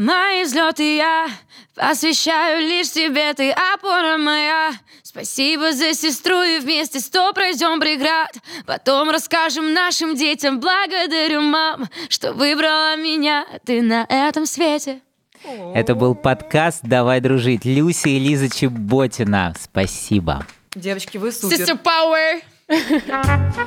Мои 0.00 0.44
взлеты 0.44 0.96
я 0.96 1.28
посвящаю 1.74 2.66
лишь 2.66 2.90
тебе, 2.90 3.34
ты 3.34 3.50
опора 3.50 4.16
моя. 4.16 4.72
Спасибо 5.02 5.74
за 5.74 5.92
сестру 5.92 6.40
и 6.42 6.58
вместе 6.58 7.00
сто 7.00 7.34
пройдем 7.34 7.78
преград. 7.78 8.34
Потом 8.64 9.10
расскажем 9.10 9.74
нашим 9.74 10.16
детям, 10.16 10.58
благодарю, 10.58 11.42
мам, 11.42 11.86
что 12.08 12.32
выбрала 12.32 12.96
меня 12.96 13.44
ты 13.66 13.82
на 13.82 14.06
этом 14.08 14.46
свете. 14.46 15.02
Это 15.74 15.94
был 15.94 16.14
подкаст 16.14 16.80
«Давай 16.82 17.20
дружить». 17.20 17.66
Люся 17.66 18.08
и 18.08 18.18
Лиза 18.18 18.48
Чеботина. 18.48 19.52
Спасибо. 19.60 20.46
Девочки, 20.74 21.18
вы 21.18 21.30
супер. 21.30 21.58
Sister 21.58 21.78
Power! 21.78 22.40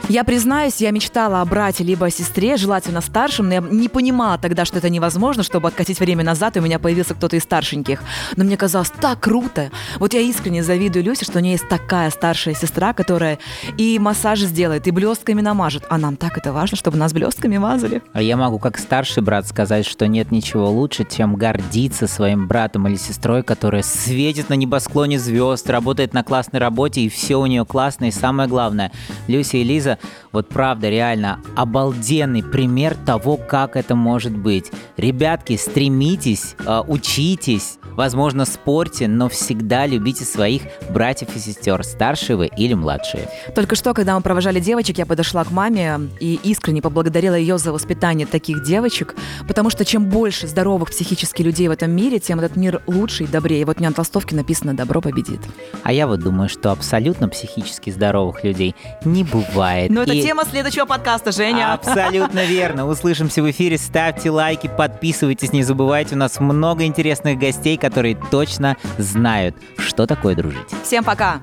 Я 0.09 0.23
признаюсь, 0.23 0.77
я 0.77 0.91
мечтала 0.91 1.41
о 1.41 1.45
брате 1.45 1.83
либо 1.83 2.05
о 2.05 2.09
сестре, 2.09 2.55
желательно 2.57 3.01
старшем, 3.01 3.47
но 3.47 3.55
я 3.55 3.61
не 3.61 3.89
понимала 3.89 4.37
тогда, 4.37 4.63
что 4.63 4.77
это 4.77 4.89
невозможно, 4.89 5.43
чтобы 5.43 5.67
откатить 5.67 5.99
время 5.99 6.23
назад, 6.23 6.55
и 6.55 6.59
у 6.59 6.63
меня 6.63 6.79
появился 6.79 7.13
кто-то 7.13 7.35
из 7.35 7.43
старшеньких. 7.43 8.01
Но 8.37 8.43
мне 8.45 8.55
казалось 8.55 8.91
так 9.01 9.19
круто. 9.19 9.71
Вот 9.99 10.13
я 10.13 10.21
искренне 10.21 10.63
завидую 10.63 11.03
Люсе, 11.03 11.25
что 11.25 11.39
у 11.39 11.41
нее 11.41 11.53
есть 11.53 11.67
такая 11.67 12.09
старшая 12.11 12.53
сестра, 12.53 12.93
которая 12.93 13.39
и 13.77 13.99
массажи 13.99 14.45
сделает, 14.45 14.87
и 14.87 14.91
блестками 14.91 15.41
намажет. 15.41 15.83
А 15.89 15.97
нам 15.97 16.15
так 16.15 16.37
это 16.37 16.53
важно, 16.53 16.77
чтобы 16.77 16.97
нас 16.97 17.11
блестками 17.11 17.57
мазали. 17.57 18.01
А 18.13 18.21
я 18.21 18.37
могу 18.37 18.59
как 18.59 18.77
старший 18.77 19.21
брат 19.21 19.47
сказать, 19.47 19.85
что 19.85 20.07
нет 20.07 20.31
ничего 20.31 20.69
лучше, 20.69 21.05
чем 21.09 21.35
гордиться 21.35 22.07
своим 22.07 22.47
братом 22.47 22.87
или 22.87 22.95
сестрой, 22.95 23.43
которая 23.43 23.83
светит 23.83 24.49
на 24.49 24.53
небосклоне 24.53 25.19
звезд, 25.19 25.69
работает 25.69 26.13
на 26.13 26.23
классной 26.23 26.59
работе, 26.59 27.01
и 27.01 27.09
все 27.09 27.35
у 27.35 27.45
нее 27.45 27.65
классно. 27.65 28.05
И 28.05 28.11
самое 28.11 28.47
главное, 28.47 28.92
Люся 29.27 29.57
и 29.57 29.63
Лиза, 29.63 29.97
вот 30.31 30.49
правда, 30.49 30.89
реально 30.89 31.39
обалденный 31.55 32.43
пример 32.43 32.95
того, 32.95 33.37
как 33.37 33.75
это 33.75 33.95
может 33.95 34.35
быть. 34.35 34.71
Ребятки, 34.97 35.57
стремитесь, 35.57 36.55
э, 36.65 36.81
учитесь, 36.87 37.77
возможно, 37.95 38.45
спорьте, 38.45 39.07
но 39.07 39.29
всегда 39.29 39.85
любите 39.85 40.25
своих 40.25 40.63
братьев 40.89 41.35
и 41.35 41.39
сестер, 41.39 41.83
старшие 41.83 42.37
вы 42.37 42.47
или 42.57 42.73
младшие. 42.73 43.29
Только 43.55 43.75
что, 43.75 43.93
когда 43.93 44.15
мы 44.15 44.21
провожали 44.21 44.59
девочек, 44.59 44.97
я 44.97 45.05
подошла 45.05 45.43
к 45.43 45.51
маме 45.51 46.09
и 46.19 46.39
искренне 46.43 46.81
поблагодарила 46.81 47.35
ее 47.35 47.57
за 47.57 47.71
воспитание 47.71 48.27
таких 48.27 48.63
девочек, 48.63 49.15
потому 49.47 49.69
что 49.69 49.85
чем 49.85 50.05
больше 50.05 50.47
здоровых 50.47 50.89
психически 50.89 51.41
людей 51.41 51.67
в 51.67 51.71
этом 51.71 51.91
мире, 51.91 52.19
тем 52.19 52.39
этот 52.39 52.55
мир 52.55 52.81
лучше 52.87 53.23
и 53.23 53.27
добрее. 53.27 53.65
Вот 53.65 53.77
у 53.77 53.79
меня 53.79 53.89
на 53.89 53.95
толстовке 53.95 54.35
написано 54.35 54.73
«Добро 54.73 55.01
победит». 55.01 55.41
А 55.83 55.93
я 55.93 56.07
вот 56.07 56.21
думаю, 56.21 56.49
что 56.49 56.71
абсолютно 56.71 57.29
психически 57.29 57.89
здоровых 57.89 58.43
людей 58.43 58.75
не 59.05 59.23
бывает. 59.23 59.91
Но 59.91 60.03
это 60.03 60.13
И- 60.13 60.21
тема 60.21 60.43
следующего 60.45 60.85
подкаста, 60.85 61.31
Женя. 61.31 61.73
Абсолютно 61.73 62.45
верно. 62.45 62.87
Услышимся 62.87 63.41
в 63.41 63.49
эфире. 63.51 63.77
Ставьте 63.77 64.29
лайки, 64.29 64.67
подписывайтесь. 64.75 65.53
Не 65.53 65.63
забывайте, 65.63 66.15
у 66.15 66.17
нас 66.17 66.39
много 66.39 66.85
интересных 66.85 67.37
гостей, 67.37 67.77
которые 67.77 68.15
точно 68.31 68.77
знают, 68.97 69.55
что 69.77 70.05
такое 70.05 70.35
дружить. 70.35 70.67
Всем 70.83 71.03
пока! 71.03 71.41